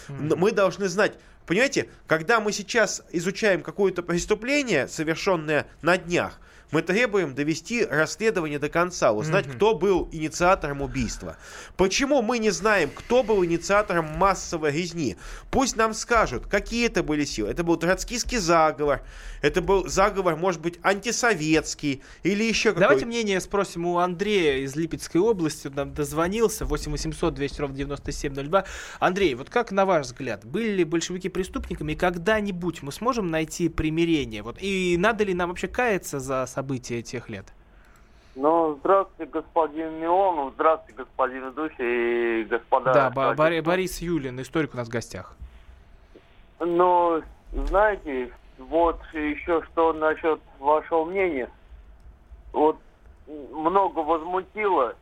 Мы 0.10 0.52
должны 0.52 0.88
знать, 0.88 1.14
Понимаете, 1.50 1.90
когда 2.06 2.40
мы 2.40 2.52
сейчас 2.52 3.02
изучаем 3.12 3.64
какое-то 3.64 4.04
преступление, 4.04 4.88
совершенное 4.88 5.66
на 5.82 5.98
днях, 5.98 6.40
мы 6.72 6.82
требуем 6.82 7.34
довести 7.36 7.84
расследование 7.84 8.60
до 8.60 8.70
конца, 8.70 9.12
узнать, 9.12 9.46
mm-hmm. 9.46 9.56
кто 9.56 9.76
был 9.76 10.10
инициатором 10.12 10.82
убийства. 10.82 11.38
Почему 11.78 12.22
мы 12.22 12.40
не 12.40 12.52
знаем, 12.52 12.92
кто 12.94 13.24
был 13.24 13.44
инициатором 13.44 14.06
массовой 14.06 14.72
резни? 14.72 15.18
Пусть 15.52 15.76
нам 15.76 15.94
скажут, 15.94 16.48
какие 16.48 16.88
это 16.88 17.04
были 17.04 17.26
силы. 17.26 17.50
Это 17.50 17.64
был 17.64 17.78
троцкийский 17.78 18.38
заговор, 18.38 19.02
это 19.42 19.62
был 19.62 19.88
заговор, 19.88 20.36
может 20.36 20.62
быть, 20.62 20.80
антисоветский 20.84 22.04
или 22.24 22.44
еще 22.44 22.70
какой-то. 22.70 22.88
Давайте 22.88 23.06
мнение 23.06 23.40
спросим 23.40 23.86
у 23.86 23.98
Андрея 23.98 24.64
из 24.64 24.76
Липецкой 24.76 25.22
области. 25.22 25.68
Он 25.68 25.74
нам 25.74 25.94
дозвонился. 25.94 26.66
8 26.66 26.92
800 26.92 27.34
200 27.34 27.62
ровно 27.62 27.78
9702. 27.78 28.66
Андрей, 29.00 29.36
вот 29.36 29.50
как 29.50 29.72
на 29.72 29.86
ваш 29.86 30.08
взгляд, 30.08 30.46
были 30.46 30.70
ли 30.70 30.84
большевики 30.84 31.30
преступниками? 31.30 31.94
Когда-нибудь 31.94 32.82
мы 32.82 32.92
сможем 32.92 33.30
найти 33.30 33.70
примирение? 33.70 34.44
Вот, 34.44 34.58
и 34.60 34.96
надо 34.98 35.24
ли 35.24 35.34
нам 35.34 35.50
вообще 35.50 35.68
каяться 35.68 36.20
за 36.20 36.46
события 36.60 37.02
тех 37.02 37.30
лет? 37.30 37.46
Ну, 38.36 38.78
здравствуйте, 38.80 39.32
господин 39.32 40.00
Милонов, 40.00 40.54
здравствуйте, 40.56 41.04
господин 41.04 41.46
ведущий 41.50 42.42
и 42.42 42.44
господа. 42.44 42.94
Да, 42.94 43.10
Бор- 43.10 43.62
Борис 43.64 44.00
Юлин, 44.02 44.40
историк 44.42 44.74
у 44.74 44.78
нас 44.78 44.88
в 44.88 44.92
гостях. 44.92 45.36
Ну, 46.60 47.22
знаете, 47.68 48.32
вот 48.58 49.00
еще 49.14 49.64
что 49.72 49.94
насчет 49.94 50.40
вашего 50.60 51.06
мнения. 51.06 51.50
Вот 52.52 52.78
много 53.28 54.00
возмутило. 54.00 54.96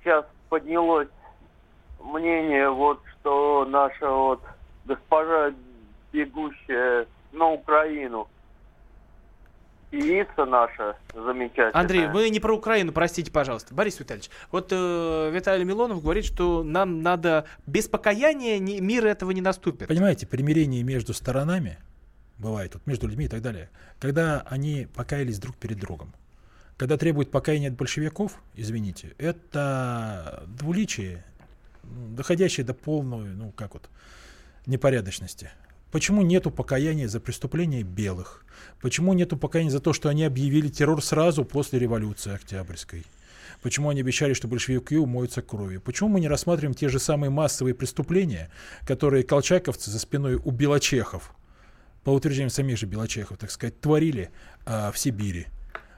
Сейчас 0.00 0.24
поднялось 0.48 1.08
мнение, 2.00 2.68
вот, 2.70 3.00
что 3.20 3.64
наша 3.68 4.10
вот 4.10 4.42
госпожа, 4.86 5.52
бегущая 6.12 7.06
на 7.32 7.50
Украину, 7.52 8.28
певица 9.90 10.44
наша 10.44 10.96
замечательная. 11.14 11.72
Андрей, 11.72 12.06
вы 12.08 12.30
не 12.30 12.40
про 12.40 12.54
Украину, 12.54 12.92
простите, 12.92 13.30
пожалуйста. 13.30 13.74
Борис 13.74 14.00
Витальевич, 14.00 14.30
вот 14.50 14.68
э, 14.70 15.30
Виталий 15.32 15.64
Милонов 15.64 16.02
говорит, 16.02 16.24
что 16.24 16.62
нам 16.62 17.02
надо 17.02 17.44
без 17.66 17.88
покаяния 17.88 18.58
ни, 18.58 18.80
мир 18.80 19.06
этого 19.06 19.30
не 19.32 19.40
наступит. 19.40 19.88
Понимаете, 19.88 20.26
примирение 20.26 20.82
между 20.82 21.14
сторонами– 21.14 21.78
бывает, 22.40 22.74
вот 22.74 22.86
между 22.86 23.06
людьми 23.06 23.26
и 23.26 23.28
так 23.28 23.42
далее, 23.42 23.70
когда 23.98 24.40
они 24.48 24.88
покаялись 24.94 25.38
друг 25.38 25.56
перед 25.56 25.78
другом. 25.78 26.12
Когда 26.76 26.96
требуют 26.96 27.30
покаяния 27.30 27.68
от 27.68 27.76
большевиков, 27.76 28.42
извините, 28.54 29.14
это 29.18 30.44
двуличие, 30.46 31.24
доходящее 31.82 32.64
до 32.64 32.72
полной, 32.72 33.28
ну 33.28 33.52
как 33.52 33.74
вот, 33.74 33.90
непорядочности. 34.66 35.50
Почему 35.90 36.22
нету 36.22 36.50
покаяния 36.50 37.08
за 37.08 37.20
преступления 37.20 37.82
белых? 37.82 38.44
Почему 38.80 39.12
нету 39.12 39.36
покаяния 39.36 39.70
за 39.70 39.80
то, 39.80 39.92
что 39.92 40.08
они 40.08 40.24
объявили 40.24 40.68
террор 40.68 41.02
сразу 41.02 41.44
после 41.44 41.78
революции 41.78 42.34
Октябрьской? 42.34 43.04
Почему 43.62 43.90
они 43.90 44.00
обещали, 44.00 44.32
что 44.32 44.48
большевики 44.48 44.96
умоются 44.96 45.42
кровью? 45.42 45.80
Почему 45.80 46.08
мы 46.08 46.20
не 46.20 46.28
рассматриваем 46.28 46.74
те 46.74 46.88
же 46.88 46.98
самые 46.98 47.30
массовые 47.30 47.74
преступления, 47.74 48.50
которые 48.86 49.22
колчаковцы 49.24 49.90
за 49.90 49.98
спиной 49.98 50.36
у 50.36 50.50
белочехов 50.50 51.34
по 52.04 52.10
утверждениям 52.10 52.50
самих 52.50 52.78
же 52.78 52.86
Белочехов, 52.86 53.36
так 53.38 53.50
сказать, 53.50 53.78
творили 53.80 54.30
а, 54.64 54.90
в 54.90 54.98
Сибири. 54.98 55.46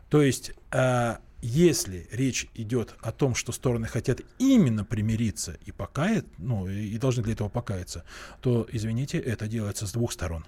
То 0.09 0.23
есть, 0.23 0.53
а, 0.71 1.21
если 1.43 2.07
речь 2.13 2.47
идет 2.55 2.95
о 3.01 3.11
том, 3.13 3.35
что 3.35 3.53
стороны 3.53 3.89
хотят 3.89 4.21
именно 4.39 4.85
примириться 4.85 5.57
и 5.67 5.73
покаять, 5.73 6.25
ну, 6.39 6.69
и 6.69 6.97
должны 6.99 7.23
для 7.25 7.33
этого 7.33 7.49
покаяться, 7.49 8.05
то, 8.41 8.67
извините, 8.71 9.19
это 9.19 9.49
делается 9.49 9.87
с 9.87 9.93
двух 9.93 10.13
сторон. 10.13 10.47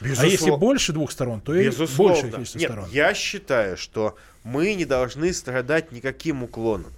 Безуслов... 0.00 0.24
А 0.24 0.26
если 0.26 0.50
больше 0.50 0.92
двух 0.92 1.10
сторон, 1.10 1.40
то 1.40 1.54
и 1.54 1.70
больше 1.96 2.30
количество 2.30 2.58
Нет, 2.58 2.70
сторон. 2.70 2.88
Я 2.90 3.12
считаю, 3.12 3.76
что 3.76 4.16
мы 4.44 4.74
не 4.74 4.84
должны 4.84 5.32
страдать 5.32 5.90
никаким 5.92 6.44
уклоном. 6.44 6.92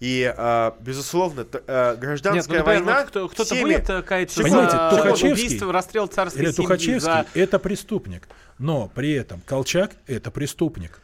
И, 0.00 0.32
а, 0.36 0.76
безусловно, 0.80 1.46
а, 1.66 1.94
гражданская 1.96 2.58
Нет, 2.58 2.66
ну, 2.66 2.72
война... 2.72 3.04
Кто, 3.04 3.28
кто-то 3.28 3.54
всеми... 3.54 3.74
будет 3.74 3.90
э, 3.90 4.02
каяться 4.02 4.42
Понимаете, 4.42 4.72
за 4.72 4.90
Тухачевский, 4.90 5.32
убийство, 5.32 5.72
расстрел 5.72 6.06
царской 6.06 6.42
или 6.42 6.52
Тухачевский 6.52 7.00
за... 7.00 7.26
это 7.34 7.58
преступник, 7.58 8.28
но 8.58 8.90
при 8.94 9.12
этом 9.12 9.42
Колчак 9.42 9.92
это 10.06 10.30
преступник. 10.30 11.00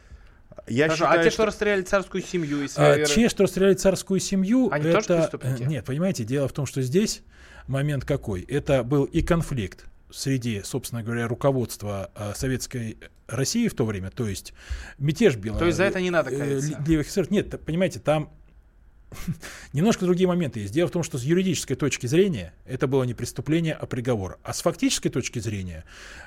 Я 0.67 0.85
Хорошо, 0.85 1.05
считаю, 1.05 1.19
а 1.19 1.23
те, 1.23 1.29
что... 1.29 1.35
что 1.35 1.45
расстреляли 1.45 1.81
царскую 1.81 2.23
семью 2.23 2.63
и 2.63 2.67
а, 2.77 3.05
Те, 3.05 3.29
что 3.29 3.43
расстреляли 3.43 3.73
царскую 3.73 4.19
семью, 4.19 4.69
Они 4.71 4.87
это... 4.87 5.01
тоже 5.01 5.19
преступники? 5.19 5.63
Нет, 5.63 5.85
понимаете, 5.85 6.23
дело 6.23 6.47
в 6.47 6.53
том, 6.53 6.65
что 6.65 6.81
здесь 6.81 7.21
момент 7.67 8.05
какой. 8.05 8.41
Это 8.41 8.83
был 8.83 9.03
и 9.05 9.21
конфликт 9.21 9.85
среди, 10.11 10.61
собственно 10.63 11.03
говоря, 11.03 11.27
руководства 11.27 12.11
э, 12.15 12.33
советской 12.35 12.97
России 13.27 13.67
в 13.67 13.73
то 13.73 13.85
время, 13.85 14.11
то 14.11 14.27
есть 14.27 14.53
мятеж 14.99 15.35
Белого. 15.35 15.59
То 15.59 15.65
есть 15.65 15.77
за 15.77 15.85
это 15.85 15.99
не 16.01 16.11
надо 16.11 16.29
каяться? 16.29 16.79
Э, 16.87 17.23
нет, 17.29 17.59
понимаете, 17.65 17.99
там 17.99 18.31
Немножко 19.73 20.05
другие 20.05 20.27
моменты 20.27 20.59
есть. 20.61 20.73
Дело 20.73 20.87
в 20.87 20.91
том, 20.91 21.03
что 21.03 21.17
с 21.17 21.23
юридической 21.23 21.75
точки 21.75 22.07
зрения 22.07 22.53
это 22.65 22.87
было 22.87 23.03
не 23.03 23.13
преступление, 23.13 23.73
а 23.73 23.85
приговор. 23.85 24.39
А 24.43 24.53
с 24.53 24.61
фактической 24.61 25.09
точки 25.09 25.39
зрения 25.39 25.83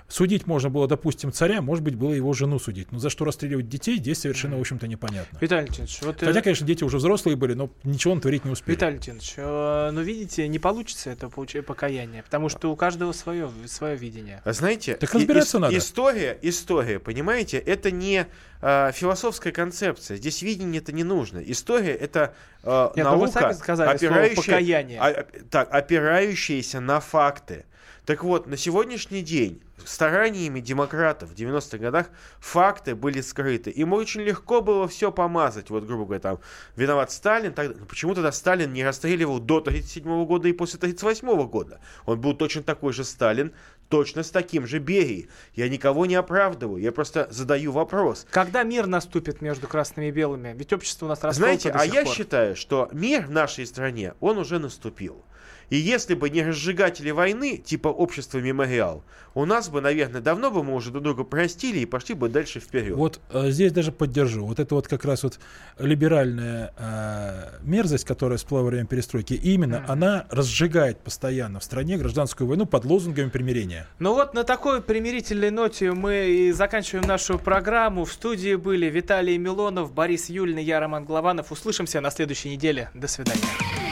судить 0.09 0.47
можно 0.47 0.71
было, 0.71 0.87
допустим, 0.87 1.33
царя, 1.33 1.63
может 1.63 1.85
быть, 1.85 1.95
было 1.95 2.13
его 2.13 2.33
жену 2.33 2.59
судить. 2.59 2.93
Но 2.93 2.99
за 2.99 3.11
что 3.11 3.25
расстреливать 3.25 3.69
детей, 3.69 3.99
здесь 3.99 4.21
совершенно, 4.21 4.57
в 4.57 4.61
общем-то, 4.61 4.87
непонятно. 4.87 5.39
Виталий 5.41 5.67
Леонидович, 5.67 6.03
вот... 6.03 6.21
Хотя, 6.21 6.43
конечно, 6.43 6.67
дети 6.67 6.85
уже 6.85 6.99
взрослые 6.99 7.37
были, 7.37 7.55
но 7.55 7.71
ничего 7.85 8.13
он 8.15 8.21
творить 8.21 8.45
не 8.45 8.51
успели. 8.51 8.77
Виталий 8.77 8.99
Леонидович, 8.99 9.35
э, 9.37 9.91
ну, 9.93 10.01
видите, 10.03 10.49
не 10.49 10.59
получится 10.59 11.11
это 11.11 11.29
покаяние, 11.29 12.23
потому 12.23 12.49
что 12.49 12.71
у 12.71 12.77
каждого 12.77 13.13
свое, 13.13 13.51
свое 13.67 13.97
видение. 13.97 14.41
А 14.45 14.53
знаете, 14.53 14.95
так 14.95 15.13
разбираться 15.13 15.59
и, 15.59 15.61
надо. 15.61 15.79
История, 15.79 16.39
история, 16.43 16.99
понимаете, 16.99 17.59
это 17.59 17.91
не 17.91 18.27
э, 18.61 18.93
философская 18.93 19.53
концепция. 19.53 20.17
Здесь 20.17 20.43
видение 20.43 20.81
это 20.81 20.93
не 20.93 21.05
нужно. 21.05 21.39
История 21.39 21.95
это 21.95 22.35
э, 22.63 22.91
Нет, 22.97 23.05
наука, 23.05 23.21
вы 23.21 23.29
сами 23.29 23.53
сказали 23.53 23.95
опирающая, 23.95 24.37
покаяние. 24.37 25.01
А, 25.01 25.27
так, 25.51 25.73
опирающаяся 25.73 26.81
на 26.81 27.01
факты. 27.01 27.65
Так 28.07 28.23
вот, 28.23 28.47
на 28.47 28.57
сегодняшний 28.57 29.23
день 29.23 29.61
стараниями 29.85 30.61
демократов 30.61 31.31
в 31.31 31.35
90-х 31.35 31.79
годах 31.79 32.07
факты 32.39 32.95
были 32.95 33.21
скрыты. 33.21 33.71
Им 33.71 33.93
очень 33.93 34.23
легко 34.23 34.61
было 34.61 34.87
все 34.89 35.11
помазать. 35.11 35.71
Вот, 35.71 35.85
грубо 35.85 36.05
говоря, 36.05 36.21
там, 36.21 36.39
виноват 36.77 37.11
Сталин. 37.11 37.53
Так, 37.53 37.77
почему 37.89 38.15
тогда 38.15 38.33
Сталин 38.33 38.73
не 38.73 38.85
расстреливал 38.85 39.41
до 39.41 39.59
1937 39.59 40.25
года 40.25 40.49
и 40.49 40.53
после 40.53 40.79
1938 40.79 41.49
года? 41.49 41.81
Он 42.05 42.21
был 42.21 42.35
точно 42.35 42.63
такой 42.63 42.93
же 42.93 43.05
Сталин, 43.05 43.53
точно 43.89 44.23
с 44.23 44.31
таким 44.31 44.67
же 44.67 44.79
Берией. 44.79 45.29
Я 45.55 45.69
никого 45.69 46.07
не 46.07 46.15
оправдываю, 46.15 46.81
я 46.83 46.93
просто 46.93 47.29
задаю 47.31 47.73
вопрос. 47.73 48.27
Когда 48.31 48.63
мир 48.63 48.87
наступит 48.87 49.41
между 49.41 49.69
красными 49.69 50.07
и 50.07 50.11
белыми? 50.11 50.55
Ведь 50.57 50.73
общество 50.73 51.07
у 51.07 51.09
нас 51.09 51.21
Знаете, 51.21 51.71
а 51.71 51.85
я 51.85 52.05
пор. 52.05 52.15
считаю, 52.15 52.57
что 52.57 52.89
мир 52.93 53.27
в 53.27 53.31
нашей 53.31 53.67
стране, 53.67 54.15
он 54.21 54.39
уже 54.39 54.59
наступил. 54.59 55.25
И 55.71 55.77
если 55.77 56.15
бы 56.15 56.31
не 56.31 56.43
разжигатели 56.43 57.11
войны, 57.11 57.57
типа 57.57 57.89
общества 57.89 58.39
Мемориал, 58.39 59.03
у 59.35 59.45
нас 59.45 59.69
бы, 59.69 59.81
наверное, 59.81 60.21
давно 60.21 60.51
бы 60.51 60.63
мы 60.63 60.75
уже 60.75 60.91
друг 60.91 61.03
друга 61.03 61.25
простили 61.25 61.81
и 61.81 61.87
пошли 61.87 62.15
бы 62.15 62.29
дальше 62.29 62.61
вперед. 62.61 62.97
Вот 62.97 63.21
э, 63.31 63.51
здесь 63.51 63.73
даже 63.73 63.93
поддержу. 63.93 64.47
Вот 64.47 64.61
это 64.61 64.75
вот 64.75 64.89
как 64.89 65.05
раз 65.05 65.25
вот 65.25 65.41
либеральная 65.79 66.73
э, 66.77 67.59
мерзость, 67.63 68.05
которая 68.05 68.39
всплыла 68.39 68.63
во 68.63 68.71
время 68.71 68.87
перестройки, 68.87 69.35
именно 69.35 69.77
mm. 69.77 69.85
она 69.89 70.27
разжигает 70.31 71.01
постоянно 71.01 71.61
в 71.61 71.65
стране 71.65 71.99
гражданскую 71.99 72.49
войну 72.49 72.65
под 72.65 72.85
лозунгами 72.85 73.29
примирения. 73.29 73.87
Ну 73.99 74.15
вот 74.15 74.35
на 74.35 74.45
такой 74.45 74.81
примирительной 74.81 75.51
ноте 75.51 75.93
мы 75.93 76.29
и 76.29 76.53
заканчиваем 76.53 77.07
нашу 77.07 77.39
программу. 77.39 78.05
В 78.05 78.13
студии 78.13 78.55
были 78.55 78.87
Виталий 78.87 79.37
Милонов, 79.37 79.93
Борис 79.93 80.31
Юльный, 80.31 80.65
я 80.65 80.81
Роман 80.81 81.05
Главанов. 81.05 81.53
Услышимся 81.53 82.01
на 82.01 82.11
следующей 82.11 82.51
неделе. 82.51 82.91
До 82.95 83.09
свидания. 83.09 83.86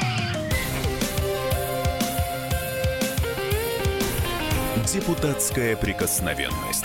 Депутатская 4.95 5.77
прикосновенность. 5.77 6.85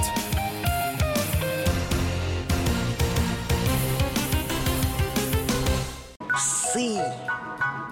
Псы 6.34 6.98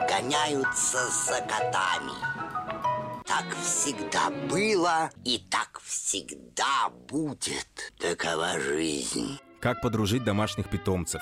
гоняются 0.10 0.98
за 1.08 1.40
котами. 1.42 2.18
Так 3.28 3.46
всегда 3.62 4.32
было 4.50 5.12
и 5.24 5.38
так 5.52 5.80
всегда 5.84 6.90
будет. 7.08 7.94
Такова 8.00 8.60
жизнь. 8.60 9.38
Как 9.60 9.82
подружить 9.84 10.24
домашних 10.24 10.68
питомцев, 10.68 11.22